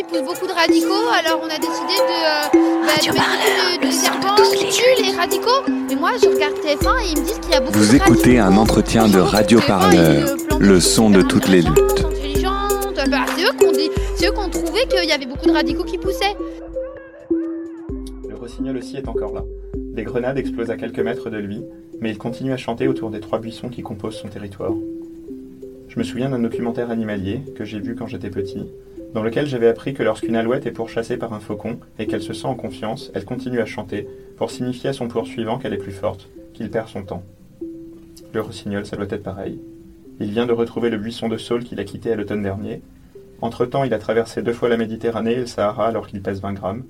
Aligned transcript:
il 0.00 0.06
pousse 0.06 0.22
beaucoup 0.22 0.46
de 0.46 0.52
radicaux, 0.52 1.08
alors 1.12 1.40
on 1.42 1.46
a 1.46 1.58
décidé 1.58 1.94
de, 1.98 2.16
euh, 2.24 2.86
bah, 2.86 2.96
de 3.00 3.12
mettre 3.12 3.80
de, 3.80 3.86
de 3.86 3.92
serpents 3.92 4.34
tue 4.70 5.02
les 5.02 5.14
radicaux. 5.16 5.70
Mais 5.88 5.94
moi, 5.96 6.12
je 6.22 6.28
regarde 6.28 6.54
TF1 6.54 7.04
et 7.04 7.10
ils 7.12 7.20
me 7.20 7.24
disent 7.26 7.38
qu'il 7.40 7.50
y 7.52 7.54
a 7.54 7.60
beaucoup 7.60 7.78
Vous 7.78 7.90
de 7.92 7.96
écoutez 7.96 8.40
radicaux. 8.40 8.60
un 8.60 8.62
entretien 8.62 9.08
de 9.08 9.18
Radio 9.18 9.58
TF1, 9.60 9.66
Parleur, 9.66 10.36
le 10.58 10.80
son 10.80 11.10
de 11.10 11.20
toutes 11.22 11.48
les 11.48 11.62
luttes. 11.62 12.06
Bah, 13.10 13.24
c'est 13.36 13.42
eux 13.44 13.52
qui 13.58 13.64
ont 13.66 13.72
dit, 13.72 13.90
c'est 14.14 14.28
eux 14.28 14.32
qui 14.32 14.38
ont 14.38 14.50
trouvé 14.50 14.80
qu'il 14.88 15.08
y 15.08 15.12
avait 15.12 15.26
beaucoup 15.26 15.46
de 15.46 15.52
radicaux 15.52 15.84
qui 15.84 15.98
poussaient. 15.98 16.36
Le 18.28 18.36
rossignol 18.36 18.76
aussi 18.76 18.96
est 18.96 19.08
encore 19.08 19.32
là. 19.34 19.42
Des 19.74 20.04
grenades 20.04 20.38
explosent 20.38 20.70
à 20.70 20.76
quelques 20.76 21.00
mètres 21.00 21.28
de 21.30 21.38
lui, 21.38 21.62
mais 22.00 22.10
il 22.10 22.18
continue 22.18 22.52
à 22.52 22.56
chanter 22.56 22.88
autour 22.88 23.10
des 23.10 23.20
trois 23.20 23.38
buissons 23.38 23.68
qui 23.68 23.82
composent 23.82 24.16
son 24.18 24.28
territoire. 24.28 24.72
Je 25.88 25.98
me 25.98 26.04
souviens 26.04 26.28
d'un 26.30 26.38
documentaire 26.38 26.90
animalier 26.90 27.40
que 27.56 27.64
j'ai 27.64 27.80
vu 27.80 27.96
quand 27.96 28.06
j'étais 28.06 28.30
petit, 28.30 28.64
dans 29.14 29.22
lequel 29.22 29.46
j'avais 29.46 29.68
appris 29.68 29.94
que 29.94 30.02
lorsqu'une 30.02 30.36
alouette 30.36 30.66
est 30.66 30.72
pourchassée 30.72 31.16
par 31.16 31.32
un 31.32 31.40
faucon 31.40 31.80
et 31.98 32.06
qu'elle 32.06 32.22
se 32.22 32.32
sent 32.32 32.46
en 32.46 32.54
confiance, 32.54 33.10
elle 33.14 33.24
continue 33.24 33.60
à 33.60 33.66
chanter 33.66 34.08
pour 34.36 34.50
signifier 34.50 34.90
à 34.90 34.92
son 34.92 35.08
poursuivant 35.08 35.58
qu'elle 35.58 35.74
est 35.74 35.78
plus 35.78 35.92
forte, 35.92 36.28
qu'il 36.54 36.70
perd 36.70 36.88
son 36.88 37.02
temps. 37.02 37.24
Le 38.32 38.40
rossignol, 38.40 38.86
ça 38.86 38.96
doit 38.96 39.06
être 39.10 39.22
pareil. 39.22 39.60
Il 40.20 40.30
vient 40.30 40.46
de 40.46 40.52
retrouver 40.52 40.90
le 40.90 40.98
buisson 40.98 41.28
de 41.28 41.36
saule 41.36 41.64
qu'il 41.64 41.80
a 41.80 41.84
quitté 41.84 42.12
à 42.12 42.16
l'automne 42.16 42.42
dernier. 42.42 42.82
Entre-temps, 43.42 43.84
il 43.84 43.94
a 43.94 43.98
traversé 43.98 44.42
deux 44.42 44.52
fois 44.52 44.68
la 44.68 44.76
Méditerranée 44.76 45.32
et 45.32 45.36
le 45.36 45.46
Sahara 45.46 45.86
alors 45.86 46.06
qu'il 46.06 46.22
pèse 46.22 46.40
20 46.40 46.52
grammes. 46.52 46.84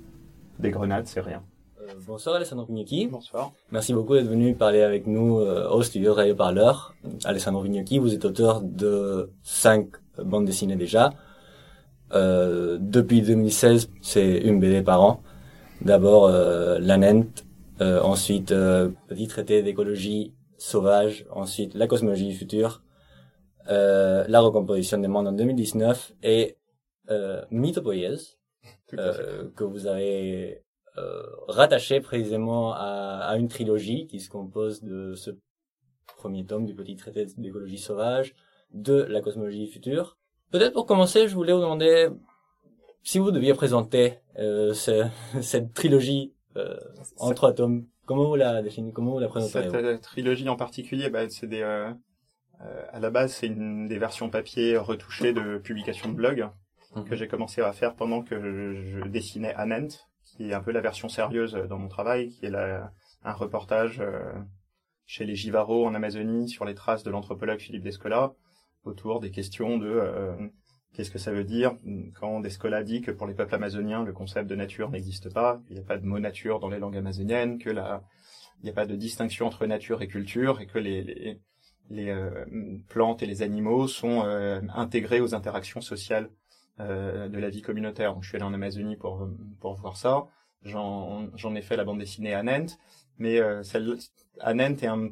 Des 0.59 0.70
grenades, 0.70 1.06
c'est 1.06 1.20
rien. 1.20 1.42
Euh, 1.80 1.87
bonsoir 2.06 2.37
Alessandro 2.37 2.66
Vignocchi. 2.66 3.06
Bonsoir. 3.06 3.52
Merci 3.70 3.95
beaucoup 3.95 4.14
d'être 4.14 4.28
venu 4.28 4.54
parler 4.54 4.82
avec 4.82 5.06
nous 5.06 5.38
euh, 5.38 5.70
au 5.70 5.82
studio 5.82 6.12
Radio 6.12 6.34
Parleur. 6.34 6.95
Alessandro 7.24 7.62
Vignocchi, 7.62 7.98
vous 7.98 8.12
êtes 8.12 8.24
auteur 8.24 8.60
de 8.60 9.30
cinq 9.42 9.87
bandes 10.23 10.45
dessinées 10.45 10.76
déjà. 10.76 11.14
Euh, 12.12 12.78
depuis 12.80 13.23
2016, 13.23 13.91
c'est 14.02 14.38
une 14.38 14.60
BD 14.60 14.82
par 14.82 15.02
an. 15.02 15.23
D'abord 15.82 16.27
euh, 16.27 16.79
l'ANENT, 16.79 17.45
euh, 17.80 18.01
ensuite 18.02 18.52
euh, 18.52 18.90
Petit 19.09 19.29
traité 19.29 19.62
d'écologie 19.62 20.34
sauvage, 20.59 21.24
ensuite 21.30 21.74
La 21.74 21.87
cosmologie 21.87 22.29
du 22.29 22.34
futur, 22.34 22.82
euh, 23.68 24.24
La 24.29 24.40
recomposition 24.40 24.99
des 24.99 25.09
mondes 25.09 25.29
en 25.29 25.32
2019 25.32 26.12
et 26.23 26.59
euh, 27.10 27.43
Mythopoïèse, 27.51 28.38
euh, 28.95 29.49
que 29.56 29.65
vous 29.65 29.87
avez 29.87 30.62
euh, 30.99 31.23
rattaché 31.49 32.01
précisément 32.01 32.73
à, 32.74 33.24
à 33.27 33.37
une 33.37 33.49
trilogie 33.49 34.06
qui 34.06 34.21
se 34.21 34.29
compose 34.29 34.82
de 34.82 35.15
ce 35.15 35.30
premier 36.16 36.45
tome 36.45 36.66
du 36.66 36.74
petit 36.74 36.96
traité 36.96 37.27
d'écologie 37.38 37.79
sauvage, 37.79 38.34
de 38.74 38.95
la 38.95 39.21
cosmologie 39.23 39.66
future. 39.66 40.18
Peut-être 40.51 40.73
pour 40.73 40.87
commencer, 40.87 41.29
je 41.29 41.34
voulais 41.34 41.52
vous 41.52 41.60
demander 41.60 42.09
si 43.02 43.18
vous 43.18 43.30
deviez 43.30 43.54
présenter 43.54 44.18
euh, 44.38 44.74
ce- 44.74 45.06
cette 45.43 45.73
trilogie 45.74 46.32
euh, 46.56 46.76
en 47.18 47.32
trois 47.34 47.52
tomes. 47.52 47.87
Comment 48.06 48.26
vous 48.29 48.34
la 48.37 48.60
définissez 48.62 48.93
Comment 48.93 49.12
vous 49.12 49.21
la 49.21 49.28
présentez 49.28 49.52
Cette 49.71 49.74
euh, 49.74 49.98
trilogie 49.98 50.48
en 50.48 50.56
particulier, 50.56 51.09
bah, 51.10 51.28
c'est 51.28 51.46
des, 51.46 51.62
euh, 51.62 51.90
euh, 52.62 52.82
à 52.93 52.98
la 52.98 53.10
base, 53.10 53.32
c'est 53.32 53.46
une 53.46 53.87
des 53.87 53.98
versions 53.98 54.28
papier 54.30 54.76
retouchées 54.76 55.32
de 55.32 55.59
publications 55.59 56.09
de 56.09 56.15
blog 56.15 56.48
que 57.09 57.15
j'ai 57.15 57.28
commencé 57.28 57.60
à 57.60 57.73
faire 57.73 57.95
pendant 57.95 58.21
que 58.23 58.40
je, 58.40 58.98
je 59.01 59.09
dessinais 59.09 59.54
Anent, 59.54 59.87
qui 60.24 60.51
est 60.51 60.54
un 60.54 60.60
peu 60.60 60.73
la 60.73 60.80
version 60.80 61.09
sérieuse 61.09 61.54
dans 61.68 61.78
mon 61.78 61.87
travail, 61.87 62.30
qui 62.30 62.46
est 62.46 62.51
la- 62.51 62.90
un 63.23 63.32
reportage 63.32 64.03
chez 65.06 65.25
les 65.25 65.37
Givaro 65.37 65.87
en 65.87 65.94
Amazonie 65.94 66.48
sur 66.48 66.65
les 66.65 66.75
traces 66.75 67.04
de 67.04 67.10
l'anthropologue 67.10 67.60
Philippe 67.60 67.84
Descola 67.84 68.32
autour 68.84 69.20
des 69.20 69.31
questions 69.31 69.78
de 69.78 69.88
euh, 69.88 70.34
qu'est-ce 70.92 71.10
que 71.10 71.19
ça 71.19 71.32
veut 71.32 71.44
dire 71.44 71.76
quand 72.14 72.41
Descola 72.41 72.82
dit 72.82 73.00
que 73.00 73.10
pour 73.10 73.26
les 73.26 73.34
peuples 73.34 73.54
amazoniens 73.54 74.04
le 74.04 74.12
concept 74.12 74.48
de 74.48 74.56
nature 74.56 74.91
n'existe 74.91 75.32
pas, 75.32 75.60
il 75.69 75.75
n'y 75.75 75.81
a 75.81 75.84
pas 75.84 75.98
de 75.98 76.06
mot 76.06 76.19
nature 76.19 76.60
dans 76.60 76.69
les 76.69 76.78
langues 76.78 76.97
amazoniennes, 76.97 77.59
que 77.59 77.70
la 77.70 78.03
il 78.62 78.64
n'y 78.64 78.70
a 78.70 78.75
pas 78.75 78.87
de 78.87 78.97
distinction 78.97 79.47
entre 79.47 79.66
nature 79.66 80.03
et 80.03 80.09
culture 80.09 80.60
et 80.60 80.66
que 80.66 80.78
les, 80.78 81.03
les, 81.03 81.41
les, 81.88 82.10
euh, 82.10 82.44
plantes 82.88 83.22
et 83.22 83.27
les 83.27 83.43
animaux 83.43 83.88
sont 83.88 84.22
euh, 84.25 84.60
intégrés 84.75 85.21
aux 85.21 85.34
interactions 85.34 85.81
sociales 85.81 86.31
euh, 86.78 87.28
de 87.28 87.38
la 87.38 87.49
vie 87.49 87.62
communautaire. 87.62 88.15
Donc, 88.15 88.22
je 88.22 88.28
suis 88.28 88.37
allé 88.37 88.44
en 88.44 88.53
Amazonie 88.53 88.97
pour, 88.97 89.28
pour 89.60 89.75
voir 89.75 89.97
ça. 89.97 90.26
J'en 90.62 91.34
j'en 91.37 91.55
ai 91.55 91.62
fait 91.62 91.76
la 91.76 91.84
bande 91.84 91.99
dessinée 91.99 92.34
Anent, 92.34 92.76
mais 93.19 93.41
euh, 93.41 93.62
celle, 93.62 93.97
Anent 94.41 94.76
est 94.82 94.87
un, 94.87 95.09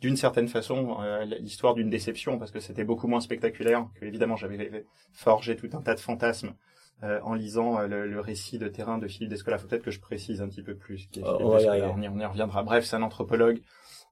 d'une 0.00 0.16
certaine 0.16 0.48
façon 0.48 0.98
euh, 1.02 1.24
l'histoire 1.24 1.74
d'une 1.74 1.90
déception 1.90 2.38
parce 2.38 2.50
que 2.50 2.60
c'était 2.60 2.84
beaucoup 2.84 3.08
moins 3.08 3.20
spectaculaire 3.20 3.88
que 3.94 4.04
évidemment 4.04 4.36
j'avais 4.36 4.84
forgé 5.12 5.56
tout 5.56 5.68
un 5.72 5.82
tas 5.82 5.94
de 5.94 6.00
fantasmes 6.00 6.54
euh, 7.02 7.20
en 7.22 7.34
lisant 7.34 7.78
euh, 7.78 7.86
le, 7.86 8.06
le 8.08 8.20
récit 8.20 8.58
de 8.58 8.68
terrain 8.68 8.98
de 8.98 9.06
Philippe 9.08 9.30
Descola. 9.30 9.58
Faut 9.58 9.68
peut-être 9.68 9.84
que 9.84 9.90
je 9.90 10.00
précise 10.00 10.40
un 10.42 10.48
petit 10.48 10.62
peu 10.62 10.74
plus. 10.76 11.08
qui 11.10 11.20
est 11.20 11.22
Oh, 11.24 11.36
Philippe 11.36 11.46
on 11.46 11.50
y 11.50 11.56
Descola. 11.58 11.70
arriver. 11.84 11.92
on, 11.96 12.02
y, 12.02 12.08
on 12.08 12.18
y 12.18 12.24
reviendra. 12.26 12.62
Bref, 12.62 12.84
c'est 12.84 12.96
un 12.96 13.02
anthropologue 13.02 13.60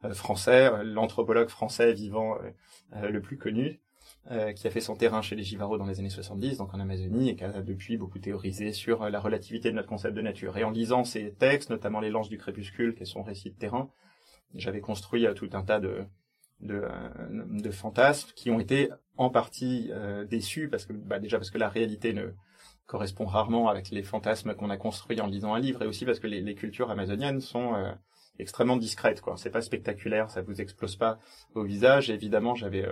euh, 0.04 0.12
français, 0.14 0.70
l'anthropologue 0.84 1.48
français 1.48 1.92
vivant 1.92 2.36
le 3.02 3.20
plus 3.20 3.38
connu, 3.38 3.80
euh, 4.30 4.52
qui 4.52 4.66
a 4.66 4.70
fait 4.70 4.80
son 4.80 4.94
terrain 4.94 5.22
chez 5.22 5.34
les 5.36 5.42
Givaro 5.42 5.78
dans 5.78 5.86
les 5.86 5.98
années 5.98 6.10
70, 6.10 6.58
donc 6.58 6.72
en 6.74 6.80
Amazonie, 6.80 7.30
et 7.30 7.36
qui 7.36 7.44
a 7.44 7.60
depuis 7.62 7.96
beaucoup 7.96 8.18
théorisé 8.20 8.72
sur 8.72 9.08
la 9.08 9.18
relativité 9.20 9.70
de 9.70 9.74
notre 9.76 9.88
concept 9.88 10.14
de 10.14 10.22
nature. 10.22 10.56
Et 10.56 10.62
en 10.64 10.70
lisant 10.70 11.02
ses 11.04 11.32
textes, 11.32 11.70
notamment 11.70 12.00
Les 12.00 12.10
Lances 12.10 12.28
du 12.28 12.38
Crépuscule, 12.38 12.94
qui 12.94 13.02
est 13.02 13.06
son 13.06 13.22
récit 13.22 13.50
de 13.50 13.56
terrain, 13.56 13.88
j'avais 14.54 14.80
construit 14.80 15.26
euh, 15.26 15.34
tout 15.34 15.50
un 15.52 15.62
tas 15.62 15.80
de, 15.80 16.04
euh, 16.70 17.08
de 17.28 17.70
fantasmes 17.70 18.30
qui 18.34 18.50
ont 18.50 18.60
été 18.60 18.90
en 19.16 19.30
partie 19.30 19.90
euh, 19.92 20.24
déçus, 20.24 20.68
parce 20.68 20.86
que 20.86 20.92
bah, 20.92 21.18
déjà 21.18 21.38
parce 21.38 21.50
que 21.50 21.58
la 21.58 21.68
réalité 21.68 22.12
ne 22.12 22.32
correspond 22.86 23.26
rarement 23.26 23.68
avec 23.68 23.90
les 23.90 24.02
fantasmes 24.02 24.54
qu'on 24.54 24.70
a 24.70 24.76
construits 24.76 25.20
en 25.20 25.26
lisant 25.26 25.54
un 25.54 25.58
livre, 25.58 25.82
et 25.82 25.86
aussi 25.86 26.04
parce 26.04 26.20
que 26.20 26.28
les, 26.28 26.54
cultures 26.54 26.90
amazoniennes 26.90 27.40
sont 27.40 27.74
extrêmement 28.38 28.76
discrètes. 28.76 29.20
quoi. 29.20 29.36
C'est 29.36 29.50
pas 29.50 29.60
spectaculaire, 29.60 30.30
ça 30.30 30.40
vous 30.42 30.60
explose 30.60 30.94
pas 30.94 31.18
au 31.56 31.64
visage. 31.64 32.10
Évidemment, 32.10 32.54
j'avais 32.54 32.86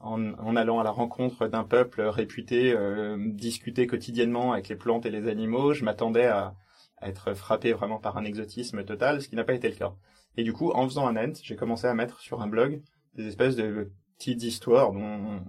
en, 0.00 0.56
allant 0.56 0.80
à 0.80 0.84
la 0.84 0.90
rencontre 0.90 1.48
d'un 1.48 1.64
peuple 1.64 2.00
réputé 2.00 2.74
discuter 3.18 3.86
quotidiennement 3.86 4.54
avec 4.54 4.68
les 4.68 4.76
plantes 4.76 5.04
et 5.04 5.10
les 5.10 5.28
animaux, 5.28 5.74
je 5.74 5.84
m'attendais 5.84 6.28
à 6.28 6.54
être 7.02 7.34
frappé 7.34 7.74
vraiment 7.74 7.98
par 7.98 8.16
un 8.16 8.24
exotisme 8.24 8.84
total, 8.84 9.20
ce 9.20 9.28
qui 9.28 9.36
n'a 9.36 9.44
pas 9.44 9.54
été 9.54 9.68
le 9.68 9.76
cas. 9.76 9.92
Et 10.36 10.44
du 10.44 10.52
coup, 10.52 10.70
en 10.70 10.84
faisant 10.88 11.06
un 11.06 11.16
ent, 11.16 11.40
j'ai 11.42 11.56
commencé 11.56 11.86
à 11.86 11.94
mettre 11.94 12.20
sur 12.20 12.42
un 12.42 12.46
blog 12.46 12.82
des 13.14 13.26
espèces 13.26 13.56
de 13.56 13.90
petites 14.18 14.42
histoires 14.42 14.92
dont 14.92 15.40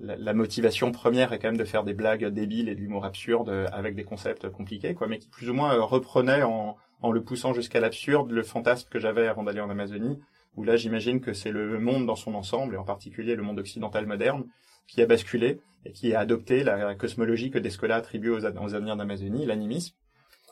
la, 0.00 0.34
motivation 0.34 0.92
première 0.92 1.32
est 1.32 1.38
quand 1.38 1.48
même 1.48 1.56
de 1.56 1.64
faire 1.64 1.84
des 1.84 1.94
blagues 1.94 2.26
débiles 2.26 2.68
et 2.68 2.74
de 2.74 2.80
l'humour 2.80 3.04
absurde 3.04 3.68
avec 3.72 3.94
des 3.94 4.04
concepts 4.04 4.48
compliqués, 4.48 4.94
quoi, 4.94 5.06
mais 5.06 5.18
qui 5.18 5.28
plus 5.28 5.50
ou 5.50 5.54
moins 5.54 5.74
euh, 5.74 5.82
reprenaient 5.82 6.42
en, 6.42 6.76
en 7.02 7.12
le 7.12 7.22
poussant 7.22 7.52
jusqu'à 7.52 7.80
l'absurde 7.80 8.30
le 8.30 8.42
fantasme 8.42 8.88
que 8.90 8.98
j'avais 8.98 9.26
avant 9.26 9.42
d'aller 9.42 9.60
en 9.60 9.70
Amazonie, 9.70 10.18
où 10.56 10.64
là 10.64 10.76
j'imagine 10.76 11.20
que 11.20 11.32
c'est 11.32 11.50
le 11.50 11.78
monde 11.78 12.06
dans 12.06 12.16
son 12.16 12.34
ensemble, 12.34 12.74
et 12.74 12.78
en 12.78 12.84
particulier 12.84 13.36
le 13.36 13.42
monde 13.42 13.58
occidental 13.58 14.06
moderne, 14.06 14.44
qui 14.86 15.02
a 15.02 15.06
basculé 15.06 15.60
et 15.84 15.92
qui 15.92 16.14
a 16.14 16.20
adopté 16.20 16.64
la 16.64 16.94
cosmologie 16.94 17.50
que 17.50 17.58
Descola 17.58 17.96
attribue 17.96 18.30
aux, 18.30 18.44
aux 18.44 18.74
Indiens 18.74 18.96
d'Amazonie, 18.96 19.46
l'animisme. 19.46 19.94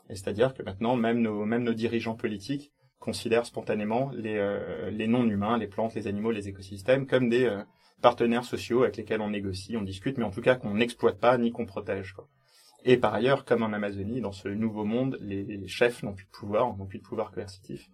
Et 0.08 0.14
c'est-à-dire 0.14 0.54
que 0.54 0.62
maintenant, 0.62 0.96
même 0.96 1.20
nos, 1.20 1.44
même 1.44 1.64
nos 1.64 1.74
dirigeants 1.74 2.14
politiques 2.14 2.72
considèrent 2.98 3.46
spontanément 3.46 4.10
les, 4.14 4.36
euh, 4.36 4.90
les 4.90 5.06
non-humains, 5.06 5.58
les 5.58 5.66
plantes, 5.66 5.94
les 5.94 6.06
animaux, 6.06 6.30
les 6.30 6.48
écosystèmes 6.48 7.06
comme 7.06 7.28
des 7.28 7.44
euh, 7.44 7.62
partenaires 8.02 8.44
sociaux 8.44 8.82
avec 8.82 8.96
lesquels 8.96 9.20
on 9.20 9.30
négocie, 9.30 9.76
on 9.76 9.82
discute, 9.82 10.18
mais 10.18 10.24
en 10.24 10.30
tout 10.30 10.42
cas 10.42 10.54
qu'on 10.54 10.74
n'exploite 10.74 11.18
pas 11.18 11.36
ni 11.38 11.50
qu'on 11.50 11.66
protège. 11.66 12.12
Quoi. 12.12 12.28
Et 12.84 12.96
par 12.96 13.14
ailleurs, 13.14 13.44
comme 13.44 13.62
en 13.62 13.72
Amazonie, 13.72 14.20
dans 14.20 14.32
ce 14.32 14.48
nouveau 14.48 14.84
monde, 14.84 15.18
les 15.20 15.66
chefs 15.66 16.02
n'ont 16.02 16.14
plus 16.14 16.26
de 16.26 16.30
pouvoir, 16.30 16.76
n'ont 16.76 16.86
plus 16.86 16.98
de 16.98 17.04
pouvoir 17.04 17.32
coercitif. 17.32 17.90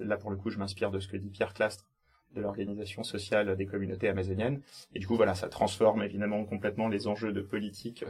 Là, 0.00 0.16
pour 0.16 0.30
le 0.30 0.36
coup, 0.36 0.50
je 0.50 0.58
m'inspire 0.58 0.90
de 0.90 1.00
ce 1.00 1.08
que 1.08 1.16
dit 1.16 1.30
Pierre 1.30 1.54
Clastre 1.54 1.88
de 2.34 2.42
l'organisation 2.42 3.02
sociale 3.02 3.56
des 3.56 3.66
communautés 3.66 4.08
amazoniennes. 4.08 4.60
Et 4.94 4.98
du 4.98 5.06
coup, 5.06 5.16
voilà, 5.16 5.34
ça 5.34 5.48
transforme 5.48 6.02
évidemment 6.02 6.44
complètement 6.44 6.88
les 6.88 7.06
enjeux 7.06 7.32
de 7.32 7.40
politique, 7.40 8.04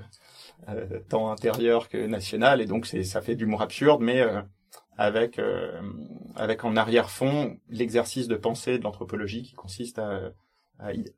euh, 0.69 1.01
tant 1.09 1.31
intérieure 1.31 1.89
que 1.89 2.07
nationale. 2.07 2.61
Et 2.61 2.67
donc, 2.67 2.87
ça 2.87 3.23
fait 3.23 3.37
de 3.37 3.41
l'humour 3.41 3.63
absurde, 3.63 4.03
mais 4.03 4.21
euh, 4.21 4.43
avec, 4.99 5.39
euh, 5.39 5.81
avec 6.35 6.65
en 6.65 6.77
arrière-fond 6.77 7.57
l'exercice 7.71 8.27
de 8.27 8.35
pensée 8.35 8.79
de 8.79 8.85
l'anthropologie 8.85 9.45
qui 9.45 9.55
consiste 9.55 10.01
à, 10.01 10.33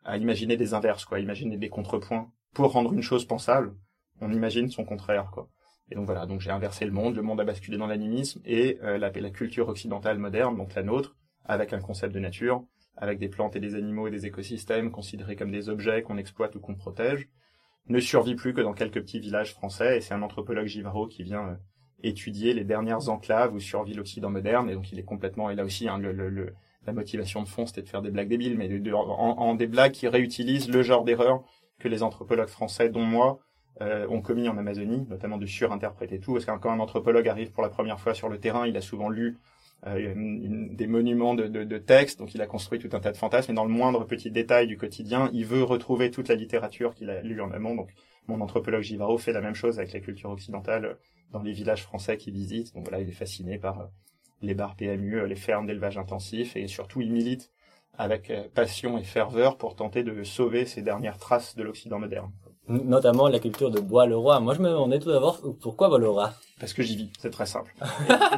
à, 0.05 0.17
imaginer 0.19 0.57
des 0.57 0.75
inverses, 0.75 1.07
quoi, 1.07 1.19
imaginer 1.19 1.57
des 1.57 1.71
contrepoints. 1.71 2.31
Pour 2.55 2.73
rendre 2.73 2.93
une 2.93 3.03
chose 3.03 3.25
pensable, 3.25 3.75
on 4.21 4.31
imagine 4.33 4.69
son 4.69 4.85
contraire, 4.85 5.31
quoi. 5.33 5.49
Et 5.91 5.95
donc 5.97 6.07
voilà, 6.07 6.27
donc 6.27 6.41
j'ai 6.41 6.51
inversé 6.51 6.85
le 6.85 6.93
monde, 6.93 7.17
le 7.17 7.23
monde 7.23 7.41
a 7.41 7.45
basculé 7.45 7.77
dans 7.77 7.87
l'animisme 7.87 8.41
et 8.45 8.79
euh, 8.83 8.99
la, 8.99 9.11
la 9.11 9.31
culture 9.31 9.69
occidentale 9.69 10.19
moderne, 10.19 10.57
donc 10.57 10.75
la 10.75 10.83
nôtre, 10.83 11.17
avec 11.45 11.73
un 11.73 11.81
concept 11.81 12.15
de 12.15 12.21
nature, 12.21 12.65
avec 12.97 13.19
des 13.19 13.29
plantes 13.29 13.57
et 13.57 13.61
des 13.61 13.75
animaux 13.75 14.07
et 14.07 14.11
des 14.11 14.27
écosystèmes 14.27 14.91
considérés 14.93 15.37
comme 15.37 15.51
des 15.51 15.69
objets 15.69 16.03
qu'on 16.03 16.19
exploite 16.19 16.55
ou 16.55 16.61
qu'on 16.61 16.75
protège, 16.75 17.29
ne 17.89 17.99
survit 17.99 18.35
plus 18.35 18.53
que 18.53 18.61
dans 18.61 18.75
quelques 18.75 19.01
petits 19.01 19.19
villages 19.19 19.53
français. 19.53 19.97
Et 19.97 20.01
c'est 20.01 20.15
un 20.15 20.23
anthropologue 20.23 20.67
Givaro 20.67 21.09
qui 21.09 21.23
vient 21.23 21.49
euh, 21.49 21.57
étudier 22.03 22.55
les 22.55 22.65
dernières 22.65 23.09
enclaves 23.09 23.55
où 23.55 23.61
survit 23.61 23.95
l'Occident 23.95 24.31
moderne. 24.31 24.71
Et 24.71 24.75
donc 24.75 24.93
il 24.93 24.99
est 24.99 25.05
complètement, 25.05 25.51
et 25.51 25.55
là 25.55 25.65
aussi, 25.65 25.89
hein, 25.89 25.99
le, 25.99 26.13
le, 26.13 26.29
le- 26.29 26.55
la 26.87 26.93
motivation 26.95 27.43
de 27.43 27.49
fond, 27.49 27.67
c'était 27.67 27.83
de 27.83 27.89
faire 27.89 28.03
des 28.03 28.11
blagues 28.11 28.29
débiles, 28.29 28.57
mais 28.57 28.69
de, 28.69 28.79
de- 28.79 28.93
en, 28.93 29.39
en 29.39 29.55
des 29.55 29.67
blagues 29.67 29.93
qui 29.93 30.09
réutilisent 30.09 30.71
le 30.71 30.83
genre 30.83 31.05
d'erreur 31.05 31.43
que 31.79 31.89
les 31.89 32.03
anthropologues 32.03 32.49
français, 32.49 32.89
dont 32.89 33.05
moi, 33.05 33.39
euh, 33.83 34.07
ont 34.09 34.21
commis 34.21 34.49
en 34.49 34.57
Amazonie, 34.59 35.07
notamment 35.09 35.39
de 35.39 35.47
surinterpréter 35.47 36.21
tout. 36.21 36.33
Parce 36.33 36.45
que 36.45 36.53
quand 36.59 36.71
un 36.71 36.81
anthropologue 36.81 37.29
arrive 37.29 37.53
pour 37.53 37.63
la 37.63 37.69
première 37.69 38.01
fois 38.01 38.15
sur 38.15 38.29
le 38.29 38.39
terrain, 38.39 38.67
il 38.67 38.77
a 38.77 38.81
souvent 38.81 39.09
lu 39.09 39.39
euh, 39.87 40.13
une, 40.15 40.75
des 40.75 40.87
monuments 40.87 41.35
de, 41.35 41.47
de, 41.47 41.65
de, 41.65 41.79
textes, 41.79 42.19
donc 42.19 42.35
il 42.35 42.43
a 42.43 42.47
construit 42.47 42.79
tout 42.79 42.91
un 42.95 43.01
tas 43.01 43.13
de 43.13 43.17
fantasmes, 43.17 43.53
mais 43.53 43.57
dans 43.57 43.65
le 43.65 43.71
moindre 43.71 44.05
petit 44.05 44.31
détail 44.31 44.67
du 44.67 44.77
quotidien, 44.77 45.31
il 45.33 45.47
veut 45.47 45.63
retrouver 45.63 46.11
toute 46.11 46.29
la 46.29 46.35
littérature 46.35 46.95
qu'il 46.95 47.09
a 47.11 47.23
lue 47.23 47.41
en 47.41 47.51
amont. 47.51 47.75
Donc 47.75 47.91
mon 48.27 48.41
anthropologue 48.41 48.83
Givaro 48.83 49.17
fait 49.17 49.33
la 49.33 49.41
même 49.41 49.55
chose 49.55 49.79
avec 49.79 49.93
la 49.93 50.01
culture 50.01 50.31
occidentale 50.31 50.99
dans 51.31 51.43
les 51.43 51.53
villages 51.53 51.83
français 51.83 52.17
qu'il 52.17 52.35
visite. 52.35 52.75
Donc 52.75 52.85
voilà, 52.85 53.01
il 53.01 53.09
est 53.09 53.13
fasciné 53.13 53.59
par 53.59 53.89
les 54.43 54.55
bars 54.55 54.75
PMU, 54.77 55.27
les 55.27 55.37
fermes 55.37 55.67
d'élevage 55.67 55.99
intensif, 55.99 56.57
et 56.57 56.67
surtout 56.67 57.01
il 57.01 57.13
milite 57.13 57.51
avec 57.99 58.33
passion 58.55 58.97
et 58.97 59.05
ferveur 59.05 59.59
pour 59.59 59.77
tenter 59.77 60.03
de 60.03 60.23
sauver 60.25 60.65
ces 60.65 60.81
dernières 60.81 61.19
traces 61.19 61.57
de 61.57 61.63
l'Occident 61.63 61.99
moderne 61.99 62.33
notamment 62.71 63.29
la 63.29 63.39
culture 63.39 63.71
de 63.71 63.81
Bois-le-Roi. 63.81 64.41
Moi, 64.41 64.55
je 64.55 64.61
me 64.61 64.69
demandais 64.69 64.99
tout 64.99 65.11
d'abord 65.11 65.41
pourquoi 65.61 65.89
Bois-le-Roi? 65.89 66.33
Parce 66.59 66.73
que 66.73 66.83
j'y 66.83 66.97
vis, 66.97 67.11
c'est 67.19 67.31
très 67.31 67.47
simple. 67.47 67.75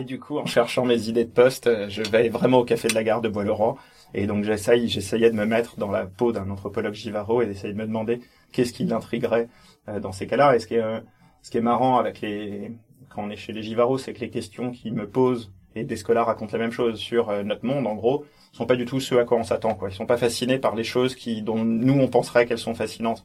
et, 0.00 0.05
du 0.05 0.19
coup, 0.19 0.39
en 0.39 0.47
cherchant 0.47 0.85
mes 0.85 1.09
idées 1.09 1.25
de 1.25 1.31
poste, 1.31 1.67
euh, 1.67 1.89
je 1.89 2.03
vais 2.03 2.29
vraiment 2.29 2.59
au 2.59 2.65
café 2.65 2.89
de 2.89 2.94
la 2.94 3.05
gare 3.05 3.21
de 3.21 3.29
Bois-le-Roi. 3.29 3.77
Et 4.15 4.27
donc, 4.27 4.44
j'essaye, 4.44 4.89
j'essayais 4.89 5.31
de 5.31 5.37
me 5.37 5.47
mettre 5.47 5.77
dans 5.77 5.91
la 5.91 6.06
peau 6.06 6.33
d'un 6.33 6.49
anthropologue 6.50 6.94
Givaro 6.94 7.43
et 7.43 7.47
d'essayer 7.47 7.73
de 7.73 7.79
me 7.79 7.87
demander 7.87 8.21
qu'est-ce 8.53 8.73
qui 8.73 8.85
l'intriguerait 8.85 9.49
euh, 9.89 10.00
dans 10.00 10.12
ces 10.12 10.27
cas-là. 10.27 10.56
Et 10.56 10.59
ce 10.61 10.67
qui 10.67 10.75
est, 10.75 10.83
euh, 10.83 11.00
ce 11.43 11.50
qui 11.50 11.59
est 11.59 11.62
marrant 11.62 11.99
avec 11.99 12.21
les, 12.21 12.73
quand 13.11 13.23
on 13.25 13.31
est 13.31 13.37
chez 13.37 13.53
les 13.53 13.62
Givaro, 13.62 13.99
c'est 13.99 14.12
que 14.12 14.21
les 14.21 14.31
questions 14.31 14.71
qu'ils 14.71 14.94
me 14.94 15.09
posent 15.09 15.53
et 15.75 15.85
des 15.85 15.97
scolaires 15.97 16.27
racontent 16.27 16.53
la 16.53 16.59
même 16.59 16.73
chose 16.73 16.99
sur 16.99 17.33
notre 17.44 17.65
monde, 17.65 17.87
en 17.87 17.94
gros, 17.94 18.25
sont 18.53 18.67
pas 18.67 18.77
du 18.77 18.85
tout 18.85 19.00
ceux 19.00 19.19
à 19.19 19.25
quoi 19.25 19.39
on 19.39 19.44
s'attend, 19.44 19.75
quoi. 19.75 19.89
Ils 19.89 19.94
sont 19.94 20.06
pas 20.06 20.19
fascinés 20.19 20.59
par 20.59 20.75
les 20.75 20.85
choses 20.85 21.15
qui, 21.15 21.41
dont 21.43 21.65
nous 21.65 21.99
on 21.99 22.09
penserait 22.09 22.44
qu'elles 22.47 22.59
sont 22.59 22.75
fascinantes. 22.75 23.25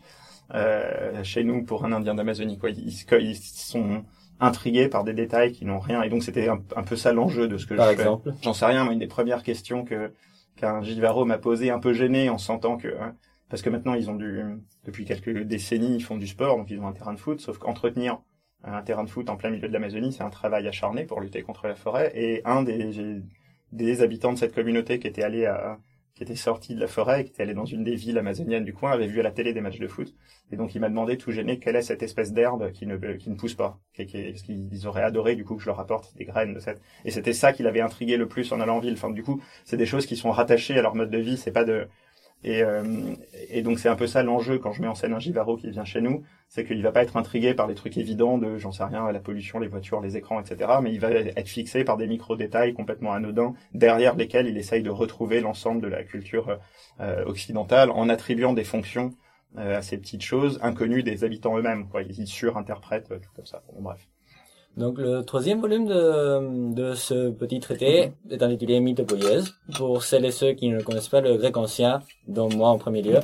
Euh, 0.54 1.24
chez 1.24 1.44
nous 1.44 1.64
pour 1.64 1.84
un 1.84 1.92
Indien 1.92 2.16
d'Amazonie. 2.16 2.58
Quoi. 2.58 2.70
Ils, 2.70 2.88
ils, 2.88 3.36
sont 3.36 4.06
intrigués 4.40 4.88
par 4.88 5.04
des 5.04 5.14
détails 5.14 5.52
qui 5.52 5.66
n'ont 5.66 5.80
rien. 5.80 6.02
Et 6.04 6.10
donc 6.10 6.24
c'était 6.24 6.48
un, 6.48 6.84
peu 6.84 6.96
ça 6.96 7.12
l'enjeu 7.12 7.48
de 7.48 7.58
ce 7.58 7.66
que 7.66 7.74
par 7.74 7.88
je 7.88 7.92
exemple. 7.92 8.34
J'en 8.42 8.54
sais 8.54 8.66
rien. 8.66 8.86
Moi, 8.86 8.94
une 8.94 9.00
des 9.00 9.08
premières 9.08 9.44
questions 9.44 9.84
que 9.84 10.12
qu'un 10.56 10.82
Givaro 10.82 11.26
m'a 11.26 11.38
posé, 11.38 11.70
un 11.70 11.80
peu 11.80 11.94
gêné, 11.94 12.30
en 12.30 12.38
sentant 12.38 12.78
que 12.78 12.88
hein, 13.00 13.14
parce 13.50 13.62
que 13.62 13.70
maintenant 13.70 13.94
ils 13.94 14.10
ont 14.10 14.16
du 14.16 14.44
depuis 14.86 15.06
quelques 15.06 15.44
décennies 15.44 15.96
ils 15.96 16.04
font 16.04 16.18
du 16.18 16.28
sport, 16.28 16.58
donc 16.58 16.70
ils 16.70 16.80
ont 16.80 16.88
un 16.88 16.94
terrain 16.94 17.14
de 17.14 17.20
foot. 17.20 17.40
Sauf 17.40 17.58
qu'entretenir 17.58 18.22
un 18.64 18.82
terrain 18.82 19.04
de 19.04 19.10
foot 19.10 19.30
en 19.30 19.38
plein 19.38 19.50
milieu 19.50 19.68
de 19.68 19.74
l'Amazonie, 19.74 20.12
c'est 20.12 20.24
un 20.24 20.30
travail 20.30 20.68
acharné 20.68 21.06
pour 21.06 21.22
lutter 21.22 21.42
contre 21.44 21.68
la 21.68 21.76
forêt. 21.76 22.12
Et 22.16 22.42
un 22.46 22.64
des 22.64 23.22
des 23.72 24.02
habitants 24.02 24.34
de 24.34 24.38
cette 24.38 24.56
communauté 24.56 25.00
qui 25.00 25.08
était 25.08 25.24
allé 25.24 25.46
à 25.46 25.80
qui 26.18 26.24
était 26.24 26.36
sorti 26.36 26.74
de 26.74 26.80
la 26.80 26.88
forêt, 26.88 27.26
qui 27.26 27.30
était 27.30 27.44
allé 27.44 27.54
dans 27.54 27.66
une 27.66 27.84
des 27.84 27.94
villes 27.94 28.18
amazoniennes 28.18 28.66
du 28.66 28.74
coin, 28.74 28.90
avait 28.90 29.06
vu 29.06 29.20
à 29.20 29.24
la 29.24 29.30
télé 29.30 29.54
des 29.54 29.62
matchs 29.62 29.78
de 29.78 29.88
foot. 29.88 30.16
Et 30.52 30.56
donc 30.56 30.74
il 30.74 30.82
m'a 30.82 30.90
demandé 30.90 31.16
tout 31.16 31.32
gêné 31.32 31.60
quelle 31.60 31.76
est 31.76 31.84
cette 31.84 32.02
espèce 32.02 32.34
d'herbe 32.34 32.72
qui 32.72 32.88
ne, 32.88 32.98
qui 32.98 33.30
ne 33.30 33.36
pousse 33.36 33.54
pas. 33.54 33.80
Qui, 33.94 34.08
qui, 34.08 34.24
parce 34.24 34.42
qu'ils 34.42 34.88
auraient 34.88 35.04
adoré 35.04 35.36
du 35.36 35.46
coup 35.46 35.56
que 35.56 35.62
je 35.62 35.68
leur 35.68 35.80
apporte 35.80 36.16
des 36.16 36.26
graines 36.26 36.56
de 36.56 36.60
cette. 36.60 36.82
Et 37.06 37.12
c'était 37.12 37.34
ça 37.34 37.54
qui 37.54 37.62
l'avait 37.62 37.82
intrigué 37.82 38.18
le 38.18 38.28
plus 38.28 38.52
en 38.52 38.60
allant 38.60 38.78
en 38.78 38.80
ville. 38.80 38.94
Enfin 38.94 39.12
du 39.12 39.22
coup, 39.22 39.40
c'est 39.64 39.78
des 39.78 39.86
choses 39.86 40.08
qui 40.08 40.16
sont 40.16 40.32
rattachées 40.32 40.80
à 40.80 40.82
leur 40.82 40.96
mode 40.96 41.12
de 41.12 41.20
vie. 41.20 41.38
C'est 41.38 41.52
pas 41.52 41.66
de 41.66 41.88
et, 42.44 42.64
euh, 42.64 43.16
et 43.50 43.62
donc 43.62 43.80
c'est 43.80 43.90
un 43.90 43.96
peu 43.96 44.08
ça 44.08 44.24
l'enjeu 44.24 44.60
quand 44.60 44.72
je 44.72 44.82
mets 44.82 44.88
en 44.88 44.96
scène 44.96 45.14
un 45.14 45.20
Givaro 45.20 45.58
qui 45.58 45.70
vient 45.72 45.86
chez 45.86 46.02
nous, 46.02 46.24
c'est 46.48 46.66
qu'il 46.66 46.82
va 46.84 46.92
pas 46.92 47.02
être 47.02 47.18
intrigué 47.18 47.54
par 47.54 47.68
les 47.68 47.76
trucs 47.76 47.98
évidents 47.98 48.38
de, 48.38 48.58
j'en 48.58 48.72
sais 48.72 48.84
rien, 48.84 49.12
la 49.12 49.20
pollution, 49.20 49.60
les 49.60 49.68
voitures, 49.68 50.02
les 50.02 50.18
écrans, 50.18 50.40
etc. 50.40 50.72
Mais 50.82 50.94
il 50.94 51.00
va 51.00 51.10
être 51.12 51.48
fixé 51.48 51.84
par 51.84 51.98
des 51.98 52.08
micro-détails 52.08 52.74
complètement 52.74 53.14
anodins, 53.14 53.54
derrière 53.74 54.16
lesquels 54.16 54.48
il 54.48 54.58
essaye 54.58 54.84
de 54.84 54.90
retrouver 54.90 55.42
l'ensemble 55.42 55.82
de 55.82 55.88
la 55.88 56.04
culture 56.04 56.60
euh, 57.00 57.26
occidentale 57.26 57.90
en 57.92 58.08
attribuant 58.08 58.54
des 58.54 58.64
fonctions 58.64 59.14
euh, 59.58 59.78
à 59.78 59.82
ces 59.82 59.98
petites 59.98 60.24
choses 60.24 60.60
inconnues 60.62 61.04
des 61.04 61.24
habitants 61.24 61.58
eux-mêmes. 61.58 61.88
Quoi. 61.88 62.04
Ils 62.04 62.28
surinterprètent 62.28 63.10
tout 63.10 63.32
comme 63.36 63.46
ça. 63.46 63.64
Bon, 63.74 63.82
bref. 63.82 64.08
Donc 64.78 65.00
le 65.00 65.24
troisième 65.24 65.60
volume 65.60 65.88
de, 65.88 66.74
de 66.74 66.94
ce 66.94 67.32
petit 67.32 67.60
traité 67.60 68.12
est 68.30 68.44
intitulé 68.44 68.80
Mythopoïèse. 68.80 69.56
Pour 69.76 70.04
celles 70.04 70.26
et 70.26 70.32
ceux 70.32 70.54
qui 70.54 70.70
ne 70.70 70.82
connaissent 70.82 71.10
pas 71.10 71.22
le 71.22 71.36
grec 71.36 71.58
ancien, 71.58 72.02
dont 72.28 72.48
moi 72.56 72.70
en 72.70 72.78
premier 72.78 73.02
lieu, 73.02 73.20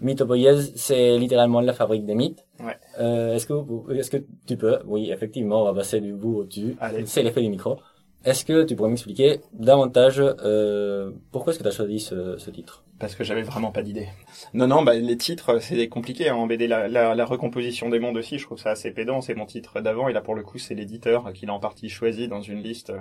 Mythopoïèse 0.00 0.72
c'est 0.76 1.16
littéralement 1.16 1.62
la 1.62 1.72
fabrique 1.72 2.04
des 2.04 2.14
mythes. 2.14 2.44
Ouais. 2.60 2.76
Euh, 3.00 3.34
est-ce 3.34 3.46
que 3.46 3.54
est-ce 3.94 4.10
que 4.10 4.22
tu 4.46 4.56
peux? 4.58 4.78
Oui, 4.84 5.10
effectivement, 5.10 5.62
on 5.62 5.64
va 5.64 5.74
passer 5.74 6.00
du 6.00 6.12
bout 6.12 6.40
au-dessus. 6.40 6.76
C'est 7.06 7.22
l'effet 7.22 7.40
du 7.40 7.48
micro. 7.48 7.78
Est-ce 8.24 8.44
que 8.44 8.64
tu 8.64 8.74
pourrais 8.74 8.90
m'expliquer 8.90 9.40
davantage 9.52 10.20
euh, 10.20 11.12
pourquoi 11.30 11.52
est-ce 11.52 11.58
que 11.58 11.64
tu 11.64 11.68
as 11.68 11.72
choisi 11.72 12.00
ce, 12.00 12.36
ce 12.36 12.50
titre? 12.50 12.84
Parce 12.98 13.14
que 13.14 13.22
j'avais 13.22 13.42
vraiment 13.42 13.70
pas 13.70 13.82
d'idée. 13.82 14.08
Non, 14.54 14.66
non, 14.66 14.82
bah, 14.82 14.94
les 14.94 15.16
titres, 15.16 15.60
c'est 15.60 15.88
compliqué 15.88 16.28
hein, 16.28 16.34
en 16.34 16.46
BD. 16.46 16.66
La, 16.66 16.88
la, 16.88 17.14
la, 17.14 17.24
recomposition 17.24 17.88
des 17.88 18.00
mondes 18.00 18.16
aussi, 18.16 18.38
je 18.38 18.44
trouve 18.44 18.58
ça 18.58 18.70
assez 18.70 18.90
pédant. 18.90 19.20
C'est 19.20 19.34
mon 19.34 19.46
titre 19.46 19.80
d'avant, 19.80 20.08
et 20.08 20.12
là, 20.12 20.20
pour 20.20 20.34
le 20.34 20.42
coup, 20.42 20.58
c'est 20.58 20.74
l'éditeur 20.74 21.32
qui 21.32 21.46
l'a 21.46 21.54
en 21.54 21.60
partie 21.60 21.88
choisi 21.88 22.26
dans 22.26 22.40
une 22.40 22.60
liste 22.60 22.92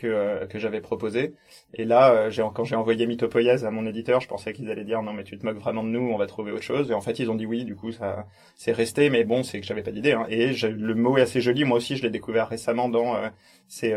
que, 0.00 0.06
euh, 0.06 0.46
que 0.46 0.58
j'avais 0.58 0.80
proposée. 0.80 1.34
Et 1.74 1.84
là, 1.84 2.12
euh, 2.12 2.30
j'ai, 2.30 2.44
quand 2.54 2.64
j'ai 2.64 2.76
envoyé 2.76 3.06
Mythopoïèse 3.06 3.64
à 3.64 3.70
mon 3.70 3.86
éditeur, 3.86 4.20
je 4.20 4.28
pensais 4.28 4.52
qu'ils 4.52 4.70
allaient 4.70 4.84
dire 4.84 5.02
non, 5.02 5.12
mais 5.12 5.24
tu 5.24 5.38
te 5.38 5.44
moques 5.44 5.58
vraiment 5.58 5.82
de 5.82 5.88
nous, 5.88 6.00
on 6.00 6.16
va 6.16 6.26
trouver 6.26 6.52
autre 6.52 6.62
chose. 6.62 6.90
Et 6.90 6.94
en 6.94 7.00
fait, 7.00 7.18
ils 7.18 7.30
ont 7.30 7.34
dit 7.34 7.46
oui, 7.46 7.64
du 7.64 7.76
coup, 7.76 7.92
ça 7.92 8.26
c'est 8.56 8.72
resté, 8.72 9.10
mais 9.10 9.24
bon, 9.24 9.42
c'est 9.42 9.60
que 9.60 9.66
j'avais 9.66 9.82
pas 9.82 9.92
d'idée. 9.92 10.12
Hein. 10.12 10.26
Et 10.28 10.52
le 10.52 10.94
mot 10.94 11.18
est 11.18 11.22
assez 11.22 11.40
joli. 11.40 11.64
Moi 11.64 11.78
aussi, 11.78 11.96
je 11.96 12.02
l'ai 12.02 12.10
découvert 12.10 12.48
récemment 12.48 12.88
dans... 12.88 13.16
Euh, 13.16 13.28
c'est 13.70 13.92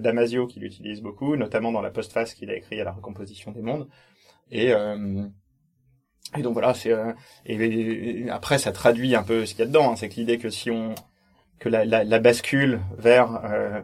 Damasio 0.00 0.48
qui 0.48 0.58
l'utilise 0.58 1.00
beaucoup, 1.00 1.36
notamment 1.36 1.70
dans 1.70 1.80
la 1.80 1.90
postface 1.90 2.34
qu'il 2.34 2.50
a 2.50 2.56
écrit 2.56 2.80
à 2.80 2.84
la 2.84 2.90
recomposition 2.90 3.52
des 3.52 3.62
mondes. 3.62 3.86
Et, 4.50 4.72
euh, 4.72 5.26
et 6.36 6.42
donc 6.42 6.54
voilà, 6.54 6.74
c'est 6.74 6.92
euh, 6.92 7.12
et, 7.46 8.28
après 8.30 8.58
ça 8.58 8.72
traduit 8.72 9.14
un 9.14 9.22
peu 9.22 9.46
ce 9.46 9.54
qu'il 9.54 9.60
y 9.60 9.62
a 9.62 9.66
dedans. 9.66 9.92
Hein, 9.92 9.96
c'est 9.96 10.08
que 10.08 10.14
l'idée 10.14 10.38
que 10.38 10.50
si 10.50 10.70
on 10.70 10.94
que 11.58 11.68
la, 11.68 11.84
la, 11.84 12.04
la 12.04 12.18
bascule 12.18 12.80
vers 12.98 13.44
euh, 13.44 13.80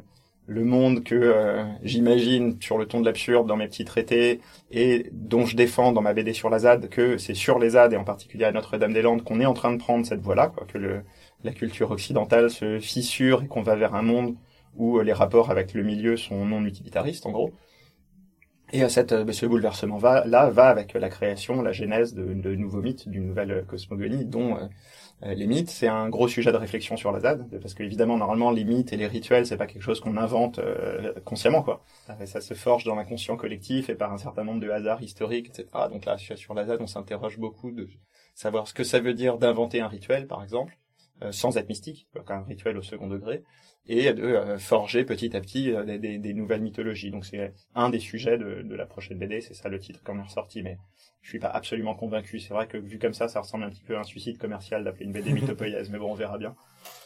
le 0.50 0.64
monde 0.64 1.04
que 1.04 1.14
euh, 1.14 1.64
j'imagine 1.84 2.60
sur 2.60 2.76
le 2.76 2.84
ton 2.84 3.00
de 3.00 3.06
l'absurde 3.06 3.46
dans 3.46 3.56
mes 3.56 3.68
petits 3.68 3.84
traités 3.84 4.40
et 4.72 5.08
dont 5.12 5.46
je 5.46 5.54
défends 5.54 5.92
dans 5.92 6.02
ma 6.02 6.12
BD 6.12 6.32
sur 6.32 6.50
la 6.50 6.58
ZAD 6.58 6.88
que 6.88 7.18
c'est 7.18 7.34
sur 7.34 7.60
les 7.60 7.70
ZAD 7.70 7.92
et 7.92 7.96
en 7.96 8.02
particulier 8.02 8.44
à 8.44 8.50
Notre-Dame-des-Landes 8.50 9.22
qu'on 9.22 9.40
est 9.40 9.46
en 9.46 9.54
train 9.54 9.72
de 9.72 9.78
prendre 9.78 10.04
cette 10.04 10.20
voie-là, 10.20 10.48
quoi, 10.48 10.66
que 10.66 10.76
le, 10.76 11.02
la 11.44 11.52
culture 11.52 11.92
occidentale 11.92 12.50
se 12.50 12.80
fissure 12.80 13.44
et 13.44 13.46
qu'on 13.46 13.62
va 13.62 13.76
vers 13.76 13.94
un 13.94 14.02
monde 14.02 14.34
où 14.74 14.98
les 15.00 15.12
rapports 15.12 15.52
avec 15.52 15.72
le 15.72 15.84
milieu 15.84 16.16
sont 16.16 16.44
non 16.44 16.64
utilitaristes 16.64 17.26
en 17.26 17.30
gros. 17.30 17.52
Et 18.72 18.88
cette, 18.88 19.12
euh, 19.12 19.32
ce 19.32 19.46
bouleversement 19.46 19.98
va, 19.98 20.24
là 20.26 20.50
va 20.50 20.68
avec 20.68 20.94
la 20.94 21.08
création, 21.08 21.62
la 21.62 21.72
genèse 21.72 22.14
de, 22.14 22.34
de 22.34 22.54
nouveaux 22.54 22.82
mythes, 22.82 23.08
d'une 23.08 23.26
nouvelle 23.26 23.64
cosmogonie, 23.68 24.24
dont 24.24 24.56
euh, 24.56 24.60
euh, 24.60 24.68
les 25.22 25.46
mythes, 25.46 25.70
c'est 25.70 25.88
un 25.88 26.08
gros 26.08 26.28
sujet 26.28 26.50
de 26.50 26.56
réflexion 26.56 26.96
sur 26.96 27.12
la 27.12 27.20
ZAD, 27.20 27.60
parce 27.60 27.74
que 27.74 27.82
évidemment, 27.82 28.16
normalement, 28.16 28.50
les 28.50 28.64
mythes 28.64 28.92
et 28.92 28.96
les 28.96 29.06
rituels, 29.06 29.46
c'est 29.46 29.56
pas 29.56 29.66
quelque 29.66 29.82
chose 29.82 30.00
qu'on 30.00 30.16
invente 30.16 30.60
consciemment, 31.24 31.62
quoi. 31.62 31.84
Ça, 32.24 32.40
se 32.40 32.54
forge 32.54 32.84
dans 32.84 32.94
l'inconscient 32.94 33.36
collectif 33.36 33.90
et 33.90 33.94
par 33.94 34.12
un 34.12 34.18
certain 34.18 34.44
nombre 34.44 34.60
de 34.60 34.70
hasards 34.70 35.02
historiques, 35.02 35.48
etc. 35.48 35.68
Donc 35.90 36.06
là, 36.06 36.16
sur 36.16 36.54
la 36.54 36.64
ZAD, 36.64 36.80
on 36.80 36.86
s'interroge 36.86 37.38
beaucoup 37.38 37.70
de 37.70 37.88
savoir 38.34 38.66
ce 38.66 38.72
que 38.72 38.84
ça 38.84 39.00
veut 39.00 39.14
dire 39.14 39.36
d'inventer 39.36 39.80
un 39.80 39.88
rituel, 39.88 40.26
par 40.26 40.42
exemple, 40.42 40.78
sans 41.32 41.58
être 41.58 41.68
mystique, 41.68 42.08
un 42.28 42.42
rituel 42.42 42.78
au 42.78 42.82
second 42.82 43.06
degré, 43.06 43.44
et 43.86 44.12
de 44.12 44.22
euh, 44.22 44.58
forger 44.58 45.04
petit 45.04 45.36
à 45.36 45.40
petit 45.40 45.72
euh, 45.72 45.84
des, 45.84 46.18
des, 46.18 46.34
nouvelles 46.34 46.60
mythologies. 46.60 47.10
Donc 47.10 47.24
c'est 47.24 47.52
un 47.74 47.90
des 47.90 47.98
sujets 47.98 48.38
de, 48.38 48.62
de 48.62 48.74
la 48.74 48.86
prochaine 48.86 49.18
BD, 49.18 49.40
c'est 49.40 49.54
ça 49.54 49.68
le 49.68 49.78
titre 49.78 50.02
qu'on 50.04 50.18
est 50.18 50.22
ressorti, 50.22 50.62
mais 50.62 50.78
je 51.22 51.28
suis 51.28 51.38
pas 51.38 51.48
absolument 51.48 51.94
convaincu. 51.94 52.38
C'est 52.38 52.54
vrai 52.54 52.66
que 52.66 52.76
vu 52.76 52.98
comme 52.98 53.14
ça, 53.14 53.28
ça 53.28 53.40
ressemble 53.40 53.64
un 53.64 53.70
petit 53.70 53.82
peu 53.82 53.96
à 53.96 54.00
un 54.00 54.04
suicide 54.04 54.38
commercial 54.38 54.84
d'appeler 54.84 55.06
une 55.06 55.12
BD 55.12 55.32
mythopoïèse, 55.34 55.90
mais 55.90 55.98
bon, 55.98 56.12
on 56.12 56.14
verra 56.14 56.38
bien. 56.38 56.54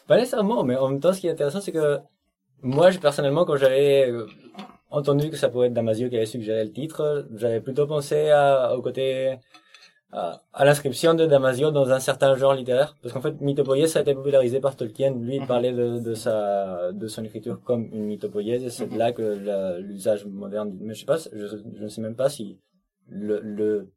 Pas 0.06 0.16
nécessairement, 0.16 0.64
mais 0.64 0.76
en 0.76 0.88
même 0.88 1.00
temps, 1.00 1.12
ce 1.12 1.20
qui 1.20 1.26
est 1.26 1.30
intéressant, 1.30 1.60
c'est 1.60 1.72
que 1.72 1.98
moi, 2.62 2.90
personnellement, 3.00 3.44
quand 3.44 3.56
j'avais 3.56 4.10
euh, 4.10 4.26
entendu 4.90 5.30
que 5.30 5.36
ça 5.36 5.48
pouvait 5.48 5.66
être 5.66 5.74
Damasio 5.74 6.08
qui 6.08 6.16
avait 6.16 6.26
suggéré 6.26 6.64
le 6.64 6.72
titre, 6.72 7.26
j'avais 7.34 7.60
plutôt 7.60 7.86
pensé 7.86 8.30
à, 8.30 8.76
au 8.76 8.82
côté 8.82 9.36
à, 10.14 10.64
l'inscription 10.64 11.14
de 11.14 11.26
Damasio 11.26 11.70
dans 11.72 11.90
un 11.90 11.98
certain 11.98 12.36
genre 12.36 12.54
littéraire. 12.54 12.96
Parce 13.02 13.12
qu'en 13.12 13.20
fait 13.20 13.40
mythopoïèse 13.40 13.92
ça 13.92 13.98
a 13.98 14.02
été 14.02 14.14
popularisé 14.14 14.60
par 14.60 14.76
Tolkien. 14.76 15.12
Lui 15.14 15.36
il 15.36 15.40
mhm. 15.42 15.46
parlait 15.46 15.72
de, 15.72 15.98
de 15.98 16.14
sa 16.14 16.92
de 16.92 17.06
son 17.08 17.24
écriture 17.24 17.60
comme 17.64 17.88
une 17.92 18.04
mythopoïèse. 18.04 18.64
Et 18.64 18.70
c'est 18.70 18.90
mhm. 18.90 18.98
là 18.98 19.12
que 19.12 19.78
l'usage 19.80 20.24
moderne 20.26 20.76
mais 20.80 20.94
je 20.94 21.00
sais 21.00 21.06
pas 21.06 21.16
je, 21.16 21.46
je 21.46 21.82
ne 21.82 21.88
sais 21.88 22.00
même 22.00 22.14
pas 22.14 22.28
si 22.28 22.60
le, 23.08 23.40
le 23.40 23.92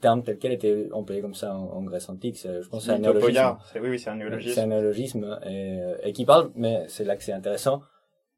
terme 0.00 0.22
tel 0.22 0.38
quel 0.38 0.52
était 0.52 0.88
employé 0.92 1.22
comme 1.22 1.34
ça 1.34 1.56
en, 1.56 1.82
Grèce 1.82 2.08
antique. 2.10 2.38
Je 2.42 2.68
pense 2.68 2.84
c'est 2.84 2.92
un 2.92 2.98
néologisme. 2.98 3.56
Oui 3.76 3.88
oui 3.88 3.98
c'est 3.98 4.10
un 4.10 4.16
néologisme. 4.16 4.54
C'est 4.54 4.60
un 4.60 4.66
néologisme 4.66 5.38
et, 5.46 5.80
et 6.02 6.12
qui 6.12 6.26
parle 6.26 6.50
mais 6.54 6.84
c'est 6.88 7.04
là 7.04 7.16
que 7.16 7.24
c'est 7.24 7.32
intéressant 7.32 7.80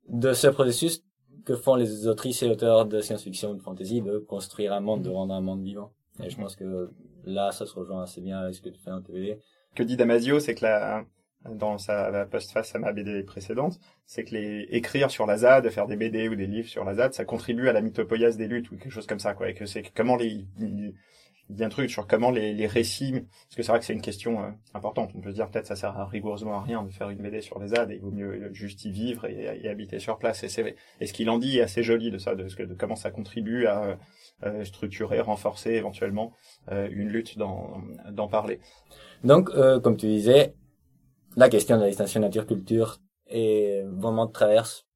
de 0.08 0.32
ce 0.32 0.46
processus 0.46 1.02
que 1.44 1.56
font 1.56 1.74
les 1.74 2.06
autrices 2.06 2.42
et 2.44 2.48
auteurs 2.48 2.86
de 2.86 3.00
science-fiction 3.00 3.50
ou 3.50 3.54
de 3.56 3.62
fantasy 3.62 4.00
de 4.00 4.18
construire 4.18 4.72
un 4.72 4.80
monde 4.80 5.02
de 5.02 5.10
rendre 5.10 5.34
un 5.34 5.40
monde 5.40 5.62
vivant 5.62 5.92
et 6.22 6.30
je 6.30 6.36
pense 6.36 6.56
que 6.56 6.90
là, 7.24 7.52
ça 7.52 7.66
se 7.66 7.74
rejoint 7.74 8.02
assez 8.02 8.20
bien 8.20 8.38
avec 8.38 8.54
ce 8.54 8.62
que 8.62 8.68
tu 8.68 8.80
fais 8.80 8.90
en 8.90 9.02
TV. 9.02 9.38
Que 9.74 9.82
dit 9.82 9.96
Damasio, 9.96 10.40
c'est 10.40 10.54
que 10.54 10.64
la, 10.64 11.04
dans 11.50 11.78
sa 11.78 12.26
postface 12.26 12.74
à 12.74 12.78
ma 12.78 12.92
BD 12.92 13.22
précédente, 13.22 13.78
c'est 14.06 14.24
que 14.24 14.34
les 14.34 14.66
écrire 14.70 15.10
sur 15.10 15.26
la 15.26 15.38
ZAD, 15.38 15.68
faire 15.70 15.86
des 15.86 15.96
BD 15.96 16.28
ou 16.28 16.34
des 16.34 16.46
livres 16.46 16.68
sur 16.68 16.84
la 16.84 16.94
ZAD, 16.94 17.12
ça 17.12 17.24
contribue 17.24 17.68
à 17.68 17.72
la 17.72 17.80
mythopoïèse 17.80 18.36
des 18.36 18.48
luttes 18.48 18.70
ou 18.70 18.76
quelque 18.76 18.92
chose 18.92 19.06
comme 19.06 19.20
ça, 19.20 19.34
quoi. 19.34 19.50
Et 19.50 19.54
que 19.54 19.66
c'est 19.66 19.82
comment 19.94 20.16
les, 20.16 20.46
dit 21.48 21.64
un 21.64 21.68
truc 21.68 21.90
sur 21.90 22.06
comment 22.06 22.30
les, 22.30 22.52
les 22.54 22.66
récits, 22.66 23.12
parce 23.12 23.56
que 23.56 23.62
c'est 23.62 23.70
vrai 23.70 23.78
que 23.78 23.84
c'est 23.84 23.92
une 23.92 24.02
question 24.02 24.42
euh, 24.42 24.50
importante. 24.74 25.12
On 25.14 25.20
peut 25.20 25.30
se 25.30 25.36
dire 25.36 25.48
peut-être 25.48 25.66
ça 25.66 25.76
sert 25.76 25.96
à 25.96 26.06
rigoureusement 26.06 26.58
à 26.58 26.62
rien 26.62 26.82
de 26.82 26.90
faire 26.90 27.10
une 27.10 27.18
BD 27.18 27.40
sur 27.40 27.58
les 27.60 27.68
ZAD, 27.68 27.92
et 27.92 27.94
il 27.96 28.00
vaut 28.00 28.10
mieux 28.10 28.52
juste 28.52 28.84
y 28.84 28.90
vivre 28.90 29.26
et, 29.26 29.68
habiter 29.68 29.98
sur 29.98 30.18
place. 30.18 30.42
Et, 30.42 30.76
et 31.00 31.06
ce 31.06 31.12
qu'il 31.12 31.30
en 31.30 31.38
dit 31.38 31.58
est 31.58 31.62
assez 31.62 31.82
joli 31.82 32.10
de 32.10 32.18
ça, 32.18 32.34
de, 32.34 32.44
de 32.44 32.74
comment 32.74 32.96
ça 32.96 33.10
contribue 33.10 33.66
à 33.66 33.84
euh, 33.84 33.96
structurer, 34.64 35.20
renforcer 35.20 35.70
éventuellement 35.70 36.32
euh, 36.70 36.88
une 36.90 37.08
lutte 37.08 37.38
d'en, 37.38 38.28
parler. 38.28 38.60
Donc, 39.24 39.50
euh, 39.50 39.80
comme 39.80 39.96
tu 39.96 40.06
disais, 40.06 40.54
la 41.36 41.48
question 41.48 41.76
de 41.76 41.82
la 41.82 41.88
distinction 41.88 42.20
nature-culture 42.20 42.98
est 43.28 43.84
vraiment 43.86 44.26
traverse 44.26 44.86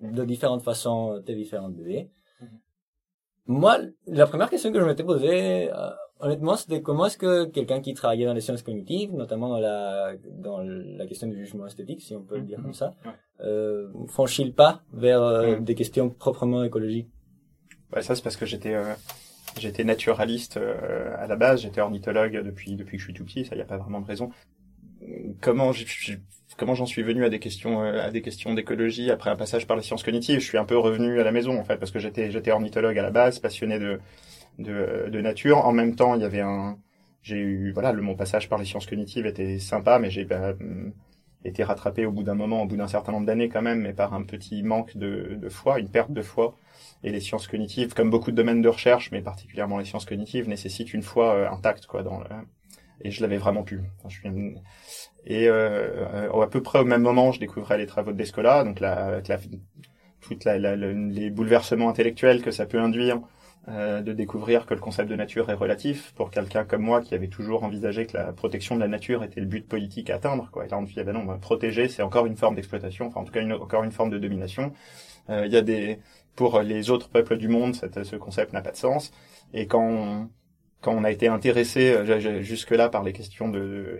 de 0.00 0.24
différentes 0.24 0.62
façons 0.62 1.22
tes 1.24 1.34
différentes 1.34 1.74
BD. 1.74 2.10
Moi, 3.46 3.78
la 4.06 4.26
première 4.26 4.48
question 4.48 4.72
que 4.72 4.80
je 4.80 4.84
m'étais 4.84 5.04
posée, 5.04 5.70
euh, 5.70 5.90
honnêtement, 6.20 6.56
c'était 6.56 6.80
comment 6.80 7.06
est-ce 7.06 7.18
que 7.18 7.44
quelqu'un 7.44 7.80
qui 7.80 7.92
travaillait 7.92 8.24
dans 8.24 8.32
les 8.32 8.40
sciences 8.40 8.62
cognitives, 8.62 9.12
notamment 9.12 9.50
dans 9.50 9.58
la 9.58 10.14
dans 10.38 10.62
la 10.62 11.06
question 11.06 11.28
du 11.28 11.36
jugement 11.36 11.66
esthétique, 11.66 12.00
si 12.00 12.14
on 12.16 12.22
peut 12.22 12.36
le 12.36 12.44
dire 12.44 12.62
comme 12.62 12.72
ça, 12.72 12.94
euh, 13.40 13.88
franchit 14.06 14.44
le 14.44 14.52
pas 14.52 14.82
vers 14.94 15.22
euh, 15.22 15.56
des 15.60 15.74
questions 15.74 16.08
proprement 16.08 16.64
écologiques. 16.64 17.10
Ouais, 17.94 18.02
ça 18.02 18.16
c'est 18.16 18.22
parce 18.22 18.36
que 18.36 18.46
j'étais 18.46 18.74
euh, 18.74 19.84
naturaliste 19.84 20.56
euh, 20.56 21.14
à 21.16 21.28
la 21.28 21.36
base, 21.36 21.62
j'étais 21.62 21.80
ornithologue 21.80 22.42
depuis 22.44 22.76
que 22.76 22.98
je 22.98 23.04
suis 23.04 23.14
tout 23.14 23.24
petit, 23.24 23.44
ça 23.44 23.54
y 23.54 23.60
a 23.60 23.64
pas 23.64 23.76
vraiment 23.76 24.00
de 24.00 24.06
raison. 24.06 24.30
Comment 25.40 25.72
j'en 25.72 26.86
suis 26.86 27.02
venu 27.02 27.24
à 27.24 27.28
des 27.28 27.38
questions 27.38 27.84
euh, 27.84 28.04
à 28.04 28.10
des 28.10 28.20
questions 28.20 28.52
d'écologie 28.52 29.10
après 29.12 29.30
un 29.30 29.36
passage 29.36 29.66
par 29.66 29.76
les 29.76 29.82
sciences 29.82 30.02
cognitives. 30.02 30.40
Je 30.40 30.44
suis 30.44 30.58
un 30.58 30.64
peu 30.64 30.76
revenu 30.76 31.20
à 31.20 31.24
la 31.24 31.30
maison 31.30 31.58
en 31.58 31.64
fait 31.64 31.76
parce 31.76 31.92
que 31.92 32.00
j'étais 32.00 32.50
ornithologue 32.50 32.98
à 32.98 33.02
la 33.02 33.10
base, 33.10 33.38
passionné 33.38 33.78
de, 33.78 35.20
nature. 35.20 35.58
En 35.58 35.72
même 35.72 35.94
temps, 35.94 36.18
j'ai 37.22 37.38
eu 37.38 37.74
mon 38.02 38.16
passage 38.16 38.48
par 38.48 38.58
les 38.58 38.64
sciences 38.64 38.86
cognitives 38.86 39.26
était 39.26 39.60
sympa, 39.60 40.00
mais 40.00 40.10
j'ai 40.10 40.24
bah, 40.24 40.54
été 41.44 41.62
rattrapé 41.62 42.06
au 42.06 42.12
bout 42.12 42.24
d'un 42.24 42.34
moment, 42.34 42.62
au 42.62 42.66
bout 42.66 42.76
d'un 42.76 42.88
certain 42.88 43.12
nombre 43.12 43.26
d'années 43.26 43.48
quand 43.48 43.62
même, 43.62 43.82
mais 43.82 43.92
par 43.92 44.14
un 44.14 44.24
petit 44.24 44.64
manque 44.64 44.96
de 44.96 45.48
foi, 45.48 45.78
une 45.78 45.90
perte 45.90 46.12
de 46.12 46.22
foi. 46.22 46.56
Et 47.04 47.10
les 47.10 47.20
sciences 47.20 47.46
cognitives, 47.46 47.94
comme 47.94 48.10
beaucoup 48.10 48.32
de 48.32 48.36
domaines 48.36 48.62
de 48.62 48.68
recherche, 48.68 49.12
mais 49.12 49.20
particulièrement 49.20 49.78
les 49.78 49.84
sciences 49.84 50.06
cognitives, 50.06 50.48
nécessitent 50.48 50.92
une 50.92 51.02
foi 51.02 51.34
euh, 51.34 51.50
intacte 51.50 51.86
quoi 51.86 52.02
dans 52.02 52.18
le, 52.18 52.26
et 53.02 53.10
je 53.10 53.20
l'avais 53.22 53.36
vraiment 53.36 53.62
pu. 53.62 53.82
Enfin, 53.98 54.08
je 54.08 54.18
suis 54.18 54.28
et 55.26 55.48
euh, 55.48 56.30
à 56.42 56.46
peu 56.46 56.62
près 56.62 56.80
au 56.80 56.84
même 56.84 57.02
moment, 57.02 57.32
je 57.32 57.40
découvrais 57.40 57.78
les 57.78 57.86
travaux 57.86 58.12
de 58.12 58.16
Descola, 58.16 58.64
donc 58.64 58.80
la, 58.80 58.92
avec 58.92 59.28
la, 59.28 59.38
toute 60.20 60.44
la, 60.44 60.58
la, 60.58 60.76
les 60.76 61.30
bouleversements 61.30 61.88
intellectuels 61.88 62.42
que 62.42 62.50
ça 62.50 62.66
peut 62.66 62.80
induire, 62.80 63.20
euh, 63.68 64.02
de 64.02 64.12
découvrir 64.12 64.66
que 64.66 64.74
le 64.74 64.80
concept 64.80 65.08
de 65.08 65.16
nature 65.16 65.48
est 65.48 65.54
relatif 65.54 66.12
pour 66.14 66.30
quelqu'un 66.30 66.64
comme 66.64 66.82
moi 66.82 67.00
qui 67.00 67.14
avait 67.14 67.28
toujours 67.28 67.64
envisagé 67.64 68.06
que 68.06 68.16
la 68.16 68.32
protection 68.32 68.74
de 68.74 68.80
la 68.80 68.88
nature 68.88 69.24
était 69.24 69.40
le 69.40 69.46
but 69.46 69.66
politique 69.66 70.10
à 70.10 70.16
atteindre. 70.16 70.50
Quoi. 70.52 70.66
Et 70.66 70.68
là, 70.68 70.76
on 70.76 70.82
me 70.82 70.86
dit, 70.86 70.94
ah 70.98 71.04
ben 71.04 71.14
non, 71.14 71.24
bah, 71.24 71.38
protéger, 71.40 71.88
c'est 71.88 72.02
encore 72.02 72.26
une 72.26 72.36
forme 72.36 72.56
d'exploitation, 72.56 73.06
enfin 73.06 73.20
en 73.20 73.24
tout 73.24 73.32
cas 73.32 73.42
encore 73.54 73.82
une 73.84 73.92
forme 73.92 74.10
de 74.10 74.18
domination. 74.18 74.72
Euh, 75.30 75.46
il 75.46 75.52
y 75.52 75.56
a 75.56 75.62
des 75.62 75.98
pour 76.36 76.60
les 76.60 76.90
autres 76.90 77.08
peuples 77.08 77.36
du 77.36 77.48
monde, 77.48 77.74
ce 77.74 78.16
concept 78.16 78.52
n'a 78.52 78.60
pas 78.60 78.72
de 78.72 78.76
sens. 78.76 79.12
Et 79.52 79.66
quand 79.66 80.28
on, 80.86 81.04
a 81.04 81.10
été 81.10 81.28
intéressé 81.28 81.92
euh, 81.92 82.42
jusque-là 82.42 82.88
par 82.88 83.02
les 83.02 83.12
questions 83.12 83.52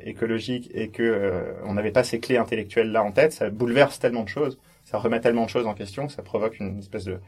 écologiques 0.02 0.70
et 0.74 0.90
que 0.90 1.02
euh, 1.02 1.54
on 1.64 1.74
n'avait 1.74 1.92
pas 1.92 2.04
ces 2.04 2.20
clés 2.20 2.36
intellectuelles 2.36 2.90
là 2.90 3.02
en 3.02 3.12
tête, 3.12 3.32
ça 3.32 3.50
bouleverse 3.50 3.98
tellement 3.98 4.24
de 4.24 4.28
choses, 4.28 4.58
ça 4.84 4.98
remet 4.98 5.20
tellement 5.20 5.44
de 5.44 5.50
choses 5.50 5.66
en 5.66 5.74
question, 5.74 6.06
que 6.06 6.12
ça 6.12 6.22
provoque 6.22 6.58
une 6.58 6.78
espèce 6.78 7.04
de 7.04 7.20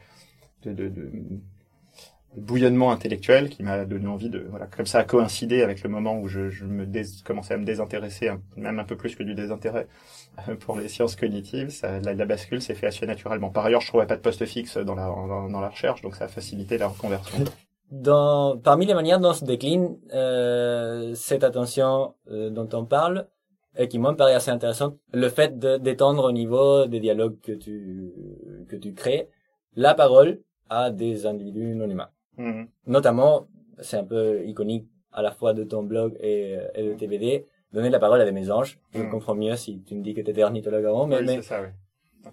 bouillonnement 2.37 2.91
intellectuel 2.91 3.49
qui 3.49 3.63
m'a 3.63 3.85
donné 3.85 4.07
envie 4.07 4.29
de 4.29 4.45
voilà 4.49 4.67
comme 4.67 4.85
ça 4.85 4.99
a 4.99 5.03
coïncidé 5.03 5.63
avec 5.63 5.83
le 5.83 5.89
moment 5.89 6.19
où 6.19 6.27
je, 6.27 6.49
je 6.49 6.65
me 6.65 6.85
dés, 6.85 7.03
commençais 7.25 7.55
à 7.55 7.57
me 7.57 7.65
désintéresser 7.65 8.29
même 8.55 8.79
un 8.79 8.83
peu 8.83 8.95
plus 8.95 9.15
que 9.15 9.23
du 9.23 9.33
désintérêt 9.33 9.87
euh, 10.47 10.55
pour 10.55 10.77
les 10.77 10.87
sciences 10.87 11.15
cognitives. 11.15 11.69
Ça, 11.69 11.99
la, 11.99 12.25
bascule 12.25 12.61
s'est 12.61 12.75
fait 12.75 12.87
assez 12.87 13.05
naturellement. 13.07 13.49
Par 13.49 13.65
ailleurs 13.65 13.81
je 13.81 13.87
trouvais 13.87 14.05
pas 14.05 14.15
de 14.15 14.21
poste 14.21 14.45
fixe 14.45 14.77
dans 14.77 14.95
la 14.95 15.07
dans, 15.07 15.49
dans 15.49 15.59
la 15.59 15.69
recherche 15.69 16.01
donc 16.01 16.15
ça 16.15 16.25
a 16.25 16.27
facilité 16.27 16.77
la 16.77 16.87
reconversion. 16.87 17.43
Dans, 17.89 18.57
parmi 18.57 18.85
les 18.85 18.93
manières 18.93 19.19
dont 19.19 19.33
se 19.33 19.45
décline 19.45 19.97
euh, 20.13 21.15
cette 21.15 21.43
attention 21.43 22.15
euh, 22.29 22.49
dont 22.49 22.67
on 22.73 22.85
parle, 22.85 23.27
et 23.77 23.87
qui 23.87 23.97
moi 23.97 24.11
me 24.11 24.17
paraît 24.17 24.33
assez 24.33 24.51
intéressante, 24.51 24.97
le 25.13 25.29
fait 25.29 25.57
d'étendre 25.57 26.25
au 26.25 26.31
niveau 26.33 26.85
des 26.85 26.99
dialogues 26.99 27.39
que 27.41 27.53
tu 27.53 28.11
que 28.67 28.75
tu 28.75 28.93
crées 28.93 29.29
la 29.75 29.93
parole 29.93 30.41
à 30.69 30.91
des 30.91 31.25
individus 31.25 31.75
non 31.75 31.89
humains. 31.89 32.09
Mm-hmm. 32.37 32.67
Notamment, 32.87 33.47
c'est 33.79 33.97
un 33.97 34.03
peu 34.03 34.45
iconique 34.45 34.87
à 35.11 35.21
la 35.21 35.31
fois 35.31 35.53
de 35.53 35.63
ton 35.63 35.83
blog 35.83 36.15
et, 36.19 36.57
et 36.75 36.83
de 36.83 36.93
tes 36.93 37.07
BD, 37.07 37.45
donner 37.73 37.89
la 37.89 37.99
parole 37.99 38.21
à 38.21 38.25
des 38.25 38.31
mésanges. 38.31 38.79
Je 38.93 38.99
mm-hmm. 38.99 39.09
comprends 39.09 39.35
mieux 39.35 39.55
si 39.55 39.81
tu 39.81 39.95
me 39.95 40.03
dis 40.03 40.13
que 40.13 40.21
tu 40.21 40.31
étais 40.31 40.43
ornithologue 40.43 40.85
avant, 40.85 41.07
mais 41.07 41.21
mais, 41.21 41.41
ça, 41.41 41.61
oui. 41.61 41.67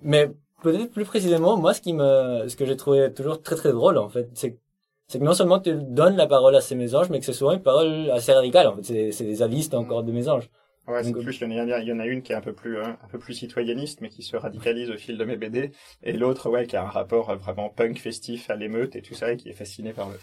mais 0.02 0.30
peut-être 0.62 0.90
plus 0.90 1.04
précisément, 1.04 1.56
moi 1.56 1.74
ce 1.74 1.80
qui 1.80 1.92
me 1.92 2.46
ce 2.48 2.56
que 2.56 2.64
j'ai 2.64 2.76
trouvé 2.76 3.12
toujours 3.12 3.42
très 3.42 3.56
très 3.56 3.72
drôle 3.72 3.98
en 3.98 4.08
fait, 4.08 4.28
c'est 4.34 4.58
c'est 5.06 5.18
que 5.18 5.24
non 5.24 5.34
seulement 5.34 5.60
tu 5.60 5.74
donnes 5.74 6.16
la 6.16 6.26
parole 6.26 6.56
à 6.56 6.60
ces 6.60 6.74
mésanges, 6.74 7.10
mais 7.10 7.18
que 7.20 7.26
c'est 7.26 7.34
souvent 7.34 7.52
une 7.52 7.62
parole 7.62 8.10
assez 8.10 8.32
radicale. 8.32 8.68
En 8.68 8.76
fait, 8.76 9.12
c'est 9.12 9.24
des 9.24 9.42
avistes 9.42 9.74
encore 9.74 10.02
de 10.02 10.12
mésanges. 10.12 10.50
Ouais, 10.86 11.02
c'est 11.02 11.12
plus, 11.12 11.40
il 11.40 11.52
y, 11.52 11.60
en 11.60 11.70
a, 11.70 11.80
il 11.80 11.88
y 11.88 11.92
en 11.92 11.98
a 11.98 12.06
une 12.06 12.20
qui 12.20 12.32
est 12.32 12.34
un 12.34 12.42
peu 12.42 12.52
plus, 12.52 12.78
hein, 12.78 12.98
un 13.02 13.08
peu 13.08 13.18
plus 13.18 13.32
citoyenniste, 13.32 14.02
mais 14.02 14.10
qui 14.10 14.22
se 14.22 14.36
radicalise 14.36 14.90
au 14.90 14.98
fil 14.98 15.16
de 15.16 15.24
mes 15.24 15.36
BD, 15.36 15.70
et 16.02 16.12
l'autre, 16.12 16.50
ouais, 16.50 16.66
qui 16.66 16.76
a 16.76 16.82
un 16.82 16.90
rapport 16.90 17.34
vraiment 17.36 17.70
punk 17.70 17.98
festif 17.98 18.50
à 18.50 18.56
l'émeute 18.56 18.94
et 18.94 19.00
tout 19.00 19.14
ça, 19.14 19.32
et 19.32 19.38
qui 19.38 19.48
est 19.48 19.54
fasciné 19.54 19.94
par 19.94 20.10
le. 20.10 20.16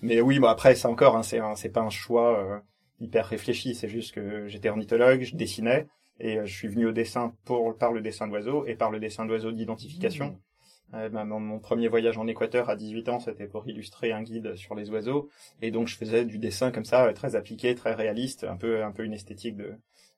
Mais 0.00 0.22
oui, 0.22 0.38
bon 0.38 0.46
après, 0.46 0.74
c'est 0.74 0.88
encore, 0.88 1.16
hein, 1.16 1.22
c'est, 1.22 1.40
c'est 1.56 1.68
pas 1.68 1.82
un 1.82 1.90
choix 1.90 2.38
euh, 2.38 2.58
hyper 2.98 3.26
réfléchi, 3.26 3.74
c'est 3.74 3.88
juste 3.88 4.14
que 4.14 4.48
j'étais 4.48 4.70
ornithologue, 4.70 5.22
je 5.22 5.36
dessinais, 5.36 5.86
et 6.18 6.38
euh, 6.38 6.46
je 6.46 6.54
suis 6.54 6.68
venu 6.68 6.86
au 6.86 6.92
dessin 6.92 7.34
pour 7.44 7.76
par 7.76 7.92
le 7.92 8.00
dessin 8.00 8.26
d'oiseaux 8.26 8.64
et 8.64 8.74
par 8.74 8.90
le 8.90 8.98
dessin 8.98 9.26
d'oiseaux 9.26 9.52
d'identification. 9.52 10.28
Mmh. 10.28 10.38
Euh, 10.94 11.08
bah, 11.10 11.24
mon, 11.24 11.58
premier 11.58 11.88
voyage 11.88 12.16
en 12.16 12.26
Équateur 12.26 12.70
à 12.70 12.76
18 12.76 13.08
ans, 13.10 13.20
c'était 13.20 13.48
pour 13.48 13.68
illustrer 13.68 14.12
un 14.12 14.22
guide 14.22 14.56
sur 14.56 14.74
les 14.74 14.88
oiseaux, 14.88 15.28
et 15.60 15.70
donc 15.70 15.88
je 15.88 15.96
faisais 15.96 16.24
du 16.24 16.38
dessin 16.38 16.70
comme 16.70 16.86
ça, 16.86 17.12
très 17.12 17.36
appliqué, 17.36 17.74
très 17.74 17.92
réaliste, 17.92 18.44
un 18.44 18.56
peu 18.56 18.82
un 18.82 18.92
peu 18.92 19.04
une 19.04 19.12
esthétique 19.12 19.56
de, 19.56 19.74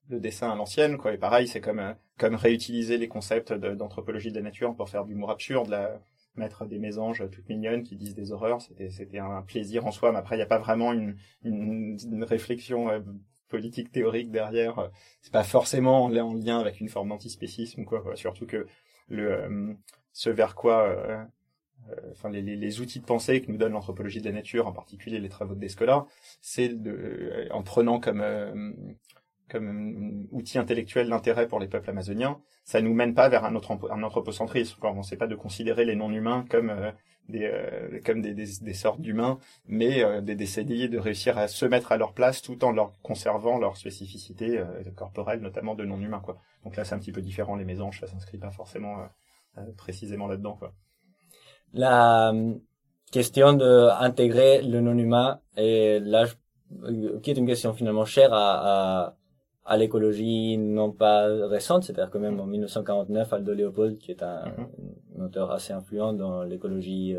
de 0.09 0.19
dessin 0.19 0.50
à 0.50 0.55
l'ancienne, 0.55 0.97
quoi. 0.99 1.12
Et 1.12 1.19
pareil, 1.19 1.49
c'est 1.49 1.61
comme 1.61 1.95
comme 2.19 2.35
réutiliser 2.35 2.99
les 2.99 3.09
concepts 3.09 3.53
d'anthropologie 3.53 4.31
de, 4.31 4.37
la 4.37 4.43
nature 4.43 4.75
pour 4.75 4.88
faire 4.88 5.05
de 5.05 5.11
l'humour 5.11 5.31
absurde, 5.31 5.69
la, 5.69 6.00
mettre 6.37 6.67
des 6.67 6.79
mésanges 6.79 7.25
toutes 7.33 7.49
mignonnes 7.49 7.83
qui 7.83 7.97
disent 7.97 8.15
des 8.15 8.31
horreurs, 8.33 8.62
c'était 8.62 8.91
c'était 8.91 9.19
un 9.19 9.43
plaisir 9.43 9.87
en 9.87 9.91
soi. 9.93 10.12
Mais 10.12 10.19
après, 10.19 10.37
il 10.37 10.38
n'y 10.38 10.45
a 10.45 10.47
pas 10.47 10.59
vraiment 10.59 10.93
une 10.93 11.17
une, 11.45 11.99
une 12.12 12.25
réflexion 12.25 12.91
euh, 12.91 13.00
politique 13.49 13.91
théorique 13.93 14.31
derrière. 14.31 14.91
C'est 15.23 15.33
pas 15.33 15.45
forcément 15.45 16.05
en 16.05 16.35
lien 16.35 16.61
avec 16.61 16.81
une 16.81 16.88
forme 16.88 17.09
d'antispécisme, 17.09 17.85
quoi. 17.85 18.05
Surtout 18.15 18.47
que 18.47 18.67
le 19.09 19.33
euh, 19.33 19.75
ce 20.19 20.31
vers 20.31 20.57
quoi, 20.57 20.83
euh, 20.83 21.23
euh, 21.91 21.95
enfin 22.11 22.29
les, 22.29 22.43
les, 22.43 22.81
outils 22.81 22.99
de 22.99 23.05
pensée 23.05 23.41
que 23.41 23.53
nous 23.53 23.57
donne 23.57 23.73
l'anthropologie 23.73 24.21
de 24.21 24.25
la 24.25 24.33
nature, 24.33 24.67
en 24.67 24.73
particulier 24.73 25.21
les 25.21 25.29
travaux 25.29 25.55
de 25.55 25.61
Descola, 25.61 26.07
c'est 26.41 26.71
de, 26.71 26.91
euh, 26.91 27.49
en 27.53 27.62
prenant 27.62 28.00
comme 28.00 28.75
comme 29.50 30.26
outil 30.31 30.59
intellectuel 30.59 31.09
l'intérêt 31.09 31.49
pour 31.49 31.61
les 31.61 31.69
peuples 31.69 31.90
amazoniens, 31.90 32.40
ça 32.64 32.81
nous 32.81 32.95
mène 32.95 33.14
pas 33.14 33.28
vers 33.28 33.45
un, 33.45 33.55
autre, 33.55 33.78
un 33.90 34.02
anthropocentrisme. 34.02 34.78
On 34.83 34.95
ne 34.97 35.02
sait 35.02 35.17
pas 35.17 35.26
de 35.26 35.35
considérer 35.35 35.85
les 35.85 35.97
non-humains 35.97 36.45
comme 36.50 36.73
des 37.28 38.00
comme 38.05 38.23
des, 38.23 38.33
des, 38.35 38.75
sortes 38.75 39.00
d'humains, 39.00 39.38
mais 39.67 40.02
euh, 40.02 40.21
d'essayer 40.23 40.88
de 40.88 40.99
réussir 40.99 41.37
à 41.37 41.47
se 41.49 41.67
mettre 41.67 41.93
à 41.93 41.97
leur 41.97 42.14
place 42.14 42.40
tout 42.40 42.64
en 42.64 42.73
leur 42.73 42.93
conservant 43.02 43.59
leur 43.59 43.76
spécificité 43.76 44.62
corporelle, 44.97 45.40
notamment 45.40 45.75
de 45.75 45.85
non-humains. 45.85 46.21
Quoi. 46.21 46.38
Donc 46.64 46.76
là, 46.76 46.85
c'est 46.85 46.95
un 46.95 46.99
petit 46.99 47.12
peu 47.12 47.23
différent. 47.23 47.57
Les 47.57 47.64
mésanges, 47.64 48.00
ça 48.00 48.07
s'inscrit 48.07 48.38
pas 48.38 48.50
forcément 48.50 49.09
euh, 49.59 49.73
précisément 49.76 50.26
là-dedans. 50.26 50.57
Quoi. 50.57 50.73
La 51.73 52.31
euh, 52.31 52.55
question 53.11 53.52
d'intégrer 53.52 54.62
le 54.62 54.81
non-humain 54.81 55.40
et 55.57 56.00
euh, 56.00 57.21
qui 57.21 57.31
est 57.31 57.37
une 57.37 57.47
question 57.47 57.73
finalement 57.73 58.05
chère 58.05 58.33
à, 58.33 59.07
à, 59.07 59.17
à 59.69 59.77
l'écologie 59.77 60.57
non 60.59 60.91
pas 60.91 61.27
récente, 61.47 61.85
c'est-à-dire 61.85 62.11
que 62.11 62.19
même 62.19 62.41
en 62.41 62.47
1949, 62.47 63.33
Aldo 63.33 63.55
Leopold, 63.55 63.99
qui 63.99 64.11
est 64.11 64.23
un, 64.23 64.45
mm-hmm. 64.47 65.25
auteur 65.25 65.51
assez 65.51 65.73
influent 65.73 66.13
dans 66.15 66.43
l'écologie 66.43 67.17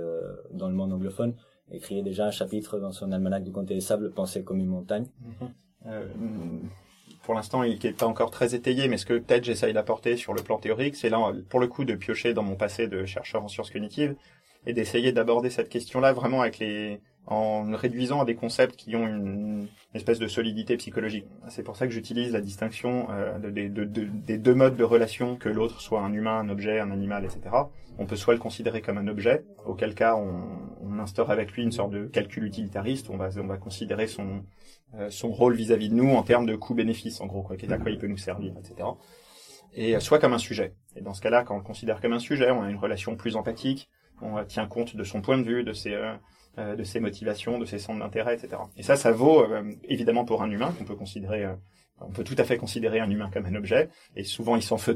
dans 0.52 0.68
le 0.68 0.74
monde 0.74 0.92
anglophone, 0.92 1.36
écrivait 1.72 2.02
déjà 2.02 2.26
un 2.26 2.32
chapitre 2.32 2.80
dans 2.80 2.92
son 2.92 3.12
almanach 3.12 3.44
du 3.44 3.52
comté 3.52 3.76
des 3.76 3.82
sables, 3.82 4.12
Penser 4.12 4.44
comme 4.44 4.60
une 4.60 4.68
montagne. 4.68 5.06
Mm-hmm 5.86 6.70
pour 7.30 7.36
l'instant, 7.36 7.62
il 7.62 7.78
n'est 7.84 7.94
pas 7.94 8.08
encore 8.08 8.32
très 8.32 8.56
étayé, 8.56 8.88
mais 8.88 8.98
ce 8.98 9.06
que 9.06 9.14
peut-être 9.14 9.44
j'essaye 9.44 9.72
d'apporter 9.72 10.18
sur 10.18 10.34
le 10.34 10.42
plan 10.42 10.58
théorique, 10.58 10.96
c'est 10.96 11.10
là, 11.10 11.32
pour 11.50 11.60
le 11.60 11.68
coup, 11.68 11.86
de 11.86 11.94
piocher 11.94 12.34
dans 12.34 12.42
mon 12.42 12.56
passé 12.56 12.88
de 12.88 13.06
chercheur 13.06 13.44
en 13.44 13.48
sciences 13.48 13.70
cognitives 13.70 14.16
et 14.66 14.74
d'essayer 14.74 15.12
d'aborder 15.12 15.52
cette 15.52 15.70
question-là 15.70 16.12
vraiment 16.12 16.42
avec 16.42 16.58
les, 16.58 17.02
en 17.30 17.72
réduisant 17.76 18.22
à 18.22 18.26
des 18.26 18.36
concepts 18.36 18.76
qui 18.76 18.96
ont 18.96 19.08
une, 19.08 19.68
espèce 19.94 20.20
de 20.20 20.28
solidité 20.28 20.78
psychologique. 20.78 21.26
C'est 21.48 21.64
pour 21.64 21.76
ça 21.76 21.86
que 21.88 21.94
j'utilise 21.94 22.34
la 22.34 22.42
distinction 22.42 23.08
euh, 23.12 23.38
de, 23.40 23.50
de, 23.50 23.86
de, 23.86 24.04
des 24.04 24.38
deux 24.38 24.56
modes 24.56 24.76
de 24.76 24.84
relation, 24.84 25.36
que 25.36 25.50
l'autre 25.50 25.80
soit 25.82 26.02
un 26.02 26.12
humain, 26.14 26.40
un 26.40 26.50
objet, 26.50 26.80
un 26.80 26.92
animal, 26.92 27.26
etc. 27.26 27.42
On 28.00 28.06
peut 28.06 28.16
soit 28.16 28.34
le 28.34 28.40
considérer 28.40 28.82
comme 28.82 28.98
un 28.98 29.08
objet, 29.08 29.46
auquel 29.66 29.94
cas 29.94 30.16
on, 30.16 31.00
instaure 31.00 31.32
avec 31.32 31.54
lui 31.54 31.64
une 31.64 31.72
sorte 31.72 31.92
de 31.92 32.08
calcul 32.08 32.44
utilitariste. 32.44 33.10
On 33.10 33.16
va, 33.16 33.30
on 33.38 33.48
va 33.48 33.58
considérer 33.58 34.08
son, 34.08 34.44
euh, 34.96 35.10
son 35.10 35.32
rôle 35.32 35.56
vis-à-vis 35.56 35.88
de 35.88 35.96
nous 35.96 36.10
en 36.10 36.24
termes 36.24 36.46
de 36.46 36.58
coût-bénéfice, 36.58 37.22
en 37.22 37.26
gros, 37.26 37.42
quoi, 37.42 37.56
à 37.56 37.78
quoi 37.78 37.90
il 37.90 37.98
peut 37.98 38.08
nous 38.08 38.18
servir, 38.18 38.54
etc. 38.58 38.90
Et 39.74 39.96
euh, 39.96 40.00
soit 40.02 40.20
comme 40.20 40.34
un 40.34 40.40
sujet. 40.40 40.74
Et 40.98 41.02
dans 41.02 41.14
ce 41.14 41.22
cas-là, 41.22 41.44
quand 41.44 41.56
on 41.56 41.60
le 41.60 41.64
considère 41.64 42.02
comme 42.02 42.14
un 42.14 42.20
sujet, 42.20 42.52
on 42.52 42.64
a 42.64 42.70
une 42.70 42.78
relation 42.78 43.16
plus 43.16 43.38
empathique, 43.38 43.90
on 44.22 44.44
tient 44.44 44.68
compte 44.68 44.98
de 44.98 45.04
son 45.06 45.22
point 45.22 45.38
de 45.38 45.44
vue, 45.44 45.64
de 45.64 45.72
ses, 45.72 45.96
de 46.58 46.84
ses 46.84 47.00
motivations, 47.00 47.58
de 47.58 47.66
ses 47.66 47.80
centres 47.80 48.00
d'intérêt, 48.00 48.36
etc. 48.36 48.58
Et 48.76 48.84
ça, 48.84 48.96
ça 48.96 49.12
vaut 49.12 49.46
évidemment 49.88 50.26
pour 50.26 50.44
un 50.44 50.52
humain 50.52 50.74
qu'on 50.78 50.84
peut 50.84 50.96
considérer 50.96 51.46
on 52.02 52.12
peut 52.12 52.24
tout 52.24 52.36
à 52.38 52.44
fait 52.44 52.58
considérer 52.58 53.00
un 53.00 53.10
humain 53.10 53.30
comme 53.32 53.46
un 53.46 53.56
objet, 53.56 53.90
et 54.16 54.24
souvent 54.24 54.56
il 54.56 54.64
s'en 54.64 54.78
faut, 54.78 54.94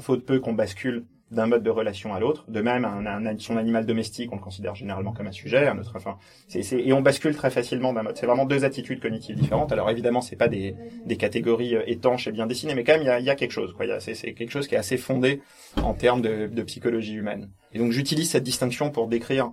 faut 0.00 0.18
peu 0.18 0.40
qu'on 0.40 0.52
bascule 0.54 1.04
d'un 1.30 1.46
mode 1.46 1.64
de 1.64 1.70
relation 1.70 2.14
à 2.14 2.20
l'autre. 2.20 2.48
De 2.48 2.60
même, 2.60 2.84
un, 2.84 3.04
un, 3.04 3.38
son 3.38 3.56
animal 3.56 3.84
domestique, 3.84 4.32
on 4.32 4.36
le 4.36 4.40
considère 4.40 4.76
généralement 4.76 5.12
comme 5.12 5.26
un 5.26 5.32
sujet, 5.32 5.66
un 5.66 5.76
autre, 5.76 5.92
enfin, 5.96 6.18
et 6.54 6.92
on 6.92 7.00
bascule 7.00 7.34
très 7.34 7.50
facilement 7.50 7.92
d'un 7.92 8.04
mode. 8.04 8.16
C'est 8.16 8.26
vraiment 8.26 8.46
deux 8.46 8.64
attitudes 8.64 9.00
cognitives 9.00 9.34
différentes. 9.34 9.72
Alors 9.72 9.90
évidemment, 9.90 10.20
c'est 10.20 10.36
pas 10.36 10.46
des, 10.46 10.76
des 11.04 11.16
catégories 11.16 11.74
euh, 11.74 11.82
étanches 11.86 12.28
et 12.28 12.32
bien 12.32 12.46
dessinées, 12.46 12.76
mais 12.76 12.84
quand 12.84 12.92
même, 12.92 13.02
il 13.02 13.06
y 13.06 13.10
a, 13.10 13.18
y 13.18 13.30
a 13.30 13.34
quelque 13.34 13.50
chose. 13.50 13.72
Quoi. 13.72 13.98
c'est, 13.98 14.14
c'est 14.14 14.34
quelque 14.34 14.52
chose 14.52 14.68
qui 14.68 14.76
est 14.76 14.78
assez 14.78 14.96
fondé 14.96 15.42
en 15.82 15.94
termes 15.94 16.22
de, 16.22 16.46
de 16.46 16.62
psychologie 16.62 17.14
humaine. 17.14 17.50
Et 17.72 17.78
donc, 17.78 17.90
j'utilise 17.90 18.30
cette 18.30 18.44
distinction 18.44 18.90
pour 18.90 19.08
décrire 19.08 19.50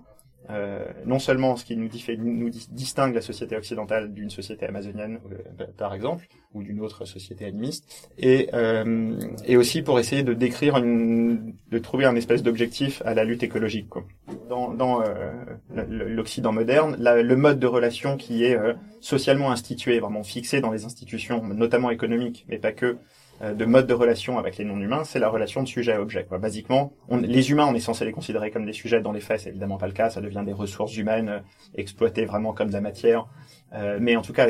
euh, 0.50 0.84
non 1.06 1.18
seulement 1.18 1.56
ce 1.56 1.64
qui 1.64 1.76
nous, 1.76 1.88
nous 2.18 2.50
distingue 2.70 3.14
la 3.14 3.22
société 3.22 3.56
occidentale 3.56 4.12
d'une 4.12 4.30
société 4.30 4.66
amazonienne, 4.66 5.20
euh, 5.60 5.66
par 5.76 5.94
exemple, 5.94 6.26
ou 6.52 6.62
d'une 6.62 6.80
autre 6.80 7.04
société 7.04 7.46
animiste, 7.46 8.10
et, 8.18 8.50
euh, 8.54 9.18
et 9.46 9.56
aussi 9.56 9.82
pour 9.82 9.98
essayer 9.98 10.22
de 10.22 10.34
décrire, 10.34 10.76
une, 10.76 11.54
de 11.70 11.78
trouver 11.78 12.04
un 12.04 12.14
espèce 12.14 12.42
d'objectif 12.42 13.02
à 13.04 13.14
la 13.14 13.24
lutte 13.24 13.42
écologique. 13.42 13.88
Quoi. 13.88 14.04
Dans, 14.48 14.72
dans 14.72 15.02
euh, 15.02 15.32
l'Occident 15.88 16.52
moderne, 16.52 16.96
le 17.00 17.36
mode 17.36 17.58
de 17.58 17.66
relation 17.66 18.16
qui 18.16 18.44
est 18.44 18.56
socialement 19.00 19.50
institué, 19.50 19.98
vraiment 19.98 20.22
fixé 20.22 20.60
dans 20.60 20.70
les 20.70 20.84
institutions, 20.84 21.42
notamment 21.42 21.90
économiques, 21.90 22.46
mais 22.48 22.58
pas 22.58 22.72
que, 22.72 22.86
euh, 22.86 22.96
de 23.42 23.64
mode 23.64 23.86
de 23.86 23.94
relation 23.94 24.38
avec 24.38 24.56
les 24.56 24.64
non-humains, 24.64 25.04
c'est 25.04 25.18
la 25.18 25.28
relation 25.28 25.62
de 25.62 25.68
sujet 25.68 25.92
à 25.92 26.00
objet. 26.00 26.24
Quoi. 26.24 26.38
Basiquement, 26.38 26.92
on, 27.08 27.18
les 27.18 27.50
humains, 27.50 27.66
on 27.66 27.74
est 27.74 27.80
censé 27.80 28.04
les 28.04 28.12
considérer 28.12 28.50
comme 28.50 28.64
des 28.64 28.72
sujets. 28.72 29.00
Dans 29.00 29.12
les 29.12 29.20
faits, 29.20 29.40
c'est 29.40 29.50
évidemment 29.50 29.78
pas 29.78 29.86
le 29.86 29.92
cas. 29.92 30.10
Ça 30.10 30.20
devient 30.20 30.42
des 30.46 30.52
ressources 30.52 30.96
humaines 30.96 31.28
euh, 31.28 31.40
exploitées 31.74 32.24
vraiment 32.24 32.52
comme 32.52 32.68
de 32.68 32.72
la 32.72 32.80
matière. 32.80 33.26
Euh, 33.72 33.98
mais 34.00 34.16
en 34.16 34.22
tout 34.22 34.32
cas, 34.32 34.46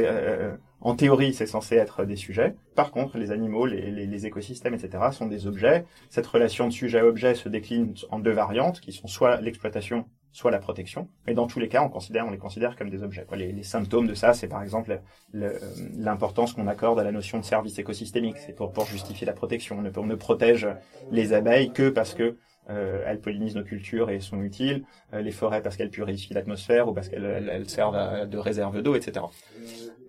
en 0.84 0.94
théorie, 0.94 1.32
c'est 1.32 1.46
censé 1.46 1.76
être 1.76 2.04
des 2.04 2.14
sujets. 2.14 2.54
Par 2.76 2.90
contre, 2.90 3.16
les 3.16 3.30
animaux, 3.30 3.64
les, 3.64 3.90
les, 3.90 4.06
les, 4.06 4.26
écosystèmes, 4.26 4.74
etc., 4.74 5.02
sont 5.12 5.26
des 5.26 5.46
objets. 5.46 5.86
Cette 6.10 6.26
relation 6.26 6.68
de 6.68 6.72
sujet 6.72 7.00
à 7.00 7.06
objet 7.06 7.34
se 7.34 7.48
décline 7.48 7.94
en 8.10 8.18
deux 8.18 8.32
variantes, 8.32 8.80
qui 8.80 8.92
sont 8.92 9.06
soit 9.06 9.40
l'exploitation 9.40 10.04
soit 10.34 10.50
la 10.50 10.58
protection. 10.58 11.08
Mais 11.26 11.32
dans 11.32 11.46
tous 11.46 11.60
les 11.60 11.68
cas, 11.68 11.80
on 11.82 11.88
considère, 11.88 12.26
on 12.26 12.30
les 12.30 12.38
considère 12.38 12.74
comme 12.74 12.90
des 12.90 13.04
objets. 13.04 13.24
Les, 13.34 13.52
les 13.52 13.62
symptômes 13.62 14.08
de 14.08 14.14
ça, 14.14 14.34
c'est 14.34 14.48
par 14.48 14.62
exemple 14.62 15.00
l'importance 15.32 16.52
qu'on 16.52 16.66
accorde 16.66 16.98
à 16.98 17.04
la 17.04 17.12
notion 17.12 17.38
de 17.38 17.44
service 17.44 17.78
écosystémique. 17.78 18.36
C'est 18.38 18.52
pour, 18.52 18.72
pour 18.72 18.84
justifier 18.84 19.26
la 19.28 19.32
protection. 19.32 19.78
On 19.78 19.82
ne, 19.82 19.90
on 19.96 20.06
ne 20.06 20.16
protège 20.16 20.66
les 21.12 21.32
abeilles 21.32 21.72
que 21.72 21.88
parce 21.88 22.14
que 22.14 22.36
euh, 22.68 23.04
elles 23.06 23.20
pollinisent 23.20 23.54
nos 23.54 23.62
cultures 23.62 24.10
et 24.10 24.18
sont 24.18 24.42
utiles, 24.42 24.84
euh, 25.12 25.22
les 25.22 25.30
forêts 25.30 25.62
parce 25.62 25.76
qu'elles 25.76 25.90
purifient 25.90 26.34
l'atmosphère 26.34 26.88
ou 26.88 26.94
parce 26.94 27.08
qu'elles 27.08 27.48
elles, 27.48 27.68
servent 27.68 28.28
de 28.28 28.38
réserve 28.38 28.82
d'eau, 28.82 28.96
etc. 28.96 29.26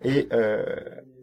Et 0.04 0.28
euh, 0.34 0.66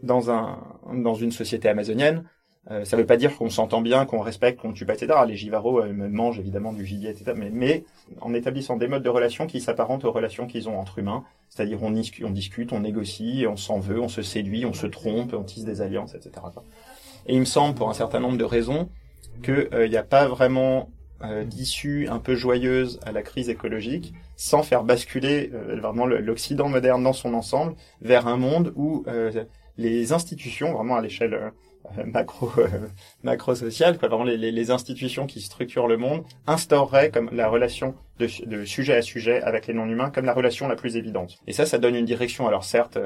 dans 0.04 0.30
un 0.30 0.62
dans 0.94 1.14
une 1.14 1.32
société 1.32 1.68
amazonienne, 1.68 2.24
euh, 2.70 2.84
ça 2.84 2.96
ne 2.96 3.02
veut 3.02 3.06
pas 3.06 3.16
dire 3.16 3.36
qu'on 3.36 3.50
s'entend 3.50 3.80
bien, 3.80 4.06
qu'on 4.06 4.20
respecte, 4.20 4.60
qu'on 4.60 4.72
tue 4.72 4.86
pas, 4.86 4.94
etc. 4.94 5.18
Les 5.26 5.34
givaros 5.34 5.80
euh, 5.80 5.92
mangent 5.92 6.38
évidemment 6.38 6.72
du 6.72 6.86
gibier, 6.86 7.10
etc. 7.10 7.32
Mais, 7.36 7.50
mais, 7.50 7.84
en 8.20 8.34
établissant 8.34 8.76
des 8.76 8.86
modes 8.86 9.02
de 9.02 9.08
relation 9.08 9.46
qui 9.46 9.60
s'apparentent 9.60 10.04
aux 10.04 10.12
relations 10.12 10.46
qu'ils 10.46 10.68
ont 10.68 10.78
entre 10.78 11.00
humains, 11.00 11.24
c'est-à-dire 11.48 11.82
on, 11.82 11.90
discute, 11.90 12.72
on 12.72 12.80
négocie, 12.80 13.46
on 13.48 13.56
s'en 13.56 13.80
veut, 13.80 14.00
on 14.00 14.08
se 14.08 14.22
séduit, 14.22 14.64
on 14.64 14.72
se 14.72 14.86
trompe, 14.86 15.34
on 15.34 15.42
tisse 15.42 15.64
des 15.64 15.80
alliances, 15.80 16.14
etc. 16.14 16.30
Et 17.26 17.34
il 17.34 17.40
me 17.40 17.44
semble, 17.44 17.74
pour 17.74 17.90
un 17.90 17.94
certain 17.94 18.20
nombre 18.20 18.38
de 18.38 18.44
raisons, 18.44 18.88
qu'il 19.42 19.68
n'y 19.88 19.96
a 19.96 20.04
pas 20.04 20.28
vraiment 20.28 20.88
euh, 21.24 21.44
d'issue 21.44 22.06
un 22.08 22.20
peu 22.20 22.36
joyeuse 22.36 23.00
à 23.04 23.10
la 23.10 23.22
crise 23.22 23.48
écologique 23.48 24.14
sans 24.36 24.62
faire 24.62 24.84
basculer 24.84 25.50
vraiment 25.52 26.06
l'Occident 26.06 26.68
moderne 26.68 27.02
dans 27.02 27.12
son 27.12 27.34
ensemble 27.34 27.74
vers 28.00 28.26
un 28.26 28.36
monde 28.36 28.72
où 28.76 29.04
les 29.78 30.12
institutions, 30.12 30.72
vraiment 30.72 30.96
à 30.96 31.00
l'échelle 31.00 31.34
euh, 31.34 31.50
macro 32.06 32.50
euh, 32.58 32.68
macro 33.22 33.54
social 33.54 33.98
quoi 33.98 34.08
vraiment 34.08 34.24
les, 34.24 34.70
institutions 34.70 35.26
qui 35.26 35.40
structurent 35.40 35.88
le 35.88 35.96
monde 35.96 36.24
instaureraient 36.46 37.10
comme 37.10 37.30
la 37.32 37.48
relation 37.48 37.94
de, 38.18 38.64
sujet 38.64 38.94
à 38.94 39.02
sujet 39.02 39.42
avec 39.42 39.66
les 39.66 39.74
non 39.74 39.86
humains 39.86 40.10
comme 40.10 40.24
la 40.24 40.34
relation 40.34 40.68
la 40.68 40.76
plus 40.76 40.96
évidente. 40.96 41.38
Et 41.46 41.52
ça 41.52 41.66
ça 41.66 41.78
donne 41.78 41.96
une 41.96 42.04
direction 42.04 42.46
alors 42.46 42.64
certes 42.64 42.98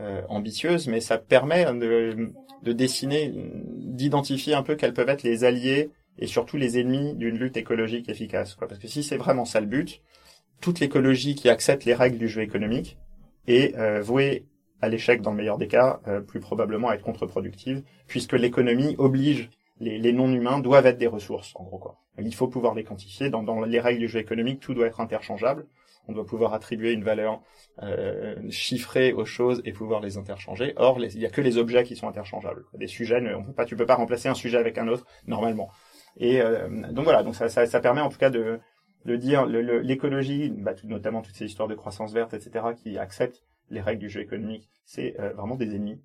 euh, 0.00 0.22
ambitieuse 0.28 0.88
mais 0.88 1.00
ça 1.00 1.18
permet 1.18 1.64
de, 1.66 2.32
de 2.62 2.72
dessiner 2.72 3.32
d'identifier 3.34 4.54
un 4.54 4.62
peu 4.62 4.74
quels 4.74 4.94
peuvent 4.94 5.08
être 5.08 5.22
les 5.22 5.44
alliés 5.44 5.90
et 6.18 6.26
surtout 6.26 6.56
les 6.56 6.78
ennemis 6.78 7.14
d'une 7.14 7.38
lutte 7.38 7.56
écologique 7.56 8.08
efficace 8.08 8.54
quoi. 8.54 8.68
Parce 8.68 8.80
que 8.80 8.88
si 8.88 9.02
c'est 9.02 9.16
vraiment 9.16 9.44
ça 9.44 9.60
le 9.60 9.66
but 9.66 10.02
toute 10.60 10.80
l'écologie 10.80 11.34
qui 11.34 11.50
accepte 11.50 11.84
les 11.84 11.94
règles 11.94 12.18
du 12.18 12.28
jeu 12.28 12.42
économique 12.42 12.98
est 13.46 13.76
vouée 14.00 14.46
à 14.80 14.88
l'échec 14.88 15.22
dans 15.22 15.30
le 15.30 15.36
meilleur 15.36 15.58
des 15.58 15.68
cas, 15.68 16.00
euh, 16.06 16.20
plus 16.20 16.40
probablement 16.40 16.88
à 16.88 16.94
être 16.94 17.02
contre-productive, 17.02 17.82
puisque 18.06 18.34
l'économie 18.34 18.94
oblige 18.98 19.50
les, 19.80 19.98
les 19.98 20.12
non-humains 20.12 20.58
doivent 20.58 20.86
être 20.86 20.98
des 20.98 21.06
ressources, 21.06 21.52
en 21.56 21.64
gros 21.64 21.78
quoi. 21.78 21.98
Il 22.18 22.34
faut 22.34 22.48
pouvoir 22.48 22.74
les 22.74 22.84
quantifier. 22.84 23.28
Dans, 23.28 23.42
dans, 23.42 23.60
les 23.60 23.80
règles 23.80 24.00
du 24.00 24.08
jeu 24.08 24.20
économique, 24.20 24.60
tout 24.60 24.74
doit 24.74 24.86
être 24.86 25.00
interchangeable. 25.00 25.66
On 26.08 26.12
doit 26.12 26.24
pouvoir 26.24 26.54
attribuer 26.54 26.92
une 26.92 27.02
valeur 27.02 27.42
euh, 27.82 28.36
chiffrée 28.48 29.12
aux 29.12 29.24
choses 29.24 29.60
et 29.64 29.72
pouvoir 29.72 30.00
les 30.00 30.16
interchanger. 30.16 30.72
Or, 30.76 30.98
il 31.00 31.18
n'y 31.18 31.26
a 31.26 31.30
que 31.30 31.40
les 31.40 31.58
objets 31.58 31.82
qui 31.84 31.96
sont 31.96 32.08
interchangeables. 32.08 32.64
Des 32.74 32.86
sujets, 32.86 33.20
on 33.34 33.42
peut 33.42 33.52
pas, 33.52 33.64
tu 33.64 33.76
peux 33.76 33.86
pas 33.86 33.96
remplacer 33.96 34.28
un 34.28 34.34
sujet 34.34 34.56
avec 34.56 34.78
un 34.78 34.88
autre 34.88 35.04
normalement. 35.26 35.68
Et 36.16 36.40
euh, 36.40 36.68
donc 36.92 37.04
voilà, 37.04 37.22
donc 37.22 37.34
ça, 37.34 37.48
ça, 37.48 37.66
ça, 37.66 37.80
permet 37.80 38.00
en 38.00 38.08
tout 38.08 38.18
cas 38.18 38.30
de, 38.30 38.60
de 39.04 39.16
dire 39.16 39.44
l'écologie, 39.46 40.50
bah, 40.50 40.72
notamment 40.84 41.22
toutes 41.22 41.34
ces 41.34 41.44
histoires 41.44 41.68
de 41.68 41.74
croissance 41.74 42.12
verte, 42.14 42.32
etc., 42.32 42.66
qui 42.82 42.98
acceptent 42.98 43.42
les 43.70 43.80
règles 43.80 44.00
du 44.00 44.10
jeu 44.10 44.20
économique, 44.20 44.68
c'est 44.84 45.18
euh, 45.20 45.32
vraiment 45.32 45.56
des 45.56 45.74
ennemis 45.74 46.00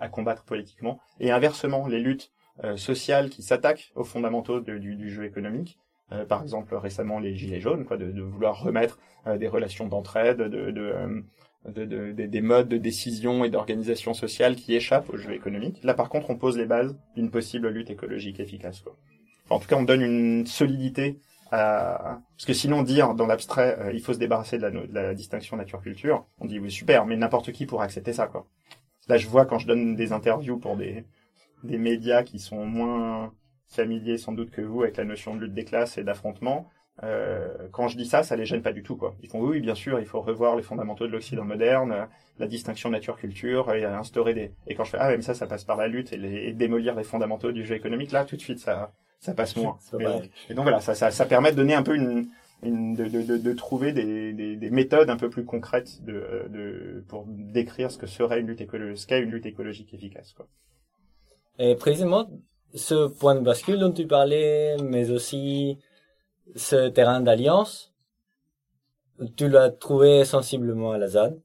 à, 0.00 0.08
combattre 0.08 0.44
politiquement. 0.44 1.00
Et 1.18 1.30
inversement, 1.30 1.86
les 1.86 1.98
luttes 1.98 2.30
euh, 2.64 2.76
sociales 2.76 3.30
qui 3.30 3.42
s'attaquent 3.42 3.92
aux 3.94 4.04
fondamentaux 4.04 4.60
du, 4.60 5.10
jeu 5.10 5.24
économique, 5.24 5.78
euh, 6.12 6.24
par 6.24 6.42
exemple 6.42 6.74
récemment 6.74 7.18
les 7.18 7.34
gilets 7.34 7.60
jaunes, 7.60 7.84
quoi, 7.84 7.96
de, 7.96 8.20
vouloir 8.20 8.62
remettre 8.62 8.98
des 9.38 9.48
relations 9.48 9.86
d'entraide, 9.86 10.38
de, 10.38 11.24
des 11.66 12.40
modes 12.40 12.68
de 12.68 12.78
décision 12.78 13.44
et 13.44 13.50
d'organisation 13.50 14.14
sociale 14.14 14.56
qui 14.56 14.74
échappent 14.74 15.10
au 15.10 15.18
jeu 15.18 15.34
économique. 15.34 15.80
Là, 15.82 15.92
par 15.92 16.08
contre, 16.08 16.30
on 16.30 16.36
pose 16.36 16.56
les 16.56 16.64
bases 16.64 16.96
d'une 17.16 17.30
possible 17.30 17.68
lutte 17.68 17.90
écologique 17.90 18.40
efficace. 18.40 18.82
En 19.50 19.58
tout 19.58 19.68
cas, 19.68 19.76
on 19.76 19.82
donne 19.82 20.00
une 20.00 20.46
solidité 20.46 21.18
euh, 21.52 21.96
parce 21.98 22.46
que 22.46 22.52
sinon 22.52 22.82
dire 22.82 23.14
dans 23.14 23.26
l'abstrait 23.26 23.76
euh, 23.80 23.92
il 23.92 24.00
faut 24.00 24.12
se 24.12 24.18
débarrasser 24.18 24.58
de 24.58 24.62
la, 24.62 24.70
de 24.70 24.92
la 24.92 25.14
distinction 25.14 25.56
nature-culture, 25.56 26.26
on 26.38 26.46
dit 26.46 26.58
oui 26.58 26.70
super, 26.70 27.06
mais 27.06 27.16
n'importe 27.16 27.52
qui 27.52 27.66
pourra 27.66 27.84
accepter 27.84 28.12
ça 28.12 28.26
quoi. 28.26 28.46
Là 29.08 29.16
je 29.16 29.26
vois 29.26 29.46
quand 29.46 29.58
je 29.58 29.66
donne 29.66 29.96
des 29.96 30.12
interviews 30.12 30.58
pour 30.58 30.76
des 30.76 31.04
des 31.64 31.78
médias 31.78 32.22
qui 32.22 32.38
sont 32.38 32.64
moins 32.64 33.32
familiers 33.66 34.18
sans 34.18 34.32
doute 34.32 34.50
que 34.50 34.62
vous 34.62 34.82
avec 34.82 34.96
la 34.96 35.04
notion 35.04 35.34
de 35.34 35.40
lutte 35.42 35.54
des 35.54 35.64
classes 35.64 35.98
et 35.98 36.04
d'affrontement, 36.04 36.68
euh, 37.02 37.68
quand 37.72 37.88
je 37.88 37.96
dis 37.96 38.04
ça, 38.06 38.22
ça 38.22 38.36
les 38.36 38.44
gêne 38.44 38.62
pas 38.62 38.72
du 38.72 38.82
tout, 38.82 38.96
quoi. 38.96 39.14
Ils 39.22 39.28
font 39.28 39.40
oui, 39.40 39.60
bien 39.60 39.74
sûr, 39.74 40.00
il 40.00 40.06
faut 40.06 40.20
revoir 40.20 40.56
les 40.56 40.62
fondamentaux 40.62 41.06
de 41.06 41.12
l'Occident 41.12 41.44
moderne, 41.44 42.08
la 42.38 42.46
distinction 42.46 42.90
nature-culture, 42.90 43.72
et 43.72 43.84
instaurer 43.84 44.34
des. 44.34 44.52
Et 44.66 44.74
quand 44.74 44.84
je 44.84 44.90
fais 44.90 44.98
ah, 45.00 45.08
même 45.08 45.22
ça, 45.22 45.34
ça 45.34 45.46
passe 45.46 45.64
par 45.64 45.76
la 45.76 45.88
lutte 45.88 46.12
et, 46.12 46.16
les... 46.18 46.48
et 46.48 46.52
démolir 46.52 46.94
les 46.94 47.04
fondamentaux 47.04 47.52
du 47.52 47.64
jeu 47.64 47.74
économique, 47.74 48.12
là, 48.12 48.24
tout 48.24 48.36
de 48.36 48.40
suite, 48.40 48.58
ça, 48.58 48.92
ça 49.20 49.34
passe 49.34 49.54
moins. 49.56 49.78
Et 50.48 50.54
donc, 50.54 50.64
voilà, 50.64 50.80
ça, 50.80 50.94
ça, 50.94 51.10
ça, 51.10 51.26
permet 51.26 51.52
de 51.52 51.56
donner 51.56 51.74
un 51.74 51.82
peu 51.82 51.94
une, 51.94 52.28
une 52.62 52.94
de, 52.94 53.06
de, 53.06 53.36
de, 53.36 53.52
trouver 53.52 53.92
des, 53.92 54.32
des, 54.32 54.56
des, 54.56 54.70
méthodes 54.70 55.10
un 55.10 55.16
peu 55.16 55.28
plus 55.28 55.44
concrètes 55.44 56.02
de, 56.02 56.48
de 56.48 57.04
pour 57.06 57.26
décrire 57.28 57.90
ce 57.90 57.98
que 57.98 58.06
serait 58.06 58.40
une 58.40 58.46
lutte 58.46 58.62
écologique, 58.62 58.98
ce 58.98 59.06
qu'est 59.06 59.20
une 59.20 59.30
lutte 59.30 59.46
écologique 59.46 59.92
efficace, 59.94 60.32
quoi. 60.32 60.48
Et 61.58 61.74
précisément, 61.74 62.30
ce 62.74 63.08
point 63.08 63.34
de 63.34 63.40
bascule 63.40 63.78
dont 63.78 63.92
tu 63.92 64.06
parlais, 64.06 64.76
mais 64.82 65.10
aussi 65.10 65.78
ce 66.56 66.88
terrain 66.88 67.20
d'alliance, 67.20 67.92
tu 69.36 69.48
l'as 69.48 69.68
trouvé 69.68 70.24
sensiblement 70.24 70.92
à 70.92 70.98
la 70.98 71.08
ZAD, 71.08 71.38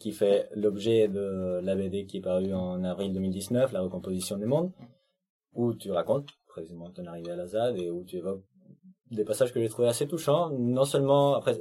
qui 0.00 0.10
fait 0.10 0.48
l'objet 0.56 1.06
de 1.06 1.60
la 1.62 1.76
BD 1.76 2.06
qui 2.06 2.16
est 2.16 2.22
parue 2.22 2.52
en 2.52 2.82
avril 2.82 3.12
2019, 3.12 3.70
La 3.72 3.82
recomposition 3.82 4.36
du 4.36 4.46
monde, 4.46 4.72
où 5.54 5.74
tu 5.74 5.92
racontes 5.92 6.28
précisément 6.52 6.90
ton 6.90 7.06
arrivée 7.06 7.32
à 7.32 7.36
la 7.36 7.46
ZAD 7.46 7.78
et 7.78 7.90
où 7.90 8.04
tu 8.04 8.16
évoques 8.16 8.44
des 9.10 9.24
passages 9.24 9.52
que 9.52 9.60
j'ai 9.60 9.68
trouvé 9.68 9.88
assez 9.88 10.06
touchants. 10.06 10.50
Non 10.50 10.84
seulement, 10.84 11.34
après, 11.34 11.58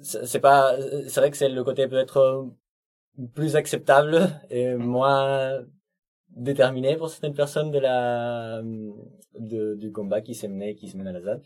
c'est 0.00 0.40
pas, 0.40 0.76
c'est 1.08 1.20
vrai 1.20 1.30
que 1.30 1.36
c'est 1.36 1.48
le 1.48 1.64
côté 1.64 1.88
peut-être 1.88 2.48
plus 3.34 3.56
acceptable 3.56 4.28
et 4.50 4.74
moins 4.74 5.64
déterminé 6.30 6.96
pour 6.96 7.08
certaines 7.08 7.34
personnes 7.34 7.70
de 7.70 7.78
la, 7.78 8.62
de, 9.38 9.74
du 9.74 9.92
combat 9.92 10.20
qui 10.20 10.34
s'est 10.34 10.48
mené, 10.48 10.74
qui 10.74 10.88
se 10.88 10.96
mène 10.96 11.08
à 11.08 11.12
la 11.12 11.20
ZAD. 11.20 11.42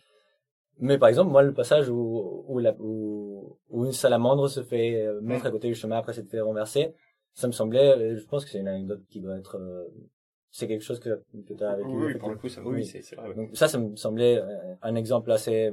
Mais 0.80 0.98
par 0.98 1.08
exemple, 1.08 1.30
moi, 1.30 1.42
le 1.42 1.52
passage 1.52 1.88
où, 1.88 2.44
où, 2.46 2.58
la, 2.58 2.74
où, 2.78 3.58
où 3.68 3.84
une 3.84 3.92
salamandre 3.92 4.48
se 4.48 4.62
fait 4.62 5.06
euh, 5.06 5.20
mettre 5.20 5.46
à 5.46 5.50
côté 5.50 5.68
du 5.68 5.74
chemin 5.74 5.98
après 5.98 6.12
s'être 6.12 6.30
fait 6.30 6.40
renverser, 6.40 6.94
ça 7.34 7.48
me 7.48 7.52
semblait, 7.52 7.96
euh, 7.96 8.16
je 8.16 8.24
pense 8.26 8.44
que 8.44 8.50
c'est 8.50 8.60
une 8.60 8.68
anecdote 8.68 9.02
qui 9.10 9.20
doit 9.20 9.36
être, 9.36 9.56
euh, 9.56 9.84
c'est 10.50 10.66
quelque 10.66 10.84
chose 10.84 11.00
que, 11.00 11.22
que 11.46 11.54
tu 11.54 11.64
as 11.64 11.76
vécu. 11.76 11.88
Oui, 11.90 12.14
pour 12.14 12.30
le 12.30 12.36
coup, 12.36 12.48
ça, 12.48 12.62
oui, 12.64 12.84
c'est 12.84 13.14
vrai. 13.16 13.34
Donc 13.34 13.50
ça, 13.54 13.68
ça 13.68 13.78
me 13.78 13.96
semblait 13.96 14.42
un 14.82 14.94
exemple 14.94 15.30
assez 15.30 15.72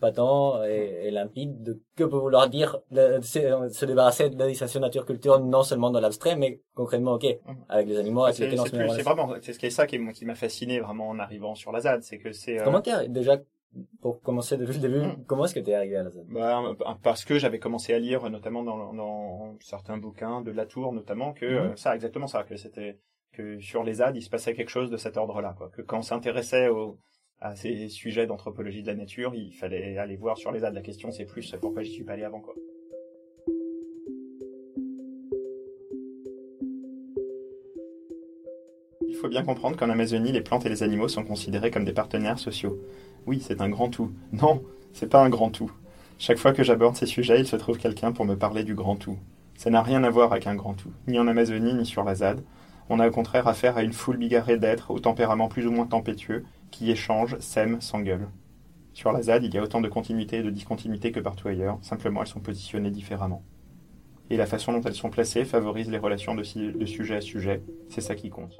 patent 0.00 0.64
et, 0.64 1.06
et, 1.06 1.10
limpide 1.10 1.62
de 1.62 1.80
que 1.94 2.04
peut 2.04 2.16
vouloir 2.16 2.48
dire 2.48 2.78
se 2.90 3.84
débarrasser 3.84 4.30
de 4.30 4.38
la 4.38 4.80
nature-culture 4.80 5.38
non 5.40 5.62
seulement 5.62 5.90
dans 5.90 6.00
l'abstrait, 6.00 6.36
mais 6.36 6.60
concrètement, 6.74 7.12
ok, 7.12 7.24
mmh. 7.24 7.52
avec 7.68 7.86
les 7.86 7.98
animaux, 7.98 8.24
avec 8.24 8.38
les 8.38 8.56
C'est 8.56 9.02
vraiment, 9.02 9.34
c'est 9.40 9.52
ce 9.52 9.58
qui 9.58 9.66
est 9.66 9.70
ça 9.70 9.86
qui 9.86 9.98
m'a 9.98 10.34
fasciné 10.34 10.80
vraiment 10.80 11.08
en 11.08 11.18
arrivant 11.18 11.54
sur 11.54 11.70
la 11.70 11.80
ZAD, 11.80 12.02
c'est 12.02 12.18
que 12.18 12.32
c'est... 12.32 12.56
Comment 12.64 12.80
t'es 12.80 13.08
déjà 13.08 13.38
pour 14.00 14.20
commencer 14.20 14.56
depuis 14.56 14.74
le 14.74 14.80
début, 14.80 15.00
mmh. 15.00 15.24
comment 15.28 15.44
est-ce 15.44 15.54
que 15.54 15.60
tu 15.60 15.70
es 15.70 15.74
arrivé 15.74 15.96
à 15.96 16.02
la 16.02 16.10
ZAD 16.10 16.26
bah, 16.28 16.62
Parce 17.02 17.24
que 17.24 17.38
j'avais 17.38 17.60
commencé 17.60 17.94
à 17.94 17.98
lire, 18.00 18.28
notamment 18.28 18.64
dans, 18.64 18.92
dans, 18.92 19.56
certains 19.60 19.96
bouquins 19.96 20.40
de 20.40 20.50
Latour, 20.50 20.92
notamment, 20.92 21.32
que 21.32 21.46
mmh. 21.46 21.70
euh, 21.72 21.76
ça, 21.76 21.94
exactement 21.94 22.26
ça, 22.26 22.42
que 22.42 22.56
c'était 22.56 22.98
sur 23.60 23.84
les 23.84 23.94
ZAD, 23.94 24.16
il 24.16 24.22
se 24.22 24.30
passait 24.30 24.54
quelque 24.54 24.70
chose 24.70 24.90
de 24.90 24.96
cet 24.96 25.16
ordre-là, 25.16 25.54
quoi. 25.56 25.70
Que 25.70 25.82
quand 25.82 25.98
on 25.98 26.02
s'intéressait 26.02 26.68
à 27.40 27.56
ces 27.56 27.88
sujets 27.88 28.26
d'anthropologie 28.26 28.82
de 28.82 28.86
la 28.86 28.94
nature, 28.94 29.34
il 29.34 29.52
fallait 29.52 29.96
aller 29.98 30.16
voir 30.16 30.36
sur 30.36 30.52
les 30.52 30.60
ZAD. 30.60 30.74
La 30.74 30.82
question, 30.82 31.10
c'est 31.10 31.24
plus 31.24 31.54
pourquoi 31.60 31.82
j'y 31.82 31.92
suis 31.92 32.04
pas 32.04 32.12
allé 32.12 32.24
avant, 32.24 32.40
quoi. 32.40 32.54
Il 39.06 39.16
faut 39.16 39.28
bien 39.28 39.42
comprendre 39.42 39.76
qu'en 39.76 39.90
Amazonie, 39.90 40.32
les 40.32 40.40
plantes 40.40 40.64
et 40.64 40.70
les 40.70 40.82
animaux 40.82 41.08
sont 41.08 41.24
considérés 41.24 41.70
comme 41.70 41.84
des 41.84 41.92
partenaires 41.92 42.38
sociaux. 42.38 42.80
Oui, 43.26 43.40
c'est 43.40 43.60
un 43.60 43.68
grand 43.68 43.90
tout. 43.90 44.12
Non, 44.32 44.62
c'est 44.92 45.10
pas 45.10 45.22
un 45.22 45.28
grand 45.28 45.50
tout. 45.50 45.70
Chaque 46.18 46.38
fois 46.38 46.52
que 46.52 46.62
j'aborde 46.62 46.96
ces 46.96 47.06
sujets, 47.06 47.40
il 47.40 47.46
se 47.46 47.56
trouve 47.56 47.76
quelqu'un 47.76 48.12
pour 48.12 48.24
me 48.24 48.36
parler 48.36 48.64
du 48.64 48.74
grand 48.74 48.96
tout. 48.96 49.18
Ça 49.56 49.68
n'a 49.68 49.82
rien 49.82 50.04
à 50.04 50.10
voir 50.10 50.32
avec 50.32 50.46
un 50.46 50.54
grand 50.54 50.72
tout, 50.72 50.92
ni 51.06 51.18
en 51.18 51.26
Amazonie, 51.26 51.74
ni 51.74 51.84
sur 51.84 52.02
la 52.02 52.14
ZAD. 52.14 52.42
On 52.92 52.98
a 52.98 53.06
au 53.06 53.12
contraire 53.12 53.46
affaire 53.46 53.76
à 53.76 53.84
une 53.84 53.92
foule 53.92 54.16
bigarrée 54.16 54.58
d'êtres 54.58 54.90
au 54.90 54.98
tempérament 54.98 55.46
plus 55.46 55.64
ou 55.64 55.70
moins 55.70 55.86
tempétueux, 55.86 56.44
qui 56.72 56.90
échangent, 56.90 57.38
s'aiment, 57.38 57.80
s'engueulent. 57.80 58.28
Sur 58.94 59.12
la 59.12 59.22
ZAD, 59.22 59.44
il 59.44 59.54
y 59.54 59.58
a 59.58 59.62
autant 59.62 59.80
de 59.80 59.86
continuité 59.86 60.38
et 60.38 60.42
de 60.42 60.50
discontinuité 60.50 61.12
que 61.12 61.20
partout 61.20 61.46
ailleurs, 61.46 61.78
simplement 61.82 62.20
elles 62.20 62.26
sont 62.26 62.40
positionnées 62.40 62.90
différemment. 62.90 63.44
Et 64.28 64.36
la 64.36 64.46
façon 64.46 64.72
dont 64.72 64.82
elles 64.82 64.94
sont 64.94 65.08
placées 65.08 65.44
favorise 65.44 65.88
les 65.88 65.98
relations 65.98 66.34
de, 66.34 66.42
de 66.42 66.84
sujet 66.84 67.14
à 67.14 67.20
sujet, 67.20 67.62
c'est 67.88 68.00
ça 68.00 68.16
qui 68.16 68.28
compte. 68.28 68.56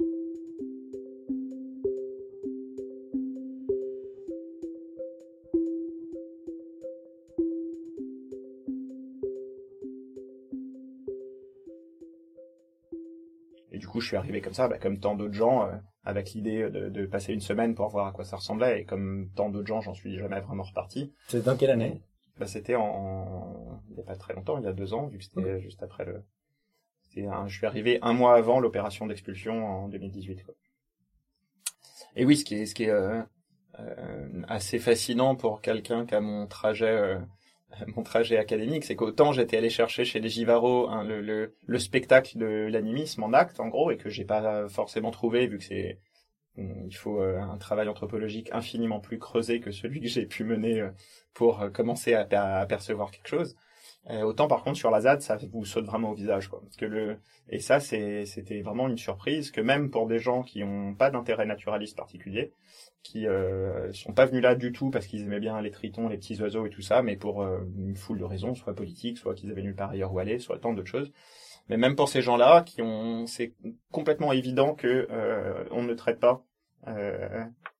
Je 14.01 14.07
suis 14.07 14.17
arrivé 14.17 14.41
comme 14.41 14.53
ça, 14.53 14.67
bah, 14.67 14.77
comme 14.77 14.99
tant 14.99 15.15
d'autres 15.15 15.33
gens, 15.33 15.65
euh, 15.65 15.71
avec 16.03 16.31
l'idée 16.33 16.69
de, 16.69 17.05
passer 17.05 17.33
une 17.33 17.41
semaine 17.41 17.75
pour 17.75 17.87
voir 17.89 18.07
à 18.07 18.11
quoi 18.11 18.25
ça 18.25 18.37
ressemblait. 18.37 18.81
Et 18.81 18.85
comme 18.85 19.29
tant 19.35 19.49
d'autres 19.49 19.67
gens, 19.67 19.81
j'en 19.81 19.93
suis 19.93 20.17
jamais 20.17 20.39
vraiment 20.41 20.63
reparti. 20.63 21.13
C'est 21.27 21.43
dans 21.43 21.55
quelle 21.55 21.69
année? 21.69 22.01
Bah, 22.37 22.47
C'était 22.47 22.75
en... 22.75 23.81
Il 23.89 23.95
n'y 23.95 24.01
a 24.01 24.05
pas 24.05 24.15
très 24.15 24.33
longtemps, 24.33 24.57
il 24.57 24.63
y 24.63 24.67
a 24.67 24.73
deux 24.73 24.93
ans, 24.93 25.07
vu 25.07 25.19
que 25.19 25.23
c'était 25.23 25.61
juste 25.61 25.83
après 25.83 26.05
le... 26.05 26.23
Un... 27.17 27.47
Je 27.47 27.57
suis 27.57 27.67
arrivé 27.67 27.99
un 28.01 28.13
mois 28.13 28.35
avant 28.35 28.59
l'opération 28.59 29.05
d'expulsion 29.05 29.65
en 29.65 29.89
2018. 29.89 30.43
Quoi. 30.43 30.55
Et 32.15 32.25
oui, 32.25 32.37
ce 32.37 32.45
qui 32.45 32.55
est, 32.55 32.65
ce 32.65 32.73
qui 32.73 32.83
est 32.83 32.89
euh, 32.89 33.21
euh, 33.79 34.41
assez 34.47 34.79
fascinant 34.79 35.35
pour 35.35 35.61
quelqu'un 35.61 36.05
qui 36.05 36.15
a 36.15 36.21
mon 36.21 36.47
trajet 36.47 37.17
mon 37.95 38.03
trajet 38.03 38.37
académique, 38.37 38.83
c'est 38.83 38.95
qu'autant 38.95 39.31
j'étais 39.33 39.57
allé 39.57 39.69
chercher 39.69 40.05
chez 40.05 40.19
les 40.19 40.29
Givaro 40.29 40.89
hein, 40.89 41.03
le, 41.03 41.21
le, 41.21 41.55
le, 41.65 41.79
spectacle 41.79 42.37
de 42.37 42.67
l'animisme 42.69 43.23
en 43.23 43.33
acte, 43.33 43.59
en 43.59 43.67
gros, 43.67 43.91
et 43.91 43.97
que 43.97 44.09
j'ai 44.09 44.25
pas 44.25 44.67
forcément 44.69 45.11
trouvé, 45.11 45.47
vu 45.47 45.57
que 45.57 45.63
c'est 45.63 45.99
il 46.57 46.95
faut 46.95 47.21
euh, 47.21 47.39
un 47.39 47.57
travail 47.57 47.87
anthropologique 47.87 48.49
infiniment 48.51 48.99
plus 48.99 49.19
creusé 49.19 49.59
que 49.61 49.71
celui 49.71 50.01
que 50.01 50.07
j'ai 50.07 50.25
pu 50.25 50.43
mener 50.43 50.81
euh, 50.81 50.89
pour 51.33 51.61
euh, 51.61 51.69
commencer 51.69 52.13
à, 52.13 52.27
à 52.59 52.65
percevoir 52.65 53.11
quelque 53.11 53.27
chose. 53.27 53.55
Autant 54.09 54.47
par 54.47 54.63
contre 54.63 54.77
sur 54.77 54.91
la 54.91 55.01
ZAD, 55.01 55.21
ça 55.21 55.37
vous 55.51 55.63
saute 55.63 55.85
vraiment 55.85 56.11
au 56.11 56.13
visage, 56.15 56.47
quoi. 56.47 56.61
Parce 56.61 56.75
que 56.75 56.85
le 56.85 57.17
et 57.49 57.59
ça 57.59 57.79
c'était 57.79 58.61
vraiment 58.61 58.87
une 58.87 58.97
surprise 58.97 59.51
que 59.51 59.61
même 59.61 59.89
pour 59.91 60.07
des 60.07 60.19
gens 60.19 60.43
qui 60.43 60.63
ont 60.63 60.95
pas 60.95 61.11
d'intérêt 61.11 61.45
naturaliste 61.45 61.95
particulier, 61.95 62.53
qui 63.03 63.27
euh, 63.27 63.91
sont 63.93 64.13
pas 64.13 64.25
venus 64.25 64.43
là 64.43 64.55
du 64.55 64.71
tout 64.71 64.89
parce 64.89 65.07
qu'ils 65.07 65.23
aimaient 65.23 65.39
bien 65.39 65.61
les 65.61 65.71
tritons, 65.71 66.07
les 66.07 66.17
petits 66.17 66.41
oiseaux 66.41 66.65
et 66.65 66.69
tout 66.69 66.81
ça, 66.81 67.01
mais 67.01 67.15
pour 67.15 67.41
euh, 67.41 67.59
une 67.77 67.95
foule 67.95 68.19
de 68.19 68.25
raisons, 68.25 68.55
soit 68.55 68.73
politiques, 68.73 69.17
soit 69.17 69.33
qu'ils 69.33 69.51
avaient 69.51 69.63
nulle 69.63 69.75
part 69.75 69.91
ailleurs 69.91 70.13
où 70.13 70.19
aller, 70.19 70.39
soit 70.39 70.59
tant 70.59 70.73
d'autres 70.73 70.89
choses. 70.89 71.11
Mais 71.69 71.77
même 71.77 71.95
pour 71.95 72.09
ces 72.09 72.21
gens-là, 72.21 72.63
qui 72.63 72.81
ont, 72.81 73.25
c'est 73.27 73.53
complètement 73.91 74.33
évident 74.33 74.75
que 74.75 75.07
euh, 75.09 75.63
on 75.71 75.83
ne 75.83 75.93
traite 75.93 76.19
pas 76.19 76.43
euh, 76.43 76.50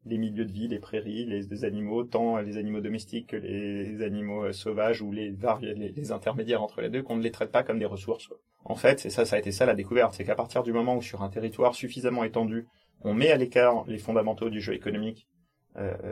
les 0.06 0.18
milieux 0.18 0.46
de 0.46 0.52
vie, 0.52 0.68
les 0.68 0.80
prairies, 0.80 1.26
les, 1.26 1.64
animaux, 1.64 2.04
tant 2.04 2.40
les 2.40 2.58
animaux 2.58 2.82
domestiques 2.82 3.28
que 3.28 3.36
les 3.36 4.02
animaux 4.02 4.46
euh, 4.46 4.52
sauvages 4.52 5.02
ou 5.02 5.12
les, 5.12 5.36
les, 5.76 6.12
intermédiaires 6.12 6.64
entre 6.64 6.82
les 6.82 6.90
deux, 6.90 7.04
qu'on 7.04 7.18
ne 7.18 7.22
les 7.22 7.32
traite 7.32 7.52
pas 7.52 7.64
comme 7.64 7.80
des 7.80 7.86
ressources. 7.86 8.30
En 8.66 8.76
fait, 8.76 9.00
c'est 9.00 9.10
ça, 9.10 9.26
ça 9.26 9.36
a 9.36 9.40
été 9.40 9.52
ça 9.52 9.66
la 9.66 9.76
découverte, 9.76 10.14
c'est 10.14 10.24
qu'à 10.24 10.36
partir 10.36 10.64
du 10.64 10.74
moment 10.74 10.96
où 10.96 11.02
sur 11.02 11.22
un 11.22 11.30
territoire 11.30 11.76
suffisamment 11.76 12.24
étendu, 12.24 12.68
on 13.04 13.14
met 13.14 13.32
à 13.32 13.38
l'écart 13.38 13.84
les 13.88 13.98
fondamentaux 13.98 14.50
du 14.50 14.62
jeu 14.62 14.74
économique, 14.74 15.28
euh, 15.28 15.41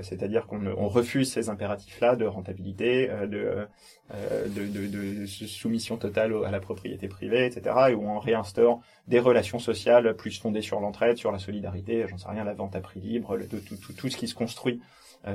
c'est-à-dire 0.02 0.48
qu'on 0.48 0.88
refuse 0.88 1.32
ces 1.32 1.50
impératifs-là 1.50 2.15
de 2.15 2.26
rentabilité, 2.26 3.10
euh, 3.10 3.28
de, 3.28 3.67
euh, 4.13 4.48
de, 4.48 4.65
de, 4.65 4.88
de, 5.22 5.26
soumission 5.26 5.98
totale 5.98 6.34
à 6.45 6.52
la 6.52 6.60
propriété 6.60 7.08
privée, 7.08 7.45
etc., 7.45 7.76
et 7.89 7.93
où 7.93 8.08
on 8.10 8.19
réinstaure 8.19 8.80
des 9.08 9.19
relations 9.19 9.60
sociales 9.60 10.15
plus 10.15 10.39
fondées 10.39 10.62
sur 10.62 10.80
l'entraide, 10.80 11.17
sur 11.17 11.32
la 11.32 11.39
solidarité, 11.39 12.06
j'en 12.08 12.17
sais 12.17 12.30
rien, 12.30 12.43
la 12.43 12.54
vente 12.54 12.76
à 12.76 12.82
prix 12.82 13.02
libre, 13.02 13.36
le, 13.36 13.48
tout, 13.48 13.60
tout, 13.60 13.93
tout, 13.93 14.10
ce 14.10 14.17
qui 14.17 14.28
se 14.28 14.36
construit 14.36 14.82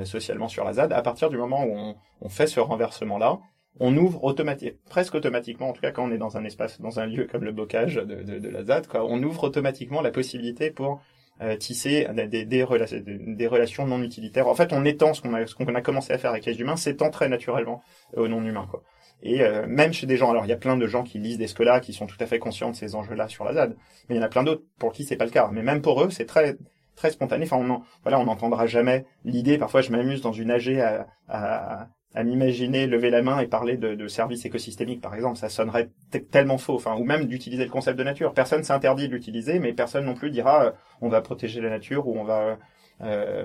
socialement 0.05 0.49
sur 0.49 0.65
la 0.65 0.73
ZAD. 0.73 0.95
À 0.95 1.03
partir 1.03 1.29
du 1.29 1.37
moment 1.37 1.63
où 1.65 1.77
on, 1.77 1.97
on 2.23 2.29
fait 2.31 2.47
ce 2.47 2.59
renversement-là, 2.59 3.39
on 3.81 3.97
ouvre 3.97 4.25
automatiquement, 4.25 4.79
presque 4.89 5.15
automatiquement, 5.15 5.69
en 5.69 5.73
tout 5.73 5.83
cas 5.83 5.91
quand 5.91 6.09
on 6.09 6.13
est 6.13 6.19
dans 6.19 6.37
un 6.37 6.45
espace, 6.45 6.81
dans 6.81 7.01
un 7.01 7.07
lieu 7.07 7.27
comme 7.31 7.45
le 7.45 7.53
bocage 7.53 7.97
de, 7.97 8.23
de, 8.23 8.39
de 8.39 8.49
la 8.49 8.65
ZAD, 8.65 8.87
quoi, 8.87 9.05
on 9.05 9.23
ouvre 9.23 9.45
automatiquement 9.45 10.01
la 10.01 10.11
possibilité 10.11 10.71
pour 10.71 11.03
euh, 11.41 11.57
tisser 11.57 12.07
des, 12.15 12.27
des, 12.27 12.45
des, 12.45 12.63
relations 12.63 13.87
non 13.87 14.03
utilitaires. 14.03 14.49
En 14.49 14.55
fait, 14.55 14.73
on 14.73 14.85
étend 14.85 15.15
ce 15.15 15.23
qu'on 15.23 15.35
a, 15.35 15.79
a 15.79 15.81
commencé 15.83 16.13
à 16.13 16.19
faire 16.19 16.31
avec 16.31 16.47
les 16.47 16.61
humains, 16.61 16.77
s'étend 16.77 17.11
très 17.11 17.29
naturellement 17.29 17.83
aux 18.17 18.29
non 18.29 18.43
humains. 18.45 18.69
Quoi. 18.71 18.83
Et 19.23 19.43
euh, 19.43 19.67
même 19.67 19.93
chez 19.93 20.07
des 20.07 20.17
gens, 20.17 20.31
alors 20.31 20.45
il 20.45 20.49
y 20.49 20.53
a 20.53 20.57
plein 20.57 20.77
de 20.77 20.87
gens 20.87 21.03
qui 21.03 21.19
lisent 21.19 21.39
des 21.39 21.47
scolas, 21.47 21.81
qui 21.81 21.93
sont 21.93 22.07
tout 22.07 22.17
à 22.21 22.27
fait 22.27 22.39
conscients 22.39 22.71
de 22.71 22.77
ces 22.77 22.95
enjeux-là 22.95 23.29
sur 23.29 23.45
la 23.45 23.55
ZAD, 23.55 23.77
mais 24.09 24.17
il 24.17 24.19
y 24.19 24.21
en 24.21 24.25
a 24.25 24.29
plein 24.29 24.43
d'autres 24.43 24.63
pour 24.79 24.93
qui 24.93 25.05
c'est 25.05 25.17
pas 25.17 25.25
le 25.25 25.31
cas. 25.31 25.49
Mais 25.53 25.63
même 25.63 25.81
pour 25.81 26.03
eux, 26.03 26.11
c'est 26.11 26.27
très 26.27 26.57
très 26.95 27.11
spontané. 27.11 27.45
Enfin, 27.45 27.57
on 27.57 27.83
voilà, 28.03 28.21
on 28.21 28.25
n'entendra 28.25 28.67
jamais 28.67 29.05
l'idée. 29.25 29.59
Parfois, 29.59 29.81
je 29.81 29.91
m'amuse 29.91 30.21
dans 30.21 30.33
une 30.33 30.51
AG 30.51 30.79
à, 30.79 31.07
à, 31.29 31.89
à 32.15 32.23
m'imaginer 32.23 32.87
lever 32.87 33.11
la 33.11 33.23
main 33.23 33.41
et 33.41 33.47
parler 33.47 33.77
de, 33.77 33.95
de 33.95 34.09
services 34.09 34.45
écosystémiques, 34.45 35.01
par 35.01 35.15
exemple, 35.15 35.37
ça 35.37 35.49
sonnerait 35.49 35.91
tellement 36.31 36.59
faux. 36.59 36.75
Enfin, 36.75 36.97
ou 36.97 37.05
même 37.05 37.27
d'utiliser 37.27 37.65
le 37.65 37.71
concept 37.71 37.99
de 37.99 38.05
nature. 38.05 38.33
Personne 38.33 38.63
s'interdit 38.63 39.09
de 39.09 39.13
l'utiliser, 39.13 39.59
mais 39.59 39.73
personne 39.73 40.05
non 40.05 40.15
plus 40.15 40.31
dira 40.31 40.67
euh, 40.67 40.71
on 41.01 41.09
va 41.09 41.21
protéger 41.21 41.61
la 41.61 41.71
nature 41.71 42.07
ou 42.07 42.17
on 42.17 42.25
va 42.25 42.59
euh, 43.03 43.45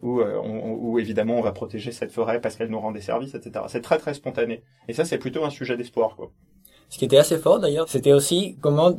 ou, 0.00 0.20
euh, 0.20 0.40
ou 0.42 0.98
évidemment 0.98 1.34
on 1.34 1.42
va 1.42 1.52
protéger 1.52 1.92
cette 1.92 2.10
forêt 2.10 2.40
parce 2.40 2.56
qu'elle 2.56 2.70
nous 2.70 2.80
rend 2.80 2.90
des 2.90 3.02
services, 3.02 3.34
etc. 3.34 3.66
C'est 3.68 3.82
très 3.82 3.98
très 3.98 4.14
spontané. 4.14 4.62
Et 4.88 4.94
ça, 4.94 5.04
c'est 5.04 5.18
plutôt 5.18 5.44
un 5.44 5.50
sujet 5.50 5.76
d'espoir, 5.76 6.16
quoi. 6.16 6.30
Ce 6.88 6.98
qui 6.98 7.04
était 7.04 7.18
assez 7.18 7.38
fort 7.38 7.60
d'ailleurs, 7.60 7.88
c'était 7.88 8.14
aussi 8.14 8.56
comment 8.60 8.98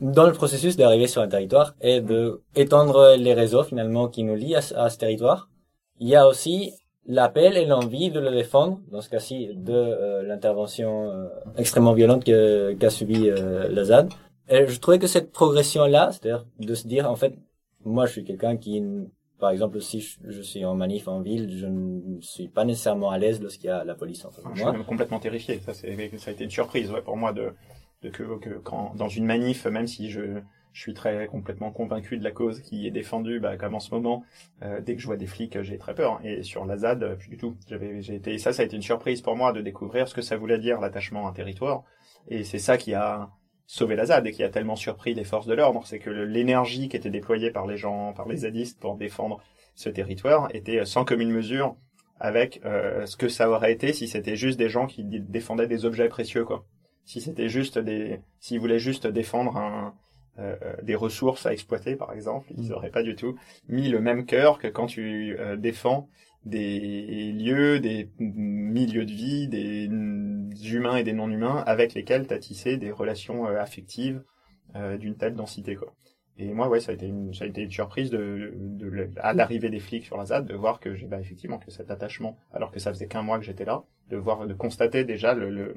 dans 0.00 0.26
le 0.26 0.32
processus 0.32 0.76
d'arriver 0.76 1.06
sur 1.06 1.20
un 1.20 1.28
territoire 1.28 1.74
et 1.82 2.00
de 2.00 2.42
étendre 2.56 3.16
les 3.18 3.34
réseaux 3.34 3.64
finalement 3.64 4.08
qui 4.08 4.24
nous 4.24 4.34
lient 4.34 4.56
à, 4.56 4.62
à 4.76 4.88
ce 4.88 4.96
territoire, 4.96 5.50
il 5.98 6.08
y 6.08 6.16
a 6.16 6.26
aussi 6.26 6.72
l'appel 7.10 7.56
et 7.56 7.66
l'envie 7.66 8.10
de 8.10 8.20
le 8.20 8.30
défendre, 8.30 8.80
dans 8.90 9.00
ce 9.00 9.10
cas-ci, 9.10 9.50
de 9.54 9.74
euh, 9.74 10.22
l'intervention 10.22 11.10
euh, 11.10 11.28
extrêmement 11.58 11.92
violente 11.92 12.24
qu'a 12.24 12.90
subi 12.90 13.28
euh, 13.28 13.68
la 13.68 13.84
ZAD. 13.84 14.12
Et 14.48 14.66
je 14.66 14.80
trouvais 14.80 14.98
que 14.98 15.08
cette 15.08 15.32
progression-là, 15.32 16.10
c'est-à-dire 16.12 16.46
de 16.58 16.74
se 16.74 16.86
dire, 16.86 17.10
en 17.10 17.16
fait, 17.16 17.34
moi 17.84 18.06
je 18.06 18.12
suis 18.12 18.24
quelqu'un 18.24 18.56
qui, 18.56 18.82
par 19.40 19.50
exemple, 19.50 19.80
si 19.80 20.00
je, 20.00 20.42
suis 20.42 20.64
en 20.64 20.74
manif 20.74 21.08
en 21.08 21.20
ville, 21.20 21.56
je 21.56 21.66
ne 21.66 22.20
suis 22.20 22.48
pas 22.48 22.64
nécessairement 22.64 23.10
à 23.10 23.18
l'aise 23.18 23.40
lorsqu'il 23.40 23.66
y 23.66 23.70
a 23.70 23.84
la 23.84 23.94
police 23.94 24.24
en 24.24 24.30
face 24.30 24.44
de 24.44 24.48
moi. 24.48 24.56
Je 24.56 24.62
suis 24.62 24.72
même 24.72 24.84
complètement 24.84 25.18
terrifié. 25.18 25.60
Ça, 25.60 25.74
ça 25.74 25.86
a 25.88 26.30
été 26.32 26.44
une 26.44 26.50
surprise 26.50 26.90
ouais, 26.92 27.02
pour 27.02 27.16
moi 27.16 27.32
de, 27.32 27.52
de 28.02 28.08
que, 28.08 28.38
que 28.38 28.58
quand 28.58 28.94
dans 28.94 29.08
une 29.08 29.24
manif, 29.24 29.66
même 29.66 29.88
si 29.88 30.10
je 30.10 30.40
je 30.72 30.80
suis 30.80 30.94
très 30.94 31.26
complètement 31.26 31.70
convaincu 31.72 32.16
de 32.16 32.24
la 32.24 32.30
cause 32.30 32.60
qui 32.60 32.86
est 32.86 32.90
défendue, 32.90 33.40
bah, 33.40 33.56
comme 33.56 33.74
en 33.74 33.80
ce 33.80 33.92
moment, 33.94 34.24
euh, 34.62 34.80
dès 34.80 34.94
que 34.94 35.00
je 35.00 35.06
vois 35.06 35.16
des 35.16 35.26
flics, 35.26 35.60
j'ai 35.62 35.78
très 35.78 35.94
peur. 35.94 36.20
Et 36.24 36.42
sur 36.42 36.64
la 36.64 36.76
ZAD, 36.76 37.16
plus 37.18 37.28
du 37.28 37.36
tout. 37.36 37.56
J'avais, 37.68 38.02
j'ai 38.02 38.14
été, 38.14 38.38
ça, 38.38 38.52
ça 38.52 38.62
a 38.62 38.64
été 38.64 38.76
une 38.76 38.82
surprise 38.82 39.20
pour 39.20 39.36
moi 39.36 39.52
de 39.52 39.60
découvrir 39.60 40.08
ce 40.08 40.14
que 40.14 40.22
ça 40.22 40.36
voulait 40.36 40.58
dire 40.58 40.80
l'attachement 40.80 41.26
à 41.26 41.30
un 41.30 41.32
territoire. 41.32 41.84
Et 42.28 42.44
c'est 42.44 42.58
ça 42.58 42.76
qui 42.76 42.94
a 42.94 43.30
sauvé 43.66 43.94
la 43.94 44.06
ZAD 44.06 44.26
et 44.26 44.32
qui 44.32 44.42
a 44.42 44.48
tellement 44.48 44.74
surpris 44.74 45.14
les 45.14 45.22
forces 45.22 45.46
de 45.46 45.54
l'ordre, 45.54 45.86
c'est 45.86 46.00
que 46.00 46.10
l'énergie 46.10 46.88
qui 46.88 46.96
était 46.96 47.10
déployée 47.10 47.52
par 47.52 47.68
les 47.68 47.76
gens, 47.76 48.12
par 48.12 48.26
les 48.26 48.38
zadistes 48.38 48.80
pour 48.80 48.96
défendre 48.96 49.40
ce 49.76 49.88
territoire 49.88 50.48
était 50.52 50.84
sans 50.84 51.04
commune 51.04 51.30
mesure 51.30 51.76
avec 52.18 52.60
euh, 52.64 53.06
ce 53.06 53.16
que 53.16 53.28
ça 53.28 53.48
aurait 53.48 53.72
été 53.72 53.92
si 53.92 54.08
c'était 54.08 54.34
juste 54.34 54.58
des 54.58 54.68
gens 54.68 54.86
qui 54.86 55.04
défendaient 55.04 55.68
des 55.68 55.84
objets 55.84 56.08
précieux, 56.08 56.44
quoi. 56.44 56.66
Si 57.04 57.20
c'était 57.20 57.48
juste 57.48 57.78
des, 57.78 58.20
s'ils 58.40 58.60
voulaient 58.60 58.78
juste 58.78 59.06
défendre 59.06 59.56
un, 59.56 59.94
euh, 60.38 60.56
des 60.82 60.94
ressources 60.94 61.46
à 61.46 61.52
exploiter, 61.52 61.96
par 61.96 62.12
exemple, 62.12 62.48
ils 62.56 62.68
n'auraient 62.68 62.88
mm. 62.88 62.92
pas 62.92 63.02
du 63.02 63.16
tout 63.16 63.36
mis 63.68 63.88
le 63.88 64.00
même 64.00 64.26
cœur 64.26 64.58
que 64.58 64.68
quand 64.68 64.86
tu 64.86 65.36
euh, 65.38 65.56
défends 65.56 66.08
des 66.46 67.32
lieux, 67.32 67.80
des 67.80 68.08
milieux 68.18 69.04
de 69.04 69.12
vie, 69.12 69.48
des 69.48 69.90
humains 70.72 70.96
et 70.96 71.04
des 71.04 71.12
non-humains 71.12 71.62
avec 71.66 71.92
lesquels 71.92 72.26
tu 72.26 72.32
as 72.32 72.38
tissé 72.38 72.78
des 72.78 72.90
relations 72.90 73.44
affectives 73.44 74.22
d'une 74.98 75.16
telle 75.16 75.34
densité, 75.34 75.74
quoi. 75.74 75.92
Et 76.40 76.54
moi, 76.54 76.68
ouais, 76.68 76.80
ça 76.80 76.92
a 76.92 76.94
été 76.94 77.06
une, 77.06 77.34
ça 77.34 77.44
a 77.44 77.48
été 77.48 77.62
une 77.62 77.70
surprise 77.70 78.08
de, 78.08 78.54
de, 78.56 79.10
à 79.18 79.34
l'arrivée 79.34 79.68
des 79.68 79.78
flics 79.78 80.06
sur 80.06 80.16
la 80.16 80.24
ZAD, 80.24 80.46
de 80.46 80.54
voir 80.54 80.80
que 80.80 80.94
j'ai, 80.94 81.06
bah, 81.06 81.20
effectivement, 81.20 81.58
que 81.58 81.70
cet 81.70 81.90
attachement, 81.90 82.38
alors 82.52 82.70
que 82.70 82.80
ça 82.80 82.90
faisait 82.90 83.08
qu'un 83.08 83.20
mois 83.20 83.38
que 83.38 83.44
j'étais 83.44 83.66
là, 83.66 83.84
de 84.08 84.16
voir, 84.16 84.46
de 84.46 84.54
constater 84.54 85.04
déjà 85.04 85.34
le, 85.34 85.50
le, 85.50 85.74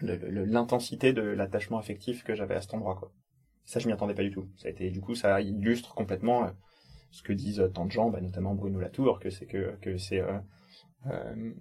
l'intensité 0.00 1.12
de 1.12 1.22
l'attachement 1.22 1.78
affectif 1.78 2.22
que 2.22 2.36
j'avais 2.36 2.54
à 2.54 2.60
cet 2.60 2.74
endroit, 2.74 2.94
quoi. 2.94 3.10
Ça, 3.64 3.80
je 3.80 3.86
m'y 3.86 3.92
attendais 3.92 4.14
pas 4.14 4.22
du 4.22 4.30
tout. 4.30 4.48
Ça 4.56 4.68
a 4.68 4.70
été, 4.70 4.90
du 4.90 5.00
coup, 5.00 5.14
ça 5.14 5.40
illustre 5.40 5.94
complètement 5.94 6.44
euh, 6.44 6.50
ce 7.10 7.22
que 7.22 7.32
disent 7.32 7.70
tant 7.72 7.86
de 7.86 7.92
gens, 7.92 8.10
bah, 8.10 8.20
notamment 8.20 8.54
Bruno 8.54 8.80
Latour, 8.80 9.20
que 9.20 9.30
c'est 9.30 9.46
que, 9.46 9.96
c'est, 9.96 10.20
euh, 10.20 10.38
euh, 11.06 11.52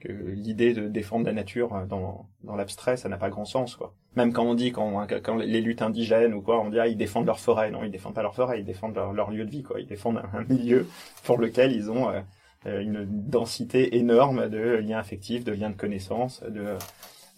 que 0.00 0.12
l'idée 0.12 0.74
de 0.74 0.88
défendre 0.88 1.26
la 1.26 1.32
nature 1.32 1.74
euh, 1.74 1.86
dans, 1.86 2.28
l'abstrait, 2.56 2.96
ça 2.96 3.08
n'a 3.08 3.16
pas 3.16 3.30
grand 3.30 3.44
sens, 3.44 3.76
quoi. 3.76 3.94
Même 4.14 4.32
quand 4.32 4.44
on 4.44 4.54
dit, 4.54 4.72
quand, 4.72 5.06
quand 5.22 5.36
les 5.36 5.60
luttes 5.60 5.82
indigènes 5.82 6.32
ou 6.32 6.40
quoi, 6.40 6.60
on 6.60 6.70
dit, 6.70 6.78
ah, 6.78 6.86
ils 6.86 6.96
défendent 6.96 7.26
leur 7.26 7.38
forêt. 7.38 7.70
Non, 7.70 7.84
ils 7.84 7.90
défendent 7.90 8.14
pas 8.14 8.22
leur 8.22 8.34
forêt, 8.34 8.60
ils 8.60 8.64
défendent 8.64 8.94
leur, 8.94 9.30
lieu 9.30 9.44
de 9.44 9.50
vie, 9.50 9.62
quoi. 9.62 9.80
Ils 9.80 9.86
défendent 9.86 10.22
un, 10.32 10.44
milieu 10.44 10.86
pour 11.24 11.38
lequel 11.38 11.72
ils 11.72 11.90
ont 11.90 12.08
euh, 12.08 12.20
euh, 12.66 12.80
une 12.80 13.04
densité 13.06 13.96
énorme 13.96 14.48
de 14.48 14.58
liens 14.58 14.98
affectifs, 14.98 15.44
de 15.44 15.52
liens 15.52 15.70
de 15.70 15.76
connaissances, 15.76 16.42
de, 16.42 16.76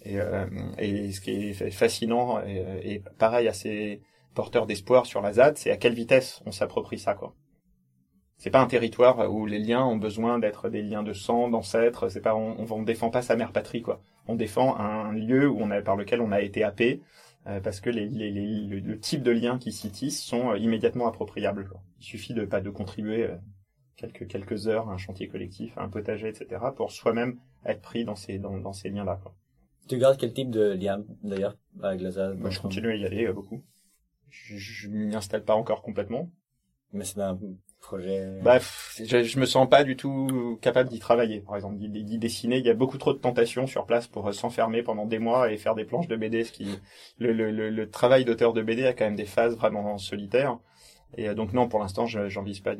et, 0.03 0.17
et 0.77 1.11
ce 1.11 1.21
qui 1.21 1.31
est 1.31 1.71
fascinant 1.71 2.41
et, 2.41 2.63
et 2.83 3.03
pareil 3.17 3.47
assez 3.47 4.01
porteur 4.33 4.65
d'espoir 4.65 5.05
sur 5.05 5.21
la 5.21 5.33
ZAD, 5.33 5.57
c'est 5.57 5.71
à 5.71 5.77
quelle 5.77 5.93
vitesse 5.93 6.41
on 6.45 6.51
s'approprie 6.51 6.99
ça, 6.99 7.13
quoi 7.15 7.35
c'est 8.39 8.51
pas 8.51 8.61
un 8.61 8.67
territoire 8.67 9.29
où 9.31 9.45
les 9.45 9.59
liens 9.59 9.83
ont 9.83 9.97
besoin 9.97 10.39
d'être 10.39 10.69
des 10.69 10.81
liens 10.81 11.03
de 11.03 11.11
sang, 11.11 11.49
d'ancêtres. 11.49 12.07
C'est 12.07 12.21
pas, 12.21 12.35
on, 12.35 12.55
on, 12.71 12.83
défend 12.83 13.09
pas 13.09 13.21
sa 13.21 13.35
mère 13.35 13.51
patrie, 13.51 13.81
quoi. 13.81 14.01
On 14.27 14.35
défend 14.35 14.77
un 14.77 15.11
lieu 15.11 15.49
où 15.49 15.57
on 15.59 15.69
a, 15.71 15.81
par 15.81 15.97
lequel 15.97 16.21
on 16.21 16.31
a 16.31 16.41
été 16.41 16.63
happé, 16.63 17.01
euh, 17.47 17.59
parce 17.59 17.81
que 17.81 17.89
les, 17.89 18.07
les, 18.07 18.31
les, 18.31 18.79
le, 18.79 18.99
type 18.99 19.23
de 19.23 19.31
liens 19.31 19.57
qui 19.57 19.73
s'y 19.73 19.91
tissent 19.91 20.23
sont 20.23 20.51
euh, 20.51 20.57
immédiatement 20.57 21.07
appropriables. 21.07 21.67
Quoi. 21.67 21.81
Il 21.99 22.05
suffit 22.05 22.33
de 22.33 22.45
pas 22.45 22.61
de 22.61 22.69
contribuer 22.69 23.23
euh, 23.23 23.35
quelques 23.97 24.27
quelques 24.29 24.69
heures 24.69 24.89
à 24.89 24.93
un 24.93 24.97
chantier 24.97 25.27
collectif, 25.27 25.77
à 25.77 25.83
un 25.83 25.89
potager, 25.89 26.29
etc., 26.29 26.61
pour 26.77 26.93
soi-même 26.93 27.37
être 27.65 27.81
pris 27.81 28.05
dans 28.05 28.15
ces 28.15 28.37
dans, 28.39 28.57
dans 28.57 28.73
ces 28.73 28.89
liens-là. 28.89 29.19
Quoi. 29.21 29.33
Tu 29.89 29.97
gardes 29.97 30.17
quel 30.17 30.33
type 30.33 30.51
de 30.51 30.73
lien 30.73 31.03
d'ailleurs 31.23 31.57
avec 31.81 32.01
la 32.01 32.11
ZAD 32.11 32.37
Moi, 32.37 32.51
je 32.51 32.59
continue 32.59 32.91
à 32.91 32.95
y 32.95 33.05
aller 33.05 33.27
beaucoup. 33.33 33.63
Je, 34.29 34.55
je 34.55 34.87
m'y 34.87 35.15
installe 35.15 35.43
pas 35.43 35.55
encore 35.55 35.81
complètement. 35.81 36.29
Mais 36.93 37.03
c'est 37.03 37.19
un 37.19 37.39
projet 37.81 38.39
Bref, 38.41 38.99
je, 39.03 39.23
je 39.23 39.39
me 39.39 39.45
sens 39.45 39.67
pas 39.67 39.83
du 39.83 39.95
tout 39.95 40.59
capable 40.61 40.89
d'y 40.89 40.99
travailler. 40.99 41.41
Par 41.41 41.55
exemple, 41.55 41.77
d'y 41.77 42.17
dessiner, 42.19 42.57
il 42.57 42.65
y 42.65 42.69
a 42.69 42.75
beaucoup 42.75 42.99
trop 42.99 43.13
de 43.13 43.17
tentations 43.17 43.65
sur 43.65 43.85
place 43.85 44.05
pour 44.07 44.27
euh, 44.27 44.31
s'enfermer 44.31 44.83
pendant 44.83 45.07
des 45.07 45.19
mois 45.19 45.51
et 45.51 45.57
faire 45.57 45.73
des 45.73 45.85
planches 45.85 46.07
de 46.07 46.15
BD. 46.15 46.43
Ce 46.43 46.51
qui, 46.51 46.67
le, 47.17 47.33
le, 47.33 47.69
le, 47.69 47.89
travail 47.89 48.25
d'auteur 48.25 48.53
de 48.53 48.61
BD 48.61 48.85
a 48.85 48.93
quand 48.93 49.05
même 49.05 49.15
des 49.15 49.25
phases 49.25 49.55
vraiment 49.55 49.97
solitaires. 49.97 50.59
Et 51.17 51.29
euh, 51.29 51.33
donc 51.33 51.53
non, 51.53 51.67
pour 51.67 51.79
l'instant, 51.79 52.05
j'envisage 52.05 52.63
pas, 52.63 52.75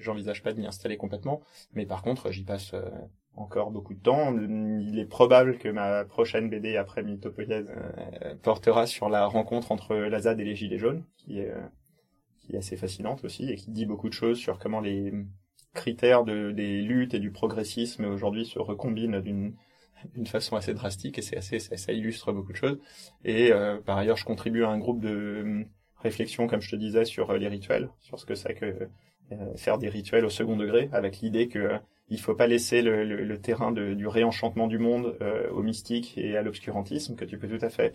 j'envisage 0.00 0.42
pas 0.42 0.52
de 0.52 0.60
m'y 0.60 0.66
installer 0.66 0.96
complètement. 0.96 1.40
Mais 1.74 1.86
par 1.86 2.02
contre, 2.02 2.32
j'y 2.32 2.44
passe 2.44 2.74
euh, 2.74 2.82
encore 3.36 3.70
beaucoup 3.70 3.94
de 3.94 4.00
temps. 4.00 4.36
Il 4.36 4.98
est 4.98 5.06
probable 5.06 5.58
que 5.58 5.68
ma 5.68 6.04
prochaine 6.04 6.48
BD 6.48 6.76
après 6.76 7.02
Mythopoïèse 7.02 7.70
portera 8.42 8.86
sur 8.86 9.08
la 9.08 9.26
rencontre 9.26 9.72
entre 9.72 9.94
la 9.94 10.20
ZAD 10.20 10.40
et 10.40 10.44
les 10.44 10.56
Gilets 10.56 10.78
jaunes, 10.78 11.04
qui 11.16 11.38
est 11.38 11.52
qui 12.48 12.54
est 12.54 12.58
assez 12.58 12.76
fascinante 12.76 13.24
aussi 13.24 13.50
et 13.50 13.56
qui 13.56 13.70
dit 13.70 13.86
beaucoup 13.86 14.08
de 14.08 14.14
choses 14.14 14.38
sur 14.38 14.58
comment 14.58 14.80
les 14.80 15.12
critères 15.74 16.24
de, 16.24 16.50
des 16.50 16.80
luttes 16.80 17.14
et 17.14 17.18
du 17.18 17.30
progressisme 17.30 18.04
aujourd'hui 18.06 18.46
se 18.46 18.58
recombinent 18.58 19.20
d'une 19.20 20.26
façon 20.26 20.56
assez 20.56 20.74
drastique 20.74 21.18
et 21.18 21.22
c'est 21.22 21.36
assez 21.36 21.58
ça, 21.58 21.92
illustre 21.92 22.32
beaucoup 22.32 22.52
de 22.52 22.56
choses 22.56 22.78
et 23.24 23.52
euh, 23.52 23.80
par 23.80 23.98
ailleurs 23.98 24.16
je 24.16 24.24
contribue 24.24 24.64
à 24.64 24.70
un 24.70 24.78
groupe 24.78 25.00
de 25.00 25.08
euh, 25.08 25.64
réflexion 25.96 26.46
comme 26.46 26.62
je 26.62 26.70
te 26.70 26.76
disais 26.76 27.04
sur 27.04 27.30
euh, 27.30 27.38
les 27.38 27.48
rituels 27.48 27.90
sur 28.00 28.18
ce 28.18 28.24
que 28.24 28.34
c'est 28.34 28.54
que 28.54 28.88
faire 29.56 29.76
des 29.76 29.90
rituels 29.90 30.24
au 30.24 30.30
second 30.30 30.56
degré 30.56 30.88
avec 30.90 31.18
l'idée 31.18 31.48
que 31.48 31.78
il 32.10 32.20
faut 32.20 32.34
pas 32.34 32.46
laisser 32.46 32.82
le, 32.82 33.38
terrain 33.40 33.72
du 33.72 34.06
réenchantement 34.06 34.66
du 34.66 34.78
monde 34.78 35.16
au 35.52 35.62
mystique 35.62 36.16
et 36.16 36.36
à 36.36 36.42
l'obscurantisme 36.42 37.16
que 37.16 37.24
tu 37.24 37.38
peux 37.38 37.48
tout 37.48 37.64
à 37.64 37.68
fait 37.68 37.94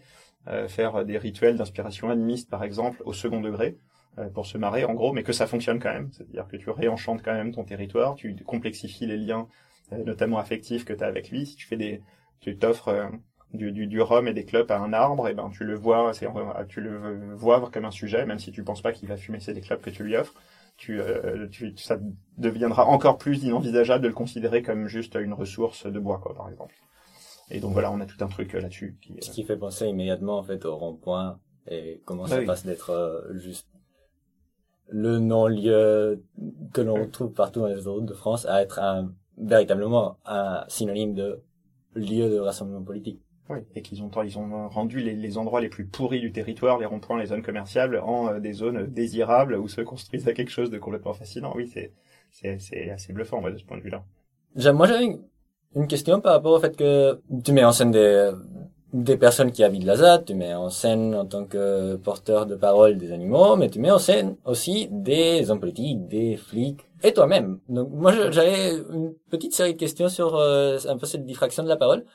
faire 0.68 1.04
des 1.04 1.18
rituels 1.18 1.58
d'inspiration 1.58 2.10
animiste 2.10 2.50
par 2.50 2.64
exemple 2.64 3.02
au 3.06 3.14
second 3.14 3.42
degré 3.42 3.78
euh, 4.20 4.30
pour 4.30 4.46
se 4.46 4.60
marrer 4.60 4.86
en 4.86 4.94
gros, 4.94 5.12
mais 5.12 5.24
que 5.24 5.34
ça 5.34 5.48
fonctionne 5.48 5.80
quand 5.80 5.92
même. 5.92 6.12
C'est-à-dire 6.12 6.48
que 6.48 6.56
tu 6.56 6.70
réenchantes 6.70 7.24
quand 7.24 7.34
même 7.34 7.52
ton 7.52 7.64
territoire, 7.64 8.14
tu 8.14 8.36
complexifies 8.46 9.08
les 9.08 9.18
liens, 9.18 9.48
euh, 9.92 10.04
notamment 10.04 10.38
affectifs 10.38 10.86
que 10.86 10.94
tu 10.94 11.04
as 11.04 11.08
avec 11.08 11.32
lui. 11.32 11.48
Si 11.48 11.56
tu 11.56 11.66
fais 11.66 11.78
des, 11.78 12.04
tu 12.40 12.56
t'offres 12.56 12.90
euh, 12.90 13.08
du, 13.56 13.72
du, 13.72 14.02
rhum 14.02 14.28
et 14.28 14.34
des 14.34 14.46
clopes 14.46 14.70
à 14.70 14.78
un 14.78 14.94
arbre, 14.94 15.28
et 15.30 15.34
ben 15.34 15.50
tu 15.50 15.64
le 15.64 15.74
vois, 15.74 16.12
tu 16.70 16.80
le 16.80 17.34
vois 17.34 17.72
comme 17.72 17.86
un 17.86 17.92
sujet, 17.92 18.28
même 18.28 18.38
si 18.38 18.52
tu 18.52 18.64
penses 18.64 18.84
pas 18.84 18.92
qu'il 18.92 19.10
va 19.10 19.18
fumer 19.18 19.40
c'est 19.40 19.54
des 19.54 19.62
clopes 19.62 19.82
que 19.82 19.90
tu 19.90 20.04
lui 20.04 20.16
offres. 20.16 20.36
Tu, 20.76 21.00
tu, 21.52 21.78
ça 21.78 21.98
deviendra 22.38 22.86
encore 22.88 23.18
plus 23.18 23.44
inenvisageable 23.44 24.04
de 24.04 24.08
le 24.10 24.14
considérer 24.14 24.64
comme 24.64 24.88
juste 24.88 25.16
une 25.16 25.34
ressource 25.34 25.86
de 25.86 26.00
bois, 26.00 26.20
quoi, 26.20 26.36
par 26.36 26.50
exemple. 26.50 26.74
Et 27.52 27.60
donc 27.60 27.74
voilà, 27.74 27.92
on 27.92 28.00
a 28.02 28.06
tout 28.06 28.22
un 28.24 28.28
truc 28.28 28.54
là-dessus. 28.54 28.98
Qui, 29.02 29.16
Ce 29.22 29.32
qui 29.32 29.44
fait 29.44 29.58
penser 29.58 29.88
immédiatement 29.88 30.40
en 30.40 30.44
fait 30.44 30.66
au 30.66 30.76
rond-point 30.76 31.40
et 31.68 32.02
comment 32.06 32.26
ça 32.26 32.42
passe 32.42 32.66
d'être 32.66 33.30
juste 33.36 33.68
le 34.90 35.20
non-lieu 35.20 36.24
que 36.74 36.82
l'on 36.82 37.10
trouve 37.10 37.34
partout 37.34 37.62
dans 37.62 37.68
les 37.68 37.82
routes 37.82 38.06
de 38.06 38.14
France 38.14 38.46
à 38.46 38.62
être 38.62 38.80
un, 38.80 39.14
véritablement 39.38 40.18
un 40.26 40.64
synonyme 40.68 41.14
de 41.14 41.42
lieu 41.96 42.30
de 42.30 42.38
rassemblement 42.40 42.84
politique. 42.84 43.22
Oui, 43.50 43.60
et 43.76 43.82
qu'ils 43.82 44.02
ont, 44.04 44.10
ils 44.24 44.38
ont 44.38 44.70
rendu 44.70 45.00
les, 45.00 45.14
les, 45.14 45.38
endroits 45.38 45.60
les 45.60 45.68
plus 45.68 45.86
pourris 45.86 46.22
du 46.22 46.32
territoire, 46.32 46.80
les 46.80 46.86
ronds-points, 46.86 47.20
les 47.20 47.26
zones 47.26 47.42
commerciales, 47.42 48.00
en 48.00 48.30
euh, 48.30 48.40
des 48.40 48.54
zones 48.54 48.88
désirables 48.88 49.56
où 49.56 49.68
se 49.68 49.82
construisait 49.82 50.34
quelque 50.34 50.52
chose 50.52 50.70
de 50.70 50.78
complètement 50.78 51.14
fascinant. 51.14 51.52
Oui, 51.56 51.68
c'est, 51.68 51.92
c'est, 52.32 52.58
c'est 52.60 52.90
assez 52.90 53.12
bluffant, 53.12 53.42
de 53.42 53.58
ce 53.58 53.66
point 53.66 53.78
de 53.78 53.84
vue-là. 53.84 54.04
Moi, 54.72 54.88
j'avais 54.88 55.20
une 55.76 55.88
question 55.88 56.22
par 56.22 56.34
rapport 56.34 56.54
au 56.54 56.60
fait 56.60 56.76
que 56.78 57.20
tu 57.44 57.52
mets 57.52 57.66
en 57.66 57.74
scène 57.74 57.92
des, 57.92 58.32
des 58.94 59.18
personnes 59.18 59.52
qui 59.52 59.64
habitent 59.64 59.86
la 59.86 59.96
ZAD, 59.96 60.26
tu 60.26 60.36
mets 60.36 60.54
en 60.54 60.70
scène 60.70 61.16
en 61.16 61.26
tant 61.26 61.46
que 61.46 61.96
porteur 61.96 62.46
de 62.46 62.56
parole 62.56 62.98
des 62.98 63.12
animaux, 63.12 63.56
mais 63.56 63.70
tu 63.70 63.80
mets 63.80 63.92
en 63.92 63.98
scène 63.98 64.38
aussi 64.46 64.88
des 64.92 65.50
hommes 65.50 65.60
politiques, 65.60 66.08
des 66.08 66.38
flics, 66.38 66.82
et 67.02 67.12
toi-même. 67.12 67.60
Donc 67.70 67.90
moi 67.92 68.14
j'avais 68.32 68.76
une 68.92 69.14
petite 69.32 69.54
série 69.54 69.74
de 69.74 69.80
questions 69.80 70.10
sur 70.10 70.36
euh, 70.36 70.78
un 70.88 70.98
peu 70.98 71.08
cette 71.08 71.26
diffraction 71.26 71.64
de 71.64 71.70
la 71.70 71.76
parole, 71.76 72.06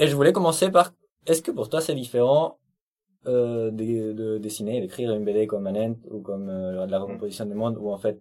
et 0.00 0.06
je 0.06 0.16
voulais 0.16 0.32
commencer 0.32 0.70
par, 0.70 0.92
est-ce 1.26 1.42
que 1.42 1.50
pour 1.50 1.68
toi 1.68 1.80
c'est 1.80 1.94
différent 1.94 2.58
euh, 3.26 3.70
de, 3.70 4.12
de, 4.12 4.38
dessiner, 4.38 4.80
d'écrire 4.80 5.14
une 5.14 5.24
BD 5.24 5.46
comme 5.46 5.64
Manent 5.64 5.96
ou 6.10 6.20
comme 6.20 6.48
euh, 6.48 6.86
la 6.86 6.98
recomposition 6.98 7.44
du 7.44 7.54
monde, 7.54 7.76
où 7.78 7.90
en 7.90 7.98
fait 7.98 8.20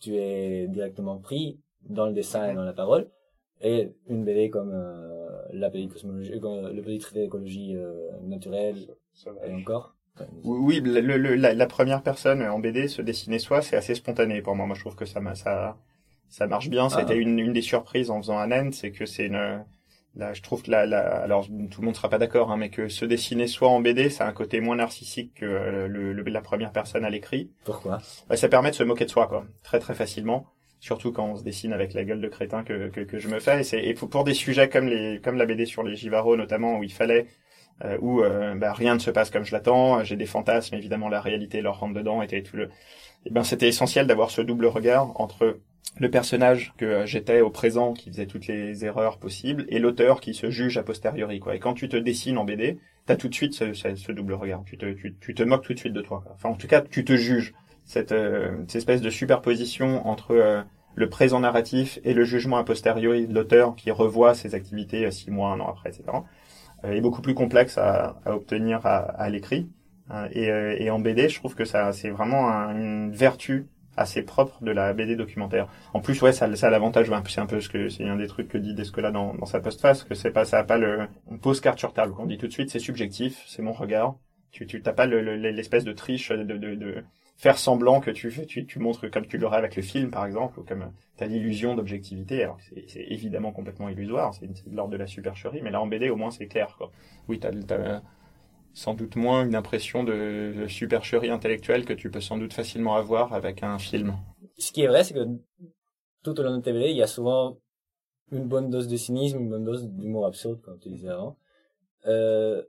tu 0.00 0.16
es 0.16 0.66
directement 0.68 1.18
pris 1.18 1.60
dans 1.82 2.06
le 2.06 2.14
dessin 2.14 2.50
et 2.50 2.54
dans 2.54 2.64
la 2.64 2.72
parole, 2.72 3.10
et 3.60 3.92
une 4.08 4.24
BD 4.24 4.48
comme 4.48 4.72
euh, 4.72 5.28
la 5.52 5.68
BD 5.68 5.88
cosmologie, 5.88 6.32
euh, 6.32 6.72
le 6.72 6.80
BD 6.80 6.98
traité 6.98 7.20
d'écologie 7.20 7.76
euh, 7.76 8.10
naturelle 8.22 8.76
et 9.44 9.52
encore. 9.52 9.94
Oui, 10.42 10.80
le, 10.80 11.00
le, 11.00 11.34
la, 11.36 11.54
la, 11.54 11.66
première 11.66 12.02
personne 12.02 12.42
en 12.42 12.58
BD 12.58 12.88
se 12.88 13.02
dessiner 13.02 13.38
soi, 13.38 13.62
c'est 13.62 13.76
assez 13.76 13.94
spontané 13.94 14.42
pour 14.42 14.56
moi. 14.56 14.66
Moi, 14.66 14.74
je 14.74 14.80
trouve 14.80 14.96
que 14.96 15.04
ça, 15.04 15.20
ça, 15.36 15.76
ça 16.28 16.46
marche 16.48 16.70
bien. 16.70 16.88
C'était 16.88 17.12
ah. 17.12 17.16
une, 17.16 17.38
une 17.38 17.52
des 17.52 17.62
surprises 17.62 18.10
en 18.10 18.20
faisant 18.20 18.36
un 18.36 18.50
end, 18.50 18.70
c'est 18.72 18.90
que 18.90 19.06
c'est 19.06 19.26
une, 19.26 19.64
là, 20.18 20.34
je 20.34 20.42
trouve 20.42 20.62
que 20.62 20.70
la, 20.70 20.84
la, 20.84 21.00
alors 21.00 21.46
tout 21.46 21.80
le 21.80 21.84
monde 21.86 21.96
sera 21.96 22.10
pas 22.10 22.18
d'accord, 22.18 22.50
hein, 22.50 22.56
mais 22.58 22.68
que 22.68 22.88
se 22.88 23.04
dessiner 23.04 23.46
soi 23.46 23.68
en 23.68 23.80
BD, 23.80 24.10
ça 24.10 24.26
a 24.26 24.28
un 24.28 24.32
côté 24.32 24.60
moins 24.60 24.76
narcissique 24.76 25.34
que 25.34 25.46
le, 25.46 26.12
la 26.12 26.40
première 26.42 26.72
personne 26.72 27.04
à 27.04 27.10
l'écrit. 27.10 27.50
Pourquoi? 27.64 28.00
Bah, 28.28 28.36
Ça 28.36 28.48
permet 28.48 28.70
de 28.70 28.74
se 28.76 28.82
moquer 28.82 29.06
de 29.06 29.10
soi, 29.10 29.26
quoi, 29.26 29.46
très 29.62 29.78
très 29.78 29.94
facilement 29.94 30.46
surtout 30.80 31.12
quand 31.12 31.26
on 31.26 31.36
se 31.36 31.42
dessine 31.42 31.72
avec 31.72 31.92
la 31.94 32.04
gueule 32.04 32.20
de 32.20 32.28
crétin 32.28 32.62
que, 32.62 32.88
que, 32.88 33.00
que 33.00 33.18
je 33.18 33.28
me 33.28 33.40
fais. 33.40 33.60
Et, 33.60 33.64
c'est, 33.64 33.82
et 33.82 33.94
pour 33.94 34.24
des 34.24 34.34
sujets 34.34 34.68
comme, 34.68 34.86
les, 34.86 35.20
comme 35.20 35.36
la 35.36 35.46
BD 35.46 35.66
sur 35.66 35.82
les 35.82 35.96
Givaro 35.96 36.36
notamment, 36.36 36.78
où 36.78 36.84
il 36.84 36.92
fallait, 36.92 37.26
euh, 37.84 37.98
où 38.00 38.22
euh, 38.22 38.54
bah, 38.54 38.72
rien 38.72 38.94
ne 38.94 38.98
se 38.98 39.10
passe 39.10 39.30
comme 39.30 39.44
je 39.44 39.52
l'attends, 39.52 40.02
j'ai 40.04 40.16
des 40.16 40.26
fantasmes, 40.26 40.74
évidemment 40.74 41.08
la 41.08 41.20
réalité 41.20 41.60
leur 41.60 41.80
rentre 41.80 41.94
dedans, 41.94 42.22
et 42.22 42.42
tout 42.42 42.56
le... 42.56 42.70
Et 43.26 43.30
ben 43.30 43.42
c'était 43.42 43.68
essentiel 43.68 44.06
d'avoir 44.06 44.30
ce 44.30 44.40
double 44.40 44.66
regard 44.66 45.20
entre 45.20 45.58
le 45.98 46.10
personnage 46.10 46.72
que 46.76 47.06
j'étais 47.06 47.40
au 47.40 47.50
présent, 47.50 47.92
qui 47.92 48.10
faisait 48.10 48.26
toutes 48.26 48.46
les 48.46 48.84
erreurs 48.84 49.18
possibles, 49.18 49.66
et 49.68 49.78
l'auteur 49.78 50.20
qui 50.20 50.34
se 50.34 50.50
juge 50.50 50.78
a 50.78 50.82
posteriori. 50.82 51.40
Quoi. 51.40 51.56
Et 51.56 51.58
quand 51.58 51.74
tu 51.74 51.88
te 51.88 51.96
dessines 51.96 52.38
en 52.38 52.44
BD, 52.44 52.78
t'as 53.06 53.16
tout 53.16 53.28
de 53.28 53.34
suite 53.34 53.54
ce, 53.54 53.72
ce, 53.72 54.12
double 54.12 54.34
regard. 54.34 54.62
Tu 54.64 54.76
te, 54.78 54.92
tu, 54.92 55.16
tu, 55.20 55.34
te 55.34 55.42
moques 55.42 55.64
tout 55.64 55.74
de 55.74 55.78
suite 55.78 55.92
de 55.92 56.02
toi. 56.02 56.24
Enfin, 56.32 56.50
en 56.50 56.54
tout 56.54 56.68
cas, 56.68 56.82
tu 56.82 57.04
te 57.04 57.16
juges 57.16 57.54
cette, 57.84 58.12
euh, 58.12 58.58
cette 58.68 58.76
espèce 58.76 59.00
de 59.00 59.10
superposition 59.10 60.06
entre 60.06 60.32
euh, 60.32 60.62
le 60.94 61.08
présent 61.08 61.40
narratif 61.40 61.98
et 62.04 62.14
le 62.14 62.24
jugement 62.24 62.58
a 62.58 62.64
posteriori 62.64 63.26
de 63.26 63.34
l'auteur 63.34 63.74
qui 63.74 63.90
revoit 63.90 64.34
ses 64.34 64.54
activités 64.54 65.10
six 65.10 65.30
mois, 65.30 65.50
un 65.52 65.60
an 65.60 65.68
après, 65.68 65.90
etc. 65.90 66.04
est 66.84 67.00
beaucoup 67.00 67.22
plus 67.22 67.34
complexe 67.34 67.78
à, 67.78 68.20
à 68.24 68.34
obtenir 68.34 68.84
à, 68.84 68.98
à 68.98 69.30
l'écrit. 69.30 69.68
Et, 70.32 70.46
et, 70.46 70.90
en 70.90 70.98
BD, 70.98 71.28
je 71.28 71.38
trouve 71.38 71.54
que 71.54 71.66
ça, 71.66 71.92
c'est 71.92 72.08
vraiment 72.08 72.48
une 72.70 73.12
vertu 73.12 73.66
assez 73.98 74.22
propre 74.22 74.62
de 74.62 74.70
la 74.70 74.92
BD 74.92 75.16
documentaire. 75.16 75.68
En 75.92 76.00
plus, 76.00 76.20
ouais, 76.22 76.32
ça, 76.32 76.46
a 76.46 76.70
l'avantage, 76.70 77.10
c'est 77.28 77.40
un 77.40 77.46
peu 77.46 77.60
ce 77.60 77.68
que 77.68 77.88
c'est 77.88 78.04
un 78.04 78.16
des 78.16 78.26
trucs 78.26 78.48
que 78.48 78.58
dit 78.58 78.74
Descola 78.74 79.10
dans, 79.10 79.44
sa 79.44 79.60
postface, 79.60 80.04
que 80.04 80.14
c'est 80.14 80.30
pas, 80.30 80.44
ça 80.44 80.62
pas 80.64 80.78
le, 80.78 81.08
on 81.26 81.38
pose 81.38 81.60
carte 81.60 81.78
sur 81.78 81.92
table. 81.92 82.14
On 82.18 82.26
dit 82.26 82.38
tout 82.38 82.46
de 82.46 82.52
suite, 82.52 82.70
c'est 82.70 82.78
subjectif, 82.78 83.44
c'est 83.46 83.62
mon 83.62 83.72
regard. 83.72 84.16
Tu, 84.50 84.66
tu 84.66 84.80
t'as 84.80 84.92
pas 84.92 85.06
l'espèce 85.06 85.84
de 85.84 85.92
triche 85.92 86.30
de, 86.30 86.44
de, 86.44 87.04
faire 87.36 87.58
semblant 87.58 88.00
que 88.00 88.10
tu, 88.10 88.32
tu, 88.46 88.66
tu 88.66 88.78
montres 88.78 89.10
comme 89.10 89.26
tu 89.26 89.38
l'aurais 89.38 89.58
avec 89.58 89.76
le 89.76 89.82
film, 89.82 90.10
par 90.10 90.26
exemple, 90.26 90.58
ou 90.58 90.64
comme 90.64 90.90
t'as 91.16 91.26
l'illusion 91.26 91.74
d'objectivité. 91.74 92.42
Alors 92.42 92.58
c'est 92.60 93.04
évidemment 93.08 93.52
complètement 93.52 93.88
illusoire, 93.88 94.34
c'est 94.34 94.46
de 94.46 94.74
l'ordre 94.74 94.92
de 94.92 94.96
la 94.96 95.06
supercherie, 95.06 95.60
mais 95.62 95.70
là 95.70 95.80
en 95.80 95.86
BD 95.86 96.08
au 96.10 96.16
moins 96.16 96.30
c'est 96.30 96.46
clair, 96.46 96.74
quoi. 96.78 96.90
Oui, 97.28 97.38
t'as 97.38 97.50
sans 98.78 98.94
doute 98.94 99.16
moins 99.16 99.44
une 99.44 99.56
impression 99.56 100.04
de, 100.04 100.66
supercherie 100.68 101.30
intellectuelle 101.30 101.84
que 101.84 101.92
tu 101.92 102.10
peux 102.12 102.20
sans 102.20 102.38
doute 102.38 102.52
facilement 102.52 102.94
avoir 102.94 103.32
avec 103.32 103.64
un 103.64 103.76
film. 103.76 104.16
Ce 104.56 104.70
qui 104.70 104.82
est 104.82 104.86
vrai, 104.86 105.02
c'est 105.02 105.14
que 105.14 105.26
tout 106.22 106.38
au 106.38 106.42
long 106.44 106.56
de 106.56 106.62
TVD, 106.62 106.90
il 106.90 106.96
y 106.96 107.02
a 107.02 107.08
souvent 107.08 107.58
une 108.30 108.46
bonne 108.46 108.70
dose 108.70 108.86
de 108.86 108.96
cynisme, 108.96 109.40
une 109.40 109.48
bonne 109.48 109.64
dose 109.64 109.88
d'humour 109.88 110.26
absurde, 110.26 110.60
comme 110.60 110.78
tu 110.78 110.90
disais 110.90 111.08
avant. 111.08 111.36
Euh, 112.06 112.62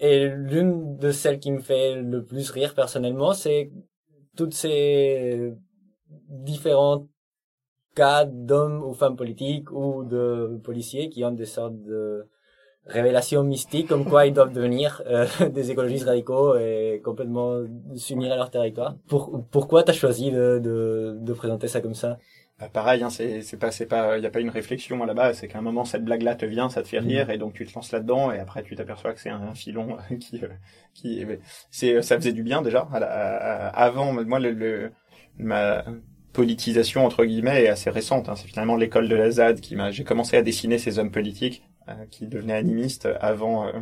et 0.00 0.26
l'une 0.26 0.96
de 0.96 1.12
celles 1.12 1.38
qui 1.38 1.52
me 1.52 1.60
fait 1.60 1.94
le 1.94 2.24
plus 2.24 2.50
rire 2.50 2.74
personnellement, 2.74 3.32
c'est 3.32 3.70
toutes 4.36 4.54
ces 4.54 5.52
différents 6.28 7.06
cas 7.94 8.24
d'hommes 8.24 8.82
ou 8.82 8.92
femmes 8.92 9.16
politiques 9.16 9.70
ou 9.70 10.02
de 10.02 10.60
policiers 10.64 11.10
qui 11.10 11.24
ont 11.24 11.30
des 11.30 11.46
sortes 11.46 11.80
de 11.84 12.26
révélation 12.86 13.44
mystique 13.44 13.88
comme 13.88 14.04
quoi 14.04 14.26
ils 14.26 14.32
doivent 14.32 14.52
devenir 14.52 15.02
euh, 15.06 15.26
des 15.50 15.70
écologistes 15.70 16.06
radicaux 16.06 16.56
et 16.56 17.00
complètement 17.04 17.60
s'unir 17.96 18.32
à 18.32 18.36
leur 18.36 18.50
territoire. 18.50 18.96
Pour, 19.08 19.44
pourquoi 19.50 19.82
t'as 19.82 19.92
choisi 19.92 20.30
de, 20.30 20.58
de, 20.58 21.16
de, 21.20 21.32
présenter 21.32 21.68
ça 21.68 21.80
comme 21.80 21.94
ça? 21.94 22.18
Bah 22.58 22.68
pareil, 22.72 23.02
hein, 23.02 23.10
c'est 23.10 23.42
c'est 23.42 23.56
pas 23.56 23.70
c'est 23.70 23.86
pas 23.86 24.18
il 24.18 24.24
y 24.24 24.26
a 24.26 24.30
pas 24.30 24.40
une 24.40 24.50
réflexion 24.50 25.02
à 25.02 25.06
la 25.06 25.14
base, 25.14 25.38
c'est 25.38 25.48
qu'à 25.48 25.58
un 25.58 25.62
moment 25.62 25.84
cette 25.84 26.04
blague 26.04 26.22
là 26.22 26.34
te 26.34 26.44
vient, 26.44 26.68
ça 26.68 26.82
te 26.82 26.88
fait 26.88 26.98
rire 26.98 27.30
et 27.30 27.38
donc 27.38 27.54
tu 27.54 27.66
te 27.66 27.74
lances 27.74 27.92
là-dedans 27.92 28.30
et 28.30 28.38
après 28.38 28.62
tu 28.62 28.76
t'aperçois 28.76 29.14
que 29.14 29.20
c'est 29.20 29.30
un, 29.30 29.54
filon 29.54 29.96
qui 30.20 30.44
euh, 30.44 30.48
qui 30.94 31.24
c'est 31.70 32.02
ça 32.02 32.16
faisait 32.16 32.32
du 32.32 32.42
bien 32.42 32.62
déjà 32.62 32.86
avant 33.74 34.12
moi 34.12 34.38
le, 34.38 34.52
le 34.52 34.92
ma 35.38 35.84
politisation 36.32 37.04
entre 37.04 37.24
guillemets 37.24 37.64
est 37.64 37.68
assez 37.68 37.90
récente. 37.90 38.28
Hein. 38.28 38.36
C'est 38.36 38.48
finalement 38.48 38.76
l'école 38.76 39.08
de 39.08 39.16
la 39.16 39.30
ZAD 39.30 39.60
qui 39.60 39.76
m'a. 39.76 39.90
J'ai 39.90 40.04
commencé 40.04 40.36
à 40.36 40.42
dessiner 40.42 40.78
ces 40.78 40.98
hommes 40.98 41.10
politiques 41.10 41.62
euh, 41.62 41.71
qui 42.10 42.26
devenaient 42.26 42.54
animistes 42.54 43.08
avant 43.20 43.66
euh, 43.66 43.72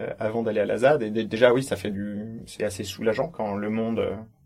euh, 0.00 0.12
avant 0.18 0.42
d'aller 0.42 0.60
à 0.60 0.66
la 0.66 0.78
ZAD. 0.78 1.02
Et 1.02 1.10
déjà 1.24 1.52
oui, 1.52 1.62
ça 1.62 1.76
fait 1.76 1.90
du. 1.90 2.40
C'est 2.46 2.64
assez 2.64 2.84
soulageant 2.84 3.28
quand 3.28 3.54
le 3.54 3.70
monde 3.70 4.02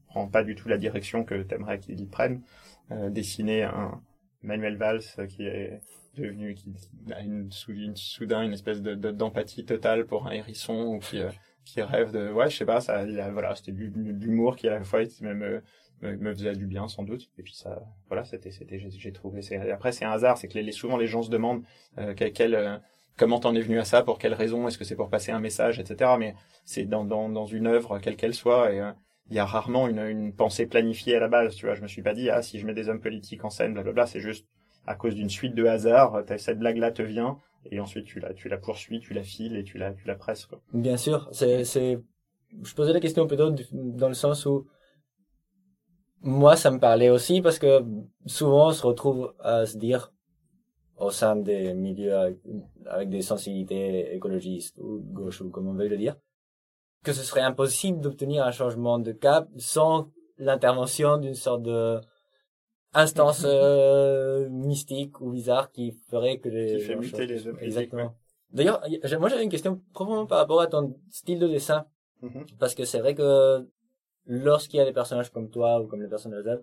prend 0.08 0.26
pas 0.28 0.44
du 0.44 0.54
tout 0.54 0.68
la 0.68 0.78
direction 0.78 1.24
que 1.24 1.42
t'aimerais 1.42 1.78
qu'il 1.78 2.08
prenne. 2.08 2.42
dessiner 2.90 3.64
un 3.64 4.00
Manuel 4.42 4.76
Valls 4.76 5.02
qui 5.28 5.44
est 5.46 5.80
devenu 6.16 6.54
qui, 6.54 6.74
a 7.12 7.20
une, 7.20 7.50
soudain 7.50 8.42
une 8.42 8.52
espèce 8.52 8.82
de 8.82 8.94
d'empathie 8.94 9.64
totale 9.64 10.06
pour 10.06 10.26
un 10.26 10.32
hérisson 10.32 10.94
ou 10.94 10.98
qui 10.98 11.20
qui 11.64 11.82
rêve 11.82 12.12
de 12.12 12.32
ouais 12.32 12.50
je 12.50 12.56
sais 12.56 12.64
pas 12.64 12.80
ça 12.80 13.04
voilà 13.30 13.54
c'était 13.54 13.72
de 13.72 13.84
l'humour 13.84 14.56
qui 14.56 14.68
à 14.68 14.78
la 14.78 14.84
fois 14.84 15.02
était 15.02 15.24
même 15.24 15.60
me, 16.02 16.32
faisait 16.32 16.54
du 16.54 16.66
bien 16.66 16.88
sans 16.88 17.02
doute. 17.02 17.30
Et 17.38 17.42
puis 17.42 17.54
ça 17.54 17.82
voilà 18.08 18.24
c'était 18.24 18.50
c'était 18.50 18.78
j'ai 18.78 19.12
trouvé 19.12 19.42
c'est 19.42 19.70
après 19.70 19.92
c'est 19.92 20.04
un 20.04 20.12
hasard 20.12 20.38
c'est 20.38 20.48
que 20.48 20.58
les, 20.58 20.72
souvent 20.72 20.96
les 20.96 21.06
gens 21.06 21.22
se 21.22 21.30
demandent 21.30 21.62
euh, 21.98 22.14
quel, 22.14 22.54
euh, 22.54 22.76
comment 23.16 23.40
t'en 23.40 23.54
es 23.54 23.60
venu 23.60 23.78
à 23.78 23.84
ça 23.84 24.02
pour 24.02 24.18
quelle 24.18 24.34
raison 24.34 24.66
est-ce 24.68 24.78
que 24.78 24.84
c'est 24.84 24.96
pour 24.96 25.10
passer 25.10 25.32
un 25.32 25.40
message 25.40 25.78
etc 25.80 26.12
mais 26.18 26.34
c'est 26.64 26.84
dans, 26.84 27.04
dans 27.04 27.28
dans 27.28 27.46
une 27.46 27.66
œuvre 27.66 27.98
quelle 27.98 28.16
qu'elle 28.16 28.34
soit 28.34 28.72
et 28.72 28.80
euh, 28.80 28.92
il 29.30 29.36
y 29.36 29.38
a 29.38 29.44
rarement 29.44 29.88
une, 29.88 29.98
une 29.98 30.32
pensée 30.32 30.66
planifiée 30.66 31.16
à 31.16 31.20
la 31.20 31.28
base 31.28 31.54
tu 31.54 31.66
vois. 31.66 31.74
Je 31.74 31.82
me 31.82 31.88
suis 31.88 32.02
pas 32.02 32.14
dit 32.14 32.30
ah 32.30 32.42
si 32.42 32.58
je 32.58 32.66
mets 32.66 32.74
des 32.74 32.88
hommes 32.88 33.00
politiques 33.00 33.44
en 33.44 33.50
scène 33.50 33.74
blablabla 33.74 34.06
c'est 34.06 34.20
juste 34.20 34.46
à 34.86 34.94
cause 34.94 35.14
d'une 35.14 35.28
suite 35.28 35.54
de 35.54 35.66
hasards 35.66 36.22
cette 36.38 36.58
blague 36.58 36.78
là 36.78 36.90
te 36.90 37.02
vient 37.02 37.38
et 37.70 37.80
ensuite 37.80 38.06
tu 38.06 38.20
la 38.20 38.32
tu 38.32 38.48
la 38.48 38.56
poursuis 38.56 39.00
tu 39.00 39.12
la 39.12 39.22
files 39.22 39.56
et 39.56 39.64
tu 39.64 39.76
la 39.78 39.92
tu 39.92 40.06
la 40.06 40.14
presses 40.14 40.46
quoi. 40.46 40.60
Bien 40.72 40.96
sûr 40.96 41.28
c'est 41.32 41.64
c'est 41.64 41.98
je 42.62 42.74
posais 42.74 42.94
la 42.94 43.00
question 43.00 43.26
plutôt 43.26 43.54
dans 43.72 44.08
le 44.08 44.14
sens 44.14 44.46
où 44.46 44.66
moi, 46.22 46.56
ça 46.56 46.70
me 46.70 46.78
parlait 46.78 47.10
aussi 47.10 47.40
parce 47.40 47.58
que 47.58 47.84
souvent 48.26 48.68
on 48.68 48.72
se 48.72 48.86
retrouve 48.86 49.34
à 49.40 49.66
se 49.66 49.76
dire 49.76 50.12
au 50.96 51.10
sein 51.10 51.36
des 51.36 51.74
milieux 51.74 52.14
avec, 52.86 53.08
des 53.08 53.22
sensibilités 53.22 54.14
écologistes 54.14 54.78
ou 54.78 55.00
gauche 55.00 55.40
ou 55.40 55.50
comme 55.50 55.68
on 55.68 55.74
veut 55.74 55.88
le 55.88 55.96
dire, 55.96 56.16
que 57.04 57.12
ce 57.12 57.22
serait 57.22 57.42
impossible 57.42 58.00
d'obtenir 58.00 58.44
un 58.44 58.50
changement 58.50 58.98
de 58.98 59.12
cap 59.12 59.48
sans 59.56 60.10
l'intervention 60.38 61.18
d'une 61.18 61.34
sorte 61.34 61.62
de 61.62 62.00
instance 62.94 63.42
euh, 63.44 64.48
mystique 64.48 65.20
ou 65.20 65.30
bizarre 65.30 65.70
qui 65.70 65.92
ferait 66.10 66.38
que 66.38 66.48
les 66.48 66.78
qui 66.78 66.80
fait 66.80 66.96
muter 66.96 67.26
les 67.26 67.46
hommes 67.46 67.58
exactement. 67.60 68.14
d'ailleurs 68.50 68.82
moi 69.20 69.28
j'avais 69.28 69.44
une 69.44 69.50
question 69.50 69.80
probablement 69.92 70.26
par 70.26 70.38
rapport 70.38 70.60
à 70.60 70.66
ton 70.66 70.96
style 71.10 71.38
de 71.38 71.46
dessin. 71.46 71.86
Mm-hmm. 72.22 72.56
parce 72.58 72.74
que 72.74 72.84
c'est 72.84 72.98
vrai 72.98 73.14
que 73.14 73.64
lorsqu'il 74.28 74.78
y 74.78 74.80
a 74.80 74.84
des 74.84 74.92
personnages 74.92 75.30
comme 75.30 75.50
toi 75.50 75.80
ou 75.80 75.86
comme 75.86 76.02
les 76.02 76.08
personnages 76.08 76.44
d'Al, 76.44 76.62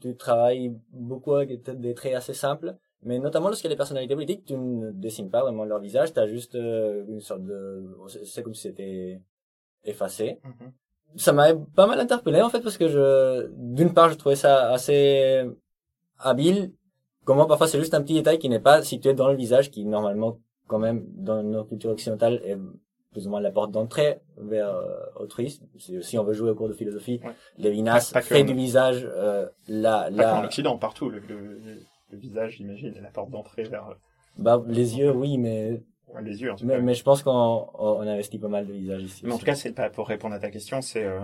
tu 0.00 0.16
travailles 0.16 0.74
beaucoup 0.90 1.34
avec 1.34 1.62
des 1.62 1.94
traits 1.94 2.14
assez 2.14 2.34
simples, 2.34 2.74
mais 3.02 3.18
notamment 3.18 3.48
lorsqu'il 3.48 3.68
y 3.68 3.72
a 3.72 3.74
des 3.74 3.78
personnalités 3.78 4.14
politiques, 4.14 4.44
tu 4.44 4.56
ne 4.56 4.90
dessines 4.90 5.30
pas 5.30 5.42
vraiment 5.42 5.64
leur 5.64 5.78
visage, 5.78 6.12
tu 6.12 6.18
as 6.18 6.26
juste 6.26 6.54
euh, 6.56 7.04
une 7.06 7.20
sorte 7.20 7.44
de... 7.44 7.86
C'est 8.24 8.42
comme 8.42 8.54
si 8.54 8.62
c'était 8.62 9.20
effacé. 9.84 10.40
Mm-hmm. 10.42 11.18
Ça 11.18 11.32
m'a 11.32 11.54
pas 11.54 11.86
mal 11.86 12.00
interpellé 12.00 12.40
en 12.42 12.48
fait 12.48 12.60
parce 12.60 12.76
que 12.76 12.88
je, 12.88 13.48
d'une 13.52 13.94
part, 13.94 14.08
je 14.10 14.14
trouvais 14.14 14.36
ça 14.36 14.72
assez 14.72 15.44
habile. 16.18 16.72
Comment 17.24 17.46
parfois 17.46 17.68
c'est 17.68 17.78
juste 17.78 17.94
un 17.94 18.02
petit 18.02 18.14
détail 18.14 18.38
qui 18.38 18.48
n'est 18.48 18.60
pas 18.60 18.82
situé 18.82 19.14
dans 19.14 19.28
le 19.28 19.36
visage, 19.36 19.70
qui 19.70 19.84
normalement 19.84 20.38
quand 20.66 20.78
même 20.78 21.04
dans 21.14 21.42
nos 21.42 21.64
cultures 21.64 21.90
occidentales 21.90 22.40
est 22.44 22.58
plus 23.14 23.26
ou 23.26 23.30
moins 23.30 23.40
la 23.40 23.50
porte 23.50 23.70
d'entrée 23.70 24.18
vers 24.36 24.68
euh, 24.68 24.98
autrui. 25.16 25.58
Si 25.78 26.18
on 26.18 26.24
veut 26.24 26.34
jouer 26.34 26.50
au 26.50 26.54
cours 26.54 26.68
de 26.68 26.74
philosophie, 26.74 27.20
ouais. 27.24 27.32
Lévinas 27.56 28.12
fait 28.20 28.44
du 28.44 28.52
visage 28.52 29.08
euh, 29.16 29.48
là. 29.68 30.10
en 30.36 30.44
Occident, 30.44 30.76
partout, 30.76 31.08
le, 31.08 31.20
le, 31.20 31.80
le 32.10 32.18
visage, 32.18 32.56
j'imagine, 32.56 32.94
est 32.96 33.00
la 33.00 33.10
porte 33.10 33.30
d'entrée 33.30 33.62
vers. 33.62 33.88
Euh, 33.88 33.94
bah, 34.36 34.62
les 34.66 34.98
yeux, 34.98 35.12
oui, 35.12 35.38
mais. 35.38 35.80
les 36.20 36.42
yeux, 36.42 36.52
en 36.52 36.56
tout 36.56 36.66
mais, 36.66 36.74
cas. 36.74 36.80
Mais 36.80 36.94
je 36.94 37.02
pense 37.02 37.22
qu'on 37.22 37.68
on 37.74 38.00
investit 38.00 38.38
pas 38.38 38.48
mal 38.48 38.66
de 38.66 38.72
visages 38.72 39.02
ici. 39.02 39.22
Mais 39.24 39.32
en 39.32 39.38
tout 39.38 39.46
cas, 39.46 39.54
c'est 39.54 39.72
pas 39.72 39.88
pour 39.90 40.08
répondre 40.08 40.34
à 40.34 40.38
ta 40.40 40.50
question, 40.50 40.82
c'est. 40.82 41.04
Euh, 41.04 41.20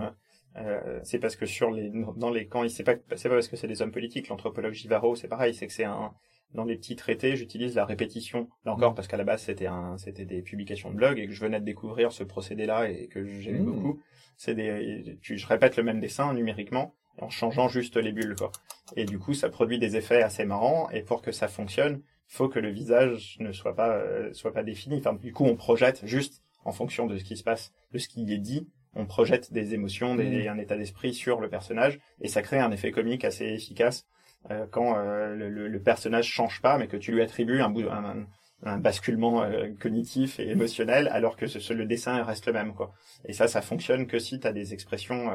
euh, 0.57 0.99
c'est 1.03 1.19
parce 1.19 1.37
que 1.37 1.45
sur 1.45 1.71
les 1.71 1.91
dans 2.17 2.29
les 2.29 2.47
camps, 2.47 2.67
c'est 2.67 2.83
pas 2.83 2.95
c'est 3.15 3.29
pas 3.29 3.35
parce 3.35 3.47
que 3.47 3.55
c'est 3.55 3.67
des 3.67 3.81
hommes 3.81 3.91
politiques. 3.91 4.27
L'anthropologue 4.27 4.73
Givaro, 4.73 5.15
c'est 5.15 5.29
pareil, 5.29 5.53
c'est 5.53 5.67
que 5.67 5.73
c'est 5.73 5.85
un 5.85 6.11
dans 6.53 6.65
les 6.65 6.75
petits 6.75 6.95
traités, 6.95 7.35
j'utilise 7.35 7.75
la 7.75 7.85
répétition. 7.85 8.49
Là 8.65 8.73
encore, 8.73 8.91
mm. 8.91 8.95
parce 8.95 9.07
qu'à 9.07 9.17
la 9.17 9.23
base, 9.23 9.43
c'était 9.43 9.67
un, 9.67 9.97
c'était 9.97 10.25
des 10.25 10.41
publications 10.41 10.91
de 10.91 10.95
blog 10.95 11.19
et 11.19 11.27
que 11.27 11.33
je 11.33 11.41
venais 11.41 11.59
de 11.59 11.65
découvrir 11.65 12.11
ce 12.11 12.23
procédé-là 12.23 12.89
et 12.89 13.07
que 13.07 13.25
j'aimais 13.25 13.59
mm. 13.59 13.65
beaucoup. 13.65 13.99
C'est 14.37 14.55
des, 14.55 15.17
je 15.21 15.47
répète 15.47 15.77
le 15.77 15.83
même 15.83 15.99
dessin 15.99 16.33
numériquement 16.33 16.93
en 17.19 17.29
changeant 17.29 17.67
juste 17.67 17.97
les 17.97 18.11
bulles, 18.11 18.35
quoi. 18.35 18.51
Et 18.95 19.05
du 19.05 19.19
coup, 19.19 19.33
ça 19.33 19.49
produit 19.49 19.79
des 19.79 19.95
effets 19.95 20.21
assez 20.21 20.45
marrants. 20.45 20.89
Et 20.91 21.01
pour 21.01 21.21
que 21.21 21.31
ça 21.31 21.47
fonctionne, 21.47 22.01
faut 22.27 22.49
que 22.49 22.59
le 22.59 22.69
visage 22.69 23.37
ne 23.39 23.51
soit 23.51 23.75
pas, 23.75 23.95
euh, 23.97 24.33
soit 24.33 24.53
pas 24.53 24.63
défini. 24.63 24.97
Enfin, 24.97 25.13
du 25.13 25.33
coup, 25.33 25.45
on 25.45 25.55
projette 25.55 26.05
juste 26.05 26.41
en 26.65 26.71
fonction 26.71 27.05
de 27.05 27.17
ce 27.17 27.23
qui 27.23 27.37
se 27.37 27.43
passe, 27.43 27.73
de 27.91 27.97
ce 27.97 28.07
qui 28.07 28.31
est 28.33 28.37
dit. 28.37 28.67
On 28.93 29.05
projette 29.05 29.53
des 29.53 29.73
émotions, 29.73 30.15
des, 30.15 30.45
mm. 30.45 30.49
un 30.49 30.57
état 30.57 30.77
d'esprit 30.77 31.13
sur 31.13 31.39
le 31.39 31.49
personnage 31.49 31.99
et 32.19 32.27
ça 32.27 32.41
crée 32.41 32.59
un 32.59 32.71
effet 32.71 32.91
comique 32.91 33.23
assez 33.23 33.45
efficace 33.45 34.05
euh, 34.49 34.65
quand 34.71 34.97
euh, 34.97 35.35
le, 35.35 35.67
le, 35.67 35.81
personnage 35.81 36.25
change 36.25 36.61
pas, 36.61 36.77
mais 36.77 36.87
que 36.87 36.97
tu 36.97 37.11
lui 37.11 37.21
attribues 37.21 37.61
un, 37.61 37.75
un, 37.75 38.25
un 38.63 38.77
basculement 38.79 39.43
euh, 39.43 39.69
cognitif 39.79 40.39
et 40.39 40.49
émotionnel, 40.49 41.07
alors 41.09 41.37
que 41.37 41.45
ce, 41.45 41.73
le 41.73 41.85
dessin 41.85 42.23
reste 42.23 42.47
le 42.47 42.53
même. 42.53 42.73
Quoi. 42.73 42.91
Et 43.25 43.33
ça, 43.33 43.47
ça 43.47 43.61
fonctionne 43.61 44.07
que 44.07 44.17
si 44.17 44.39
tu 44.39 44.47
as 44.47 44.53
des 44.53 44.73
expressions 44.73 45.31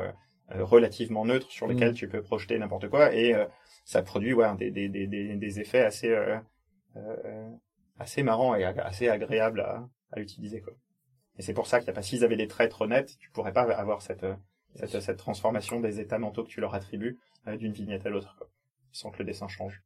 relativement 0.48 1.24
neutres 1.24 1.50
sur 1.50 1.66
lesquelles 1.66 1.90
mm. 1.90 1.94
tu 1.94 2.08
peux 2.08 2.22
projeter 2.22 2.58
n'importe 2.58 2.88
quoi, 2.88 3.14
et 3.14 3.34
ça 3.84 4.02
produit 4.02 4.32
ouais, 4.32 4.46
des, 4.56 4.70
des, 4.70 4.88
des, 4.88 5.06
des 5.06 5.60
effets 5.60 5.84
assez, 5.84 6.16
assez 7.98 8.22
marrants 8.22 8.54
et 8.54 8.64
assez 8.64 9.08
agréables 9.08 9.60
à, 9.60 9.88
à 10.12 10.20
utiliser. 10.20 10.60
Quoi. 10.60 10.72
Et 11.38 11.42
c'est 11.42 11.54
pour 11.54 11.66
ça 11.66 11.78
qu'il 11.78 11.86
n'y 11.86 11.90
a 11.90 11.94
pas, 11.94 12.02
s'ils 12.02 12.24
avaient 12.24 12.36
des 12.36 12.48
traits 12.48 12.70
trop 12.70 12.86
nets, 12.86 13.16
tu 13.18 13.30
pourrais 13.30 13.52
pas 13.52 13.62
avoir 13.62 14.02
cette, 14.02 14.26
cette, 14.74 15.00
cette 15.00 15.16
transformation 15.16 15.80
des 15.80 16.00
états 16.00 16.18
mentaux 16.18 16.44
que 16.44 16.48
tu 16.48 16.60
leur 16.60 16.74
attribues 16.74 17.18
d'une 17.58 17.72
vignette 17.72 18.06
à 18.06 18.10
l'autre. 18.10 18.36
Sans 18.96 19.10
que 19.10 19.18
le 19.18 19.24
dessin 19.26 19.46
change. 19.46 19.82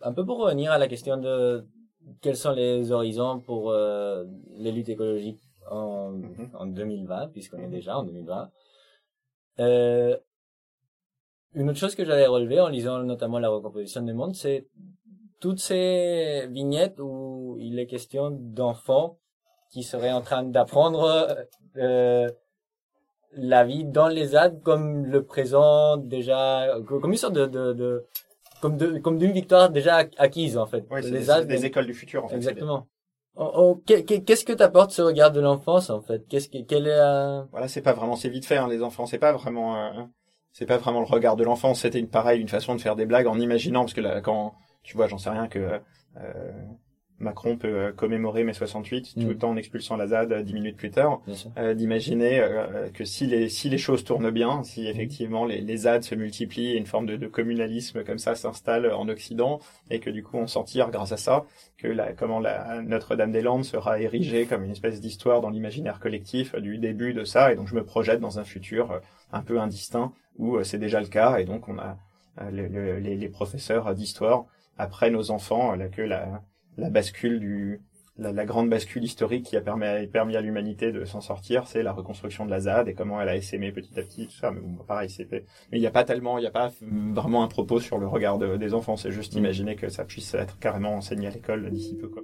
Un 0.00 0.14
peu 0.14 0.24
pour 0.24 0.38
revenir 0.38 0.72
à 0.72 0.78
la 0.78 0.88
question 0.88 1.18
de 1.18 1.68
quels 2.22 2.36
sont 2.36 2.52
les 2.52 2.92
horizons 2.92 3.40
pour 3.40 3.70
euh, 3.70 4.24
les 4.52 4.72
luttes 4.72 4.88
écologiques 4.88 5.42
en, 5.70 6.12
mm-hmm. 6.12 6.56
en 6.56 6.64
2020, 6.64 7.28
puisqu'on 7.28 7.58
est 7.58 7.68
déjà 7.68 7.98
en 7.98 8.04
2020. 8.04 8.50
Euh, 9.60 10.16
une 11.52 11.68
autre 11.68 11.78
chose 11.78 11.94
que 11.94 12.06
j'avais 12.06 12.26
relevé 12.26 12.58
en 12.58 12.68
lisant 12.68 13.02
notamment 13.02 13.38
la 13.38 13.50
recomposition 13.50 14.00
des 14.00 14.14
mondes, 14.14 14.34
c'est 14.34 14.66
toutes 15.40 15.60
ces 15.60 16.46
vignettes 16.48 17.00
où 17.00 17.58
il 17.60 17.78
est 17.78 17.86
question 17.86 18.30
d'enfants 18.30 19.18
qui 19.70 19.82
seraient 19.82 20.12
en 20.12 20.22
train 20.22 20.42
d'apprendre 20.42 21.36
euh, 21.76 22.30
la 23.32 23.64
vie 23.64 23.84
dans 23.84 24.08
les 24.08 24.28
ZAD 24.28 24.62
comme 24.62 25.06
le 25.06 25.24
présent 25.24 25.96
déjà, 25.96 26.68
comme 26.86 27.10
une 27.10 27.18
sorte 27.18 27.34
de, 27.34 27.46
de, 27.46 27.72
de 27.72 28.04
comme 28.60 28.76
de, 28.76 28.98
comme 28.98 29.18
d'une 29.18 29.32
victoire 29.32 29.70
déjà 29.70 30.04
acquise 30.16 30.58
en 30.58 30.66
fait. 30.66 30.84
Oui, 30.90 31.02
les 31.02 31.22
ZAD, 31.22 31.46
des 31.46 31.64
écoles 31.64 31.86
du 31.86 31.94
futur 31.94 32.24
en 32.24 32.28
fait. 32.28 32.36
Exactement. 32.36 32.86
Oh, 33.36 33.50
oh, 33.54 33.82
qu'est-ce 33.86 34.44
que 34.44 34.52
t'apporte 34.52 34.90
ce 34.90 35.00
regard 35.02 35.30
de 35.30 35.40
l'enfance 35.40 35.90
en 35.90 36.00
fait? 36.00 36.26
Qu'est-ce 36.28 36.48
que 36.48 36.58
quel 36.66 36.88
est 36.88 37.46
Voilà, 37.52 37.68
c'est 37.68 37.82
pas 37.82 37.92
vraiment 37.92 38.16
c'est 38.16 38.28
vite 38.28 38.46
fait 38.46 38.56
hein, 38.56 38.66
les 38.68 38.82
enfants, 38.82 39.06
c'est 39.06 39.18
pas 39.18 39.32
vraiment 39.32 39.76
euh, 39.76 40.02
c'est 40.52 40.66
pas 40.66 40.78
vraiment 40.78 41.00
le 41.00 41.06
regard 41.06 41.36
de 41.36 41.44
l'enfance, 41.44 41.82
c'était 41.82 42.00
une 42.00 42.08
pareil 42.08 42.40
une 42.40 42.48
façon 42.48 42.74
de 42.74 42.80
faire 42.80 42.96
des 42.96 43.06
blagues 43.06 43.28
en 43.28 43.38
imaginant 43.38 43.82
parce 43.82 43.94
que 43.94 44.00
là 44.00 44.20
quand 44.20 44.54
tu 44.82 44.96
vois, 44.96 45.06
j'en 45.06 45.18
sais 45.18 45.30
rien 45.30 45.48
que 45.48 45.80
euh, 46.16 46.52
Macron 47.20 47.56
peut 47.56 47.68
euh, 47.68 47.92
commémorer 47.92 48.44
mai 48.44 48.52
68 48.52 49.14
tout 49.14 49.20
mm. 49.20 49.28
le 49.28 49.36
temps 49.36 49.50
en 49.50 49.56
expulsant 49.56 49.96
la 49.96 50.06
ZAD 50.08 50.32
euh, 50.32 50.42
dix 50.42 50.54
minutes 50.54 50.76
plus 50.76 50.90
tard, 50.90 51.20
euh, 51.56 51.74
d'imaginer 51.74 52.44
que 52.94 53.04
si 53.04 53.26
les 53.26 53.48
si 53.48 53.68
les 53.68 53.78
choses 53.78 54.04
tournent 54.04 54.30
bien, 54.30 54.62
si 54.62 54.82
mm. 54.82 54.86
effectivement 54.86 55.44
les, 55.44 55.60
les 55.60 55.76
ZAD 55.78 56.02
se 56.04 56.14
multiplient 56.14 56.72
et 56.72 56.76
une 56.76 56.86
forme 56.86 57.06
de, 57.06 57.16
de 57.16 57.26
communalisme 57.26 58.04
comme 58.04 58.18
ça 58.18 58.34
s'installe 58.34 58.92
en 58.92 59.08
Occident 59.08 59.60
et 59.90 59.98
que 60.00 60.10
du 60.10 60.22
coup 60.22 60.36
on 60.36 60.46
s'en 60.46 60.62
tire 60.62 60.90
grâce 60.90 61.12
à 61.12 61.16
ça, 61.16 61.44
que 61.76 61.88
la, 61.88 62.12
comment 62.12 62.38
la 62.38 62.82
Notre-Dame-des-Landes 62.82 63.64
sera 63.64 64.00
érigée 64.00 64.46
comme 64.46 64.64
une 64.64 64.70
espèce 64.70 65.00
d'histoire 65.00 65.40
dans 65.40 65.50
l'imaginaire 65.50 65.98
collectif 65.98 66.54
du 66.54 66.78
début 66.78 67.14
de 67.14 67.24
ça 67.24 67.52
et 67.52 67.56
donc 67.56 67.68
je 67.68 67.74
me 67.74 67.84
projette 67.84 68.20
dans 68.20 68.38
un 68.38 68.44
futur 68.44 69.00
un 69.32 69.42
peu 69.42 69.60
indistinct 69.60 70.12
où 70.36 70.62
c'est 70.62 70.78
déjà 70.78 71.00
le 71.00 71.08
cas 71.08 71.38
et 71.38 71.44
donc 71.44 71.68
on 71.68 71.78
a 71.78 71.98
les, 72.52 73.00
les 73.00 73.28
professeurs 73.28 73.92
d'histoire 73.94 74.44
après 74.76 75.10
nos 75.10 75.32
enfants 75.32 75.76
que 75.90 76.02
la 76.02 76.42
la 76.78 76.90
bascule 76.90 77.40
du 77.40 77.80
la, 78.20 78.32
la, 78.32 78.44
grande 78.44 78.68
bascule 78.68 79.04
historique 79.04 79.44
qui 79.44 79.56
a 79.56 79.60
permis, 79.60 80.06
permis 80.08 80.36
à 80.36 80.40
l'humanité 80.40 80.90
de 80.90 81.04
s'en 81.04 81.20
sortir, 81.20 81.68
c'est 81.68 81.84
la 81.84 81.92
reconstruction 81.92 82.46
de 82.46 82.50
la 82.50 82.60
ZAD 82.60 82.88
et 82.88 82.94
comment 82.94 83.20
elle 83.20 83.28
a 83.28 83.36
essaimé 83.36 83.70
petit 83.70 83.96
à 83.98 84.02
petit 84.02 84.26
tout 84.26 84.36
ça. 84.36 84.50
Mais 84.50 84.60
bon, 84.60 84.82
pareil, 84.84 85.08
c'est 85.08 85.30
mais 85.30 85.44
il 85.72 85.80
n'y 85.80 85.86
a 85.86 85.92
pas 85.92 86.02
tellement, 86.02 86.38
il 86.38 86.40
n'y 86.40 86.48
a 86.48 86.52
pas 86.52 86.72
vraiment 86.80 87.44
un 87.44 87.48
propos 87.48 87.78
sur 87.78 87.98
le 87.98 88.08
regard 88.08 88.38
des 88.38 88.74
enfants. 88.74 88.96
C'est 88.96 89.12
juste 89.12 89.34
imaginer 89.34 89.76
que 89.76 89.88
ça 89.88 90.04
puisse 90.04 90.34
être 90.34 90.58
carrément 90.58 90.94
enseigné 90.94 91.28
à 91.28 91.30
l'école 91.30 91.70
d'ici 91.70 91.96
peu. 91.96 92.08
Quoi. 92.08 92.22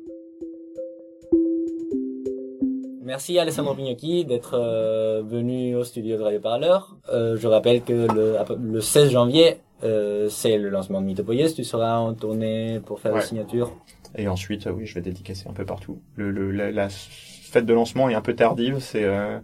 Merci 3.05 3.39
Alessandro 3.39 3.75
Pignocchi 3.75 4.25
d'être 4.25 4.55
euh, 4.55 5.23
venu 5.23 5.77
au 5.77 5.85
studio 5.85 6.17
de 6.17 6.23
Radio 6.23 6.41
Parleur. 6.41 6.97
Euh, 7.13 7.37
je 7.37 7.47
rappelle 7.47 7.83
que 7.83 8.09
le, 8.13 8.39
le 8.59 8.81
16 8.81 9.11
janvier, 9.11 9.59
euh, 9.85 10.29
c'est 10.31 10.57
le 10.57 10.71
lancement 10.71 11.03
de 11.03 11.07
Mythopoïès. 11.07 11.55
Tu 11.55 11.65
seras 11.65 11.99
en 11.99 12.15
tournée 12.15 12.81
pour 12.87 13.01
faire 13.01 13.15
la 13.15 13.21
signature 13.21 13.73
et 14.17 14.29
ensuite, 14.29 14.69
oui, 14.73 14.87
je 14.87 14.95
vais 14.95 15.01
dédicacer 15.01 15.49
un 15.49 15.53
peu 15.53 15.65
partout. 15.65 16.01
Le, 16.17 16.31
le 16.31 16.51
la, 16.51 16.89
fête 16.89 17.67
de 17.67 17.73
lancement 17.73 18.09
est 18.09 18.15
un 18.15 18.21
peu 18.21 18.35
tardive, 18.35 18.79
c'est 18.81 19.05
euh, 19.05 19.39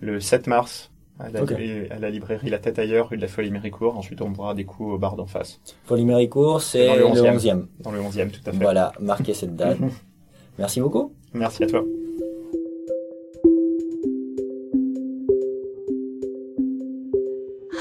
le 0.00 0.20
7 0.20 0.46
mars 0.46 0.90
à 1.18 1.30
la, 1.30 1.40
à 1.40 1.98
la, 1.98 2.10
librairie 2.10 2.50
La 2.50 2.58
Tête 2.58 2.78
ailleurs, 2.78 3.08
rue 3.08 3.16
de 3.16 3.22
la 3.22 3.28
Folie 3.28 3.50
Méricourt. 3.50 3.96
Ensuite, 3.96 4.20
on 4.20 4.30
boira 4.30 4.54
des 4.54 4.64
coups 4.64 4.94
au 4.94 4.98
bar 4.98 5.16
d'en 5.16 5.26
face. 5.26 5.60
Folie 5.84 6.04
Méricourt, 6.04 6.60
c'est 6.60 6.96
le 6.96 7.04
11e. 7.04 7.66
Dans 7.80 7.90
le 7.90 8.00
11e, 8.00 8.30
tout 8.30 8.40
à 8.46 8.52
fait. 8.52 8.58
Voilà, 8.58 8.92
marquez 9.00 9.34
cette 9.34 9.56
date. 9.56 9.78
Merci 10.58 10.80
beaucoup. 10.80 11.12
Merci 11.32 11.64
à 11.64 11.66
toi. 11.66 11.84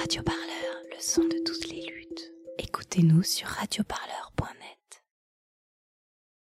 Radio 0.02 0.22
Parleur, 0.24 0.76
le 0.92 0.98
son 1.00 1.22
de 1.24 1.44
toutes 1.46 1.70
les 1.72 1.82
luttes. 1.82 2.34
Écoutez-nous 2.60 3.24
sur 3.24 3.48
Radio 3.48 3.84
Parleur. 3.88 4.26